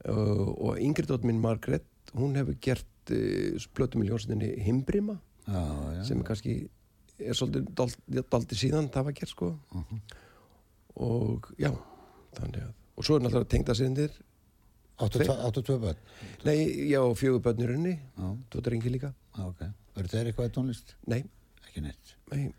Uh, 0.00 0.46
og 0.56 0.78
yngri 0.80 1.04
dótt 1.10 1.26
minn 1.28 1.40
Margrét 1.42 1.84
hún 2.16 2.32
hefur 2.38 2.54
gert 2.64 3.12
uh, 3.12 3.58
blötu 3.76 3.98
miljónsinni 4.00 4.54
Himbrima 4.64 5.18
Já, 5.44 5.60
já. 5.98 6.04
sem 6.08 6.22
er 6.22 6.24
kannski 6.30 6.54
er 7.20 7.36
svolítið 7.36 7.66
dálítið 7.76 8.22
dálítið 8.32 8.60
síðan 8.62 8.88
það 8.94 9.04
var 9.10 9.16
gert 9.18 9.32
sko. 9.34 9.50
Og 11.00 11.50
já 11.60 11.70
þannig 12.36 12.64
að 12.64 12.74
og 13.00 13.06
svo 13.06 13.16
er 13.16 13.22
náttúrulega 13.24 13.48
tengda 13.52 13.74
sindir 13.76 14.10
áttu, 15.00 15.20
tve- 15.22 15.36
áttu 15.46 15.62
tvö 15.64 15.76
börn? 15.80 16.00
Nei, 16.44 16.56
já, 16.90 17.00
fjögur 17.16 17.40
börnurunni 17.44 17.94
Já. 17.96 18.26
þú 18.52 18.60
drengi 18.66 18.90
líka. 18.92 19.12
Já, 19.36 19.44
ok, 19.46 19.62
verður 19.96 20.10
þeir 20.12 20.28
eitthvað 20.32 20.50
í 20.50 20.52
tónlist? 20.56 20.94
nei, 21.08 21.22
ekki 21.68 21.80
neitt, 21.86 22.12
nei, 22.32 22.50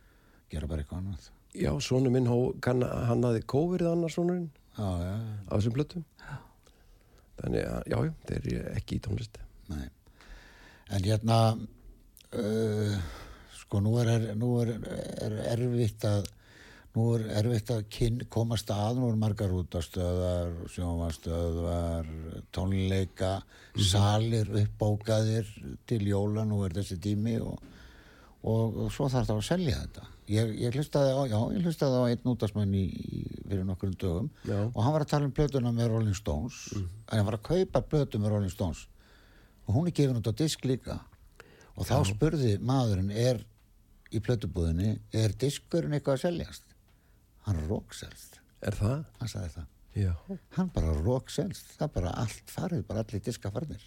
gera 0.51 0.69
bara 0.69 0.83
eitthvað 0.83 1.03
annað. 1.03 1.29
Já, 1.51 1.71
sonu 1.83 2.11
minn 2.13 2.29
hó, 2.31 2.37
kann, 2.63 2.83
hann 2.83 3.25
hafði 3.27 3.43
kóverið 3.53 3.91
annar 3.91 4.13
sonurinn. 4.13 4.49
Já, 4.77 4.87
já, 5.03 5.15
á 5.47 5.53
þessum 5.57 5.75
blöttum 5.75 6.07
þannig 7.41 7.65
að, 7.67 7.87
já, 7.89 7.97
já, 8.05 8.13
þeir 8.29 8.51
eru 8.51 8.75
ekki 8.75 8.97
í 8.97 9.01
tónlist. 9.05 9.39
Nei. 9.71 9.87
En 10.91 11.07
hérna 11.07 11.39
uh, 11.55 12.93
sko 13.61 13.81
nú 13.83 13.95
er, 14.01 14.13
er, 14.17 14.29
nú 14.37 14.53
er, 14.61 14.75
er 15.25 15.35
erfitt 15.53 16.05
að 16.07 16.29
nú 16.91 17.05
er 17.15 17.25
erfitt 17.39 17.71
að 17.71 17.85
kyn, 17.93 18.23
komast 18.31 18.71
að 18.75 18.99
nú 18.99 19.09
er 19.13 19.19
margar 19.19 19.53
útastöðar 19.55 20.51
sjónvastöðar 20.73 22.09
tónleika 22.51 23.37
salir 23.79 24.51
uppbókaðir 24.65 25.47
til 25.87 26.01
jóla, 26.09 26.43
nú 26.47 26.65
er 26.67 26.75
þessi 26.75 26.99
tími 26.99 27.37
og, 27.39 27.55
og, 28.43 28.83
og 28.85 28.91
svo 28.91 29.07
þarf 29.07 29.31
það 29.31 29.37
að 29.39 29.47
selja 29.47 29.83
þetta 29.85 30.09
ég, 30.31 30.53
ég 30.61 30.75
hlustaði 30.77 31.11
á, 31.13 31.21
já, 31.29 31.37
ég 31.55 31.65
hlustaði 31.65 31.99
á 31.99 32.03
einn 32.11 32.31
útastmann 32.31 32.73
í, 32.77 32.85
í, 32.87 33.21
fyrir 33.45 33.65
nokkur 33.67 33.93
dögum 33.99 34.29
Já. 34.47 34.57
og 34.65 34.79
hann 34.81 34.95
var 34.95 35.05
að 35.05 35.11
tala 35.13 35.27
um 35.27 35.35
plötuna 35.35 35.73
með 35.75 35.91
Rolling 35.93 36.17
Stones 36.17 36.59
en 36.77 37.13
hann 37.13 37.27
var 37.27 37.39
að 37.39 37.47
kaupa 37.49 37.83
plötu 37.93 38.21
með 38.21 38.35
Rolling 38.35 38.53
Stones 38.53 38.85
og 39.67 39.77
hún 39.77 39.89
er 39.91 39.95
gefin 39.95 40.19
út 40.19 40.31
á 40.31 40.33
disk 40.35 40.65
líka. 40.67 40.99
Og 41.79 41.87
þá 41.87 42.01
spurði 42.09 42.57
maðurinn 42.59 43.13
er 43.15 43.39
í 44.11 44.19
plötubúðinni 44.23 44.97
er 45.15 45.31
diskurinn 45.39 45.95
eitthvað 45.95 46.17
að 46.17 46.23
seljast? 46.25 46.75
Hann 47.47 47.61
rókselst, 47.69 48.41
er 48.61 48.75
það? 48.77 49.05
hann 49.21 49.31
sagði 49.31 49.53
það. 49.55 49.69
Já, 50.01 50.11
hann 50.57 50.69
bara 50.75 50.91
rókselst, 50.99 51.73
það 51.79 51.95
bara 51.95 52.13
allt 52.21 52.51
farið 52.51 52.85
bara 52.87 53.03
allir 53.03 53.23
diska 53.23 53.51
farnir 53.51 53.81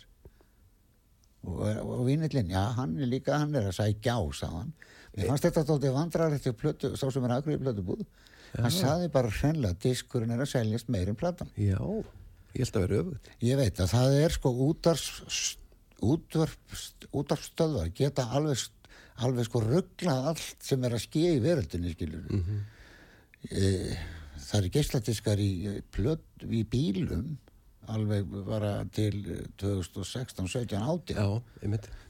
og, 1.45 1.61
og 1.85 2.03
vínillinn, 2.09 2.51
já 2.53 2.73
hann 2.79 2.99
er 2.99 3.11
líka 3.11 3.39
hann 3.41 3.55
er 3.57 3.69
að 3.69 3.79
sækja 3.79 4.17
á, 4.17 4.23
sagði 4.37 4.73
mér 5.15 5.31
fannst 5.31 5.47
þetta 5.49 5.65
þóttið 5.71 5.97
vandrar 5.97 6.37
eftir 6.37 6.57
plötu 6.59 6.93
sá 6.99 7.07
sem 7.11 7.27
er 7.27 7.35
aðgrið 7.37 7.65
plötubúð. 7.65 8.05
Hann 8.55 8.75
sagði 8.75 9.09
bara 9.15 9.33
hreinlega 9.35 9.81
diskurinn 9.83 10.35
er 10.35 10.45
að 10.45 10.53
seljast 10.53 10.91
meir 10.93 11.09
en 11.11 11.19
platan. 11.19 11.51
Já 11.59 11.81
ég 12.55 12.63
held 12.63 12.77
að 12.79 12.85
vera 12.87 13.01
öfugt. 13.03 13.25
Ég 13.43 13.59
veit 13.59 13.77
að 13.83 13.93
það 13.95 14.11
er 14.21 14.31
sko 14.35 14.49
útvarpstöðvar 16.05 17.89
geta 17.97 18.23
alveg, 18.37 18.59
alveg 19.27 19.49
sko 19.49 19.59
rugglað 19.65 20.21
allt 20.35 20.61
sem 20.63 20.85
er 20.87 20.93
að 20.95 21.05
skýja 21.07 21.31
í 21.35 21.43
veröldinni 21.43 21.95
skilur. 21.97 22.27
Mm 22.31 22.45
það 24.45 24.61
eru 24.61 24.71
geisladiskar 24.77 25.41
í, 25.43 25.51
í 25.81 26.63
bílum 26.71 27.35
alveg 27.93 28.29
bara 28.47 28.73
til 28.95 29.17
2016, 29.61 30.49
17, 30.49 30.79
18 30.81 31.17
já, 31.17 31.27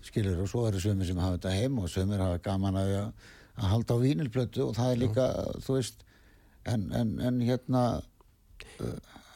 skilur 0.04 0.42
og 0.44 0.50
svo 0.50 0.66
eru 0.68 0.82
sömur 0.82 1.08
sem 1.08 1.18
hafa 1.22 1.38
þetta 1.38 1.54
heim 1.58 1.78
og 1.82 1.88
sömur 1.92 2.22
hafa 2.22 2.42
gaman 2.44 2.78
að, 2.80 2.94
að 3.56 3.70
halda 3.72 3.96
á 3.96 4.02
vínilplötu 4.02 4.66
og 4.68 4.74
það 4.76 4.92
er 4.92 5.00
líka, 5.04 5.28
þú 5.64 5.78
veist 5.78 6.04
en, 6.64 6.88
en, 6.92 7.14
en 7.20 7.40
hérna 7.44 7.84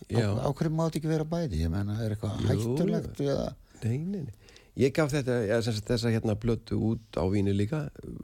Já. 0.09 0.25
á, 0.33 0.49
á 0.49 0.49
hverju 0.57 0.73
mátt 0.73 0.97
ekki 0.97 1.11
vera 1.11 1.27
bæði? 1.29 1.65
Ég 1.65 1.73
menna, 1.73 1.99
er 2.01 2.15
eitthvað 2.15 2.45
hættulegt 2.49 3.21
að 3.25 3.49
Nei, 3.79 3.99
nei, 4.03 4.23
nei. 4.27 4.48
Ég 4.79 4.93
gaf 4.95 5.11
þetta, 5.11 5.37
ja, 5.49 5.57
sagt, 5.67 5.83
þessa 5.89 6.13
hérna 6.15 6.37
blötu 6.39 6.77
út 6.93 7.17
á 7.19 7.27
víni 7.33 7.51
líka, 7.57 7.81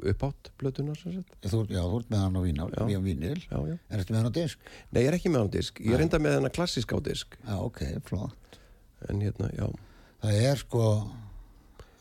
uppátt 0.07 0.53
blötuna, 0.61 0.95
sem 0.95 1.17
sagt. 1.17 1.33
þú, 1.51 1.65
já, 1.67 1.81
þú 1.83 1.97
ert 1.99 2.13
með 2.15 2.21
hann 2.23 2.39
á 2.39 2.43
vínál, 2.45 2.69
Já. 2.93 3.01
vínil 3.03 3.41
Já, 3.43 3.59
já. 3.67 3.75
er 3.91 3.99
þetta 4.05 4.15
með 4.15 4.21
hann 4.21 4.31
á 4.31 4.35
disk? 4.39 4.69
Nei, 4.93 5.01
ég 5.03 5.09
er 5.11 5.17
ekki 5.19 5.33
með 5.35 5.41
hann 5.43 5.51
á 5.51 5.55
disk. 5.57 5.81
Ég 5.83 5.97
er 5.99 6.05
enda 6.07 6.21
með 6.23 6.37
hann 6.39 6.55
klassísk 6.55 6.95
á 6.95 6.99
disk. 7.03 7.35
Já, 7.43 7.57
ok, 7.59 7.83
flott 8.07 8.61
En 9.11 9.19
hérna, 9.21 9.51
já. 9.53 9.67
það 10.23 10.39
er 10.53 10.63
sko 10.63 10.85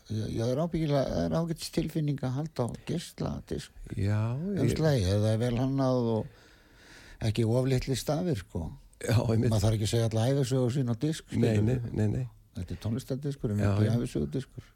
já, 0.08 0.22
já, 0.30 0.44
það 0.44 0.52
er 0.54 0.62
ábyggilega 0.62 1.02
það 1.10 1.24
er 1.26 1.36
ágætis 1.40 1.74
tilfinning 1.74 2.22
að 2.24 2.36
halda 2.38 2.64
á 2.64 2.68
gisla 2.88 3.32
disk, 3.50 3.72
Já, 3.98 4.20
um 4.38 4.62
ég, 4.62 4.72
slagi 4.76 5.04
það 5.08 5.26
er 5.32 5.42
vel 5.42 5.58
hannað 5.58 6.08
og 6.14 7.26
ekki 7.28 7.44
oflitli 7.48 7.96
stafir 7.98 8.38
sko 8.40 8.68
já, 9.02 9.16
einmitt. 9.18 9.50
maður 9.50 9.66
þarf 9.66 9.76
ekki 9.78 9.88
að 9.88 9.92
segja 9.96 10.08
alla 10.12 10.28
æfisögur 10.30 10.72
sín 10.78 10.92
á 10.92 10.96
disk 11.00 11.34
Nei, 11.36 11.58
nei, 11.60 11.78
nei, 11.92 12.06
nei. 12.14 12.24
Þetta 12.54 12.74
er 12.74 12.80
tónlistardiskur 12.84 13.54
en 13.54 13.62
ekki 13.66 13.86
já. 13.88 13.94
æfisögudiskur. 13.98 14.66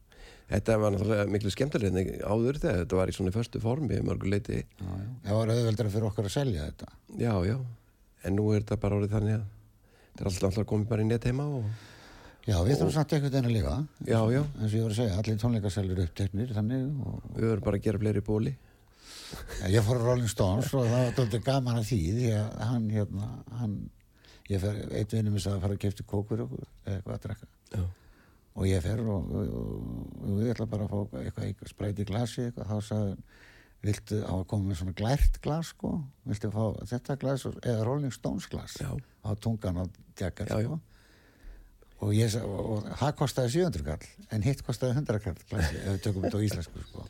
Þetta 0.49 0.79
var 0.81 0.95
náttúrulega 0.95 1.29
miklu 1.29 1.51
skemmtilega 1.53 2.01
en 2.01 2.23
áður 2.25 2.57
þegar 2.63 2.79
þetta 2.83 2.97
var 2.97 3.11
í 3.11 3.15
svona 3.17 3.33
förstu 3.35 3.61
formi 3.61 3.99
mörgu 4.05 4.31
leiti. 4.33 4.63
Já, 4.65 4.89
já. 4.89 5.11
Það 5.27 5.37
var 5.39 5.53
auðveldra 5.53 5.93
fyrir 5.93 6.09
okkar 6.09 6.29
að 6.29 6.33
selja 6.35 6.65
þetta. 6.71 6.89
Já, 7.21 7.35
já. 7.45 7.57
En 8.25 8.37
nú 8.39 8.47
er 8.55 8.65
þetta 8.65 8.79
bara 8.81 8.97
orðið 8.99 9.15
þannig 9.17 9.35
að 9.37 9.45
þetta 10.17 10.25
er 10.25 10.49
alltaf 10.49 10.69
komið 10.73 10.89
bara 10.95 11.05
í 11.05 11.09
net 11.11 11.29
heima 11.29 11.47
og... 11.59 11.69
Já, 12.49 12.57
við 12.65 12.79
þurfum 12.79 12.95
samt 12.95 13.13
einhvern 13.13 13.35
veginn 13.35 13.51
að 13.51 13.57
lifa. 13.59 13.75
Já, 14.09 14.21
já. 14.33 14.41
eins 14.41 14.71
og 14.71 14.79
ég 14.79 14.87
var 14.87 14.95
að 14.95 14.99
segja, 15.03 15.19
allir 15.21 15.39
tónleikaselur 15.43 16.01
uppteknir 16.07 16.55
þannig 16.57 16.83
og 17.05 17.19
Við 17.35 17.45
verðum 17.45 17.67
bara 17.67 17.77
að 17.77 17.85
gera 17.85 18.01
fleiri 18.01 18.23
bóli. 18.25 18.55
ég 19.69 19.85
fór 19.85 20.01
Rolling 20.01 20.33
Stones 20.33 20.73
og 20.73 20.89
það 20.89 21.05
var 21.05 21.13
tóttir 21.19 21.45
gaman 21.45 21.83
að 21.83 21.91
því 21.91 22.01
því 22.17 22.31
að 22.39 22.49
hann 22.71 22.87
hérna, 22.95 23.29
hann 23.61 23.77
ég 24.49 24.65
fer, 24.65 24.81
eitt 24.97 25.13
vinnum 25.13 25.37
og 28.59 28.67
ég 28.67 28.83
fer 28.83 29.03
og, 29.05 29.29
og, 29.31 29.53
og, 29.61 30.09
og 30.27 30.41
ég 30.43 30.51
ætla 30.55 30.67
bara 30.71 30.89
að 30.89 30.95
fá 31.13 31.23
eitthvað, 31.23 31.71
spræti 31.71 32.07
glasi 32.09 32.49
eitthvað, 32.49 32.73
þá 32.73 32.89
sagði 32.89 33.13
hann, 33.13 33.23
viltu 33.87 34.19
á 34.27 34.35
að 34.35 34.45
koma 34.51 34.69
með 34.73 34.81
svona 34.81 34.95
glært 34.99 35.39
glas 35.45 35.73
sko, 35.75 35.93
viltu 36.27 36.51
fá 36.51 36.63
þetta 36.91 37.17
glas 37.23 37.47
eða 37.47 37.87
Rolling 37.87 38.15
Stones 38.15 38.49
glas? 38.51 38.75
Já. 38.83 38.91
á 39.23 39.31
tungan 39.39 39.79
á 39.79 39.85
já. 40.19 40.31
sko. 40.67 40.81
Og 41.99 42.15
ég 42.15 42.31
sa- 42.31 42.45
og, 42.47 42.87
það 42.99 43.15
kostaði 43.19 43.55
700 43.55 43.87
kall 43.87 44.27
en 44.35 44.43
hitt 44.47 44.63
kostaði 44.67 44.99
100 44.99 45.23
kall 45.23 45.39
glasi 45.51 45.79
ef 45.83 45.89
við 45.95 46.03
tökum 46.07 46.27
þetta 46.27 46.39
á 46.39 46.47
íslensku 46.47 46.85
sko. 46.91 47.07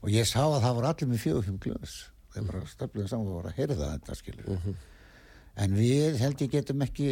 Og 0.00 0.10
ég 0.14 0.26
sá 0.26 0.42
að 0.42 0.62
það 0.64 0.76
voru 0.78 0.90
allir 0.90 1.10
með 1.10 1.22
fjögur 1.24 1.46
fimm 1.46 1.58
glöðs 1.62 1.96
þeir 2.34 2.46
bara 2.46 2.62
stöfluðu 2.70 3.10
saman 3.10 3.30
og 3.30 3.38
voru 3.40 3.50
að 3.50 3.58
heyrða 3.58 3.92
þetta 3.96 4.16
skilur 4.18 4.74
en 5.60 5.74
við 5.74 6.18
held 6.22 6.42
ég 6.44 6.52
getum 6.54 6.82
ekki 6.86 7.08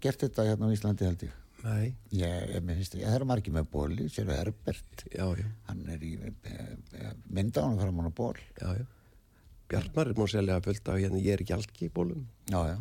gert 0.00 0.24
þetta 0.24 0.46
hérna 0.48 0.68
á 0.68 0.74
Íslandi 0.74 1.06
held 1.08 1.24
ég 1.28 1.34
Nei, 1.62 1.92
ég, 2.10 2.48
ég, 2.56 2.62
mér 2.66 2.78
finnst, 2.80 2.96
ég, 2.98 3.04
það 3.06 3.16
eru 3.20 3.26
margir 3.30 3.52
með 3.54 3.68
bóli 3.70 4.08
sér 4.10 4.30
Herbert, 4.34 5.04
já, 5.14 5.26
já, 5.38 5.44
hann 5.68 5.82
er 5.94 6.00
í 6.02 6.16
e, 6.18 6.30
mynda 7.30 7.62
hann 7.68 7.78
fram 7.78 8.00
hann 8.02 8.10
á 8.10 8.14
ból 8.18 8.34
já, 8.58 8.72
já. 8.80 8.86
Bjartmar 9.70 10.10
er 10.10 10.18
múið 10.18 10.32
selja 10.34 10.56
fullt 10.64 10.90
af 10.90 10.98
hérna, 10.98 11.20
ég 11.22 11.36
er 11.36 11.44
ekki 11.44 11.54
algi 11.54 11.86
í 11.86 11.92
bólum 11.94 12.24
já, 12.50 12.58
já, 12.72 12.74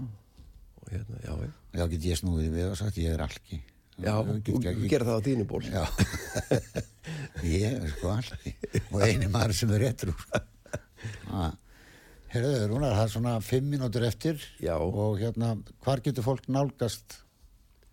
og 0.82 0.90
hérna, 0.96 1.20
já, 1.28 1.36
já. 1.46 1.52
Já 1.78 1.86
get 1.94 2.08
ég 2.10 2.18
snúið 2.20 2.50
við 2.58 2.66
og 2.72 2.80
sagt 2.82 2.98
ég 3.00 3.14
er 3.14 3.22
alki. 3.24 3.62
Já, 4.02 4.16
Ég 4.26 4.66
ekki- 4.72 4.90
gerir 4.90 5.06
það 5.06 5.20
á 5.22 5.26
þínu 5.28 5.44
ból 5.46 5.62
Já, 5.68 5.84
ég 7.46 7.66
er 7.78 7.90
sko 7.94 8.16
alli 8.16 8.54
og 8.90 9.02
eini 9.06 9.28
maður 9.30 9.54
sem 9.62 9.74
er 9.78 9.84
réttur 9.86 10.14
Herðu, 12.32 12.52
Rúnar, 12.72 12.94
það 12.96 13.04
er 13.06 13.12
svona 13.12 13.34
fimm 13.44 13.68
mínútur 13.74 14.06
eftir 14.08 14.40
Já. 14.64 14.74
og 14.80 15.20
hérna, 15.20 15.54
hvar 15.84 16.00
getur 16.06 16.24
fólk 16.26 16.48
nálgast 16.50 17.18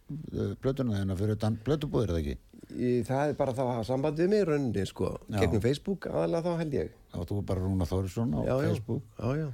blötuna 0.08 0.96
þeirna 0.98 1.16
fyrir 1.18 1.36
utan 1.36 1.58
blötubúðir 1.64 2.12
eða 2.14 2.22
ekki? 2.22 2.36
Í, 2.68 2.88
Það 3.08 3.30
er 3.30 3.36
bara 3.38 3.54
þá 3.56 3.62
að 3.64 3.70
hafa 3.72 3.86
samband 3.88 4.18
við 4.20 4.28
mig 4.32 4.42
í 4.42 4.46
rauninni, 4.48 4.84
sko, 4.88 5.12
Já. 5.28 5.38
gegnum 5.40 5.62
Facebook 5.64 6.08
aðalega 6.10 6.44
þá 6.44 6.58
held 6.62 6.76
ég. 6.76 6.90
Þá 7.14 7.18
þú 7.30 7.38
bara 7.48 7.64
Rúnar 7.64 7.88
Þórisson 7.88 8.34
á 8.36 8.40
Já, 8.44 8.52
já, 8.52 8.68
Facebook. 8.68 9.06
Já, 9.18 9.28
já. 9.38 9.48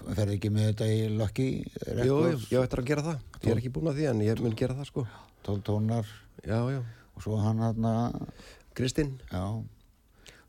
Ferði 0.00 0.36
ekki 0.36 0.50
með 0.54 0.66
þetta 0.70 0.86
í 0.92 0.98
Lucky 1.16 1.48
Jú, 1.50 2.04
jú, 2.06 2.16
Records, 2.20 2.46
ég 2.52 2.64
ættir 2.64 2.82
að 2.82 2.88
gera 2.92 3.04
það. 3.08 3.20
Ég 3.40 3.50
er 3.52 3.60
ekki 3.62 3.72
búin 3.74 3.90
að 3.90 3.98
því 4.00 4.08
en 4.10 4.22
ég 4.24 4.42
mun 4.44 4.56
gera 4.60 4.76
það, 4.78 4.88
sko. 4.92 5.04
12 5.48 5.64
tónar. 5.66 6.10
Já, 6.44 6.58
já, 6.72 6.80
og 7.16 7.24
svo 7.24 7.38
hann 7.40 7.60
hann 7.64 7.88
Kristinn. 8.76 9.16
Já, 9.32 9.44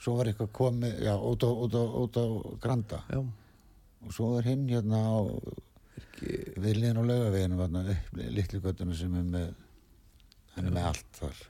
svo 0.01 0.15
var 0.19 0.29
eitthvað 0.31 0.51
komið 0.55 1.01
já, 1.07 1.13
út 1.17 1.43
á, 1.43 1.49
út 1.51 1.75
á, 1.75 1.83
út 2.03 2.19
á 2.19 2.25
Granda. 2.63 3.01
Já, 3.11 3.19
og 4.05 4.15
svo 4.15 4.37
er 4.39 4.47
hinn 4.51 4.67
hérna 4.69 5.01
á 5.01 5.19
við 6.21 6.77
liðin 6.77 7.01
á 7.01 7.03
laugaveginu 7.03 7.57
litlu 8.37 8.61
göttuna 8.61 8.95
sem 8.97 9.15
er 9.17 9.27
með 9.35 9.49
hann 10.55 10.67
er 10.69 10.75
með 10.75 10.87
allt 10.91 11.19
þar 11.19 11.41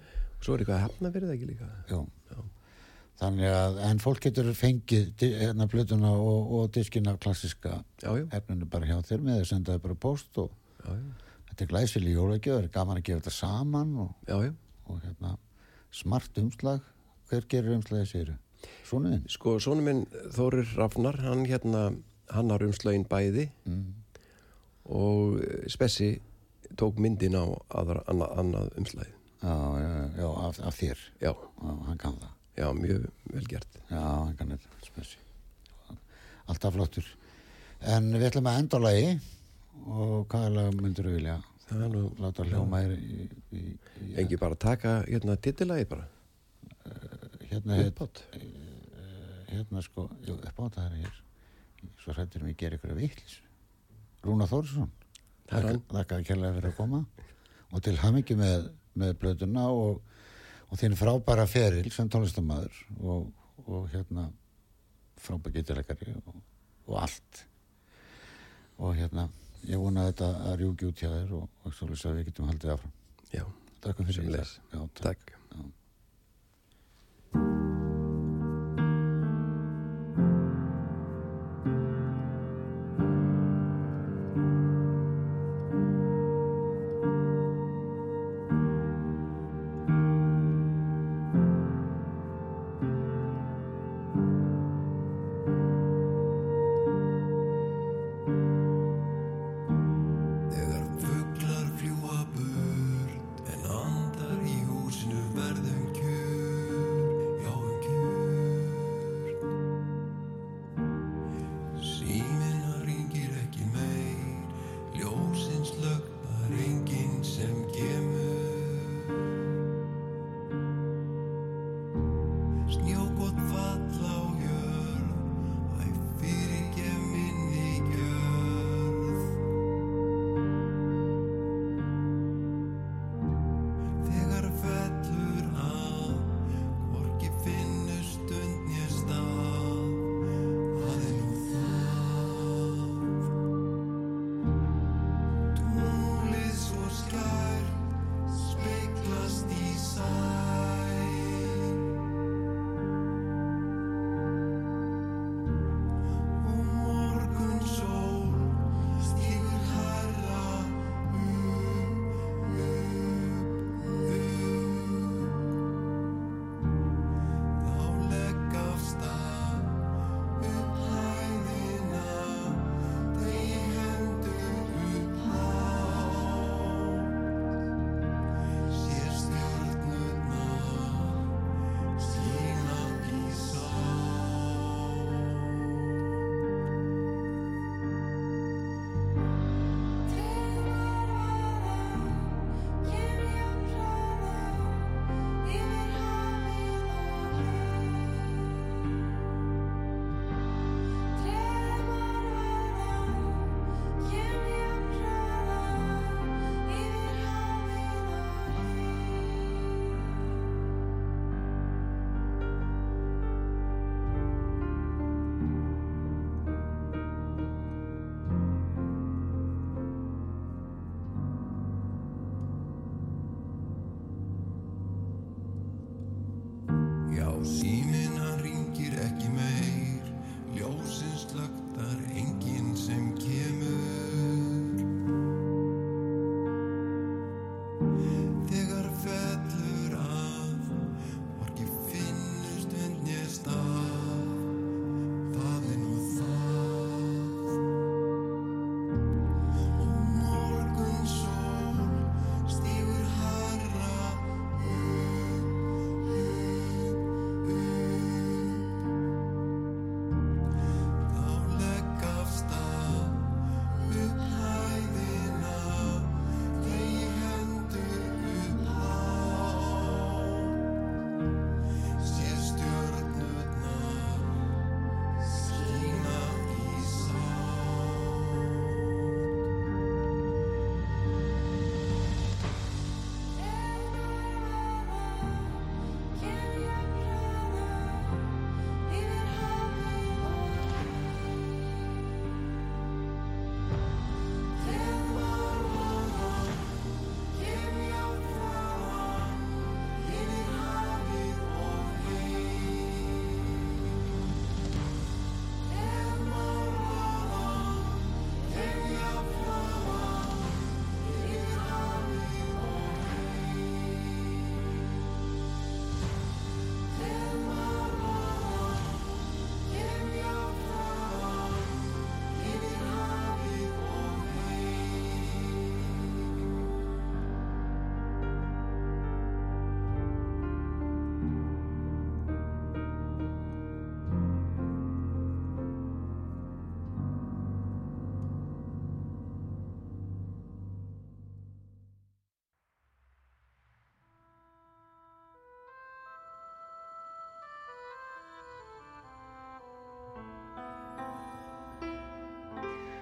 svo 0.42 0.56
er 0.56 0.64
eitthvað 0.64 0.78
að 0.78 0.84
hefna 0.86 1.12
fyrir 1.14 1.30
það 1.30 1.36
ekki 1.38 1.50
líka 1.50 1.70
Jú. 1.92 2.02
þannig 3.22 3.56
að 3.56 3.80
en 3.90 4.02
fólk 4.02 4.22
getur 4.26 4.52
fengið 4.58 5.26
hérna 5.42 5.68
blötuna 5.72 6.14
og, 6.18 6.54
og 6.58 6.72
diskina 6.76 7.16
klassiska 7.22 7.82
Já, 8.02 8.10
já, 8.18 8.26
efninu 8.40 8.70
bara 8.72 8.90
hjá 8.90 8.98
þér 9.10 9.26
með 9.28 9.42
að 9.42 9.50
senda 9.52 9.76
þau 9.76 9.84
bara 9.88 10.00
post 10.08 10.42
og 10.42 10.54
já, 10.82 10.96
já, 10.96 11.34
þetta 11.50 11.66
er 11.66 11.74
glæsileg 11.74 12.48
er 12.56 12.70
gaman 12.74 13.02
að 13.02 13.08
gefa 13.10 13.24
þetta 13.24 13.36
saman 13.38 13.98
og, 14.06 14.16
já, 14.28 14.38
já. 14.48 14.54
og 14.88 15.02
hérna 15.06 15.36
smart 15.92 16.38
umslag 16.42 16.82
hver 17.32 17.46
gerir 17.48 17.76
umslagið 17.78 18.10
séru? 18.10 18.38
Svonuðin? 18.86 19.24
Sko, 19.32 19.56
svona 19.64 19.82
minn 19.86 20.02
Þórir 20.36 20.68
Rafnar, 20.78 21.18
hann 21.24 21.46
hérna 21.50 21.92
hann 22.32 22.52
har 22.54 22.64
umslögin 22.66 23.08
bæði 23.10 23.50
Mm. 23.66 24.01
Og 24.92 25.42
eh, 25.44 25.66
Spessi 25.72 26.14
tók 26.80 27.00
myndin 27.02 27.36
á 27.36 27.46
aðra, 27.82 28.04
annað, 28.12 28.38
annað 28.44 28.78
umslæði 28.80 29.18
Já, 29.42 29.80
já, 29.82 30.10
já, 30.18 30.28
af, 30.48 30.60
af 30.60 30.76
þér. 30.78 31.00
Já, 31.18 31.32
já, 31.34 31.72
hann 31.88 31.98
kann 31.98 32.18
það. 32.22 32.34
Já, 32.60 32.68
mjög 32.78 33.08
vel 33.34 33.48
gert. 33.50 33.78
Já, 33.90 34.02
hann 34.02 34.36
kann 34.38 34.54
þetta 34.54 34.86
spessi. 34.86 35.18
Alltaf 36.46 36.76
flottur. 36.76 37.08
En 37.82 38.12
við 38.14 38.28
ætlum 38.28 38.50
að 38.52 38.60
enda 38.62 38.78
á 38.78 38.86
lagi. 38.86 39.08
Og 39.82 40.28
hvaða 40.30 40.52
lag 40.60 40.78
myndur 40.78 41.10
við 41.10 41.18
vilja? 41.18 41.40
Það 41.66 41.86
er 41.88 41.94
nú 41.96 42.04
láta 42.22 42.46
hljóma 42.46 42.84
í, 42.86 43.00
í, 43.02 43.28
í, 43.58 43.64
í 44.06 44.14
engi 44.22 44.38
bara 44.38 44.60
taka 44.62 45.00
hérna 45.08 45.40
titillagi 45.42 45.90
bara. 45.90 46.06
Hérna, 47.50 47.80
heit, 47.80 47.90
uppátt 47.96 48.22
hérna 49.50 49.82
sko 49.84 50.06
jú, 50.28 50.38
upp 50.38 50.62
á 50.62 50.66
það 50.78 50.84
er 50.86 51.00
hér. 51.02 51.18
Svo 52.04 52.14
hrættur 52.14 52.46
við 52.46 52.60
gera 52.62 52.78
ykkur 52.78 52.94
að 52.94 53.02
vitlis 53.08 53.42
Rúna 54.26 54.48
Þórsson 54.50 54.90
þakkaði 55.52 56.28
kærlega 56.28 56.56
fyrir 56.58 56.70
að 56.72 56.78
koma. 56.78 57.02
Og 57.72 57.84
til 57.84 57.98
hamingi 58.00 58.38
með, 58.40 58.70
með 59.00 59.14
blöðuna 59.22 59.68
og, 59.72 60.02
og 60.70 60.80
þín 60.80 60.98
frábæra 61.00 61.48
feril 61.50 61.92
sem 61.92 62.10
tónlistamæður 62.12 62.82
og, 63.00 63.28
og 63.66 63.88
hérna 63.94 64.30
frábæra 65.22 65.56
gítilegari 65.58 66.16
og, 66.26 66.42
og 66.88 67.02
allt. 67.04 67.46
Og 68.82 68.96
hérna 68.98 69.28
ég 69.68 69.82
vona 69.82 70.06
að 70.06 70.14
þetta 70.14 70.32
að 70.50 70.62
rjúki 70.62 70.90
út 70.90 71.04
hjá 71.04 71.10
þér 71.10 71.36
og, 71.38 71.50
og 71.66 71.76
svo 71.76 71.92
að 71.94 72.22
við 72.22 72.32
getum 72.32 72.50
haldið 72.50 72.76
áfram. 72.76 72.96
Já, 73.32 73.46
Takk 73.82 74.04
fyrir. 74.06 74.58
Já, 74.72 74.82
takk. 75.02 75.41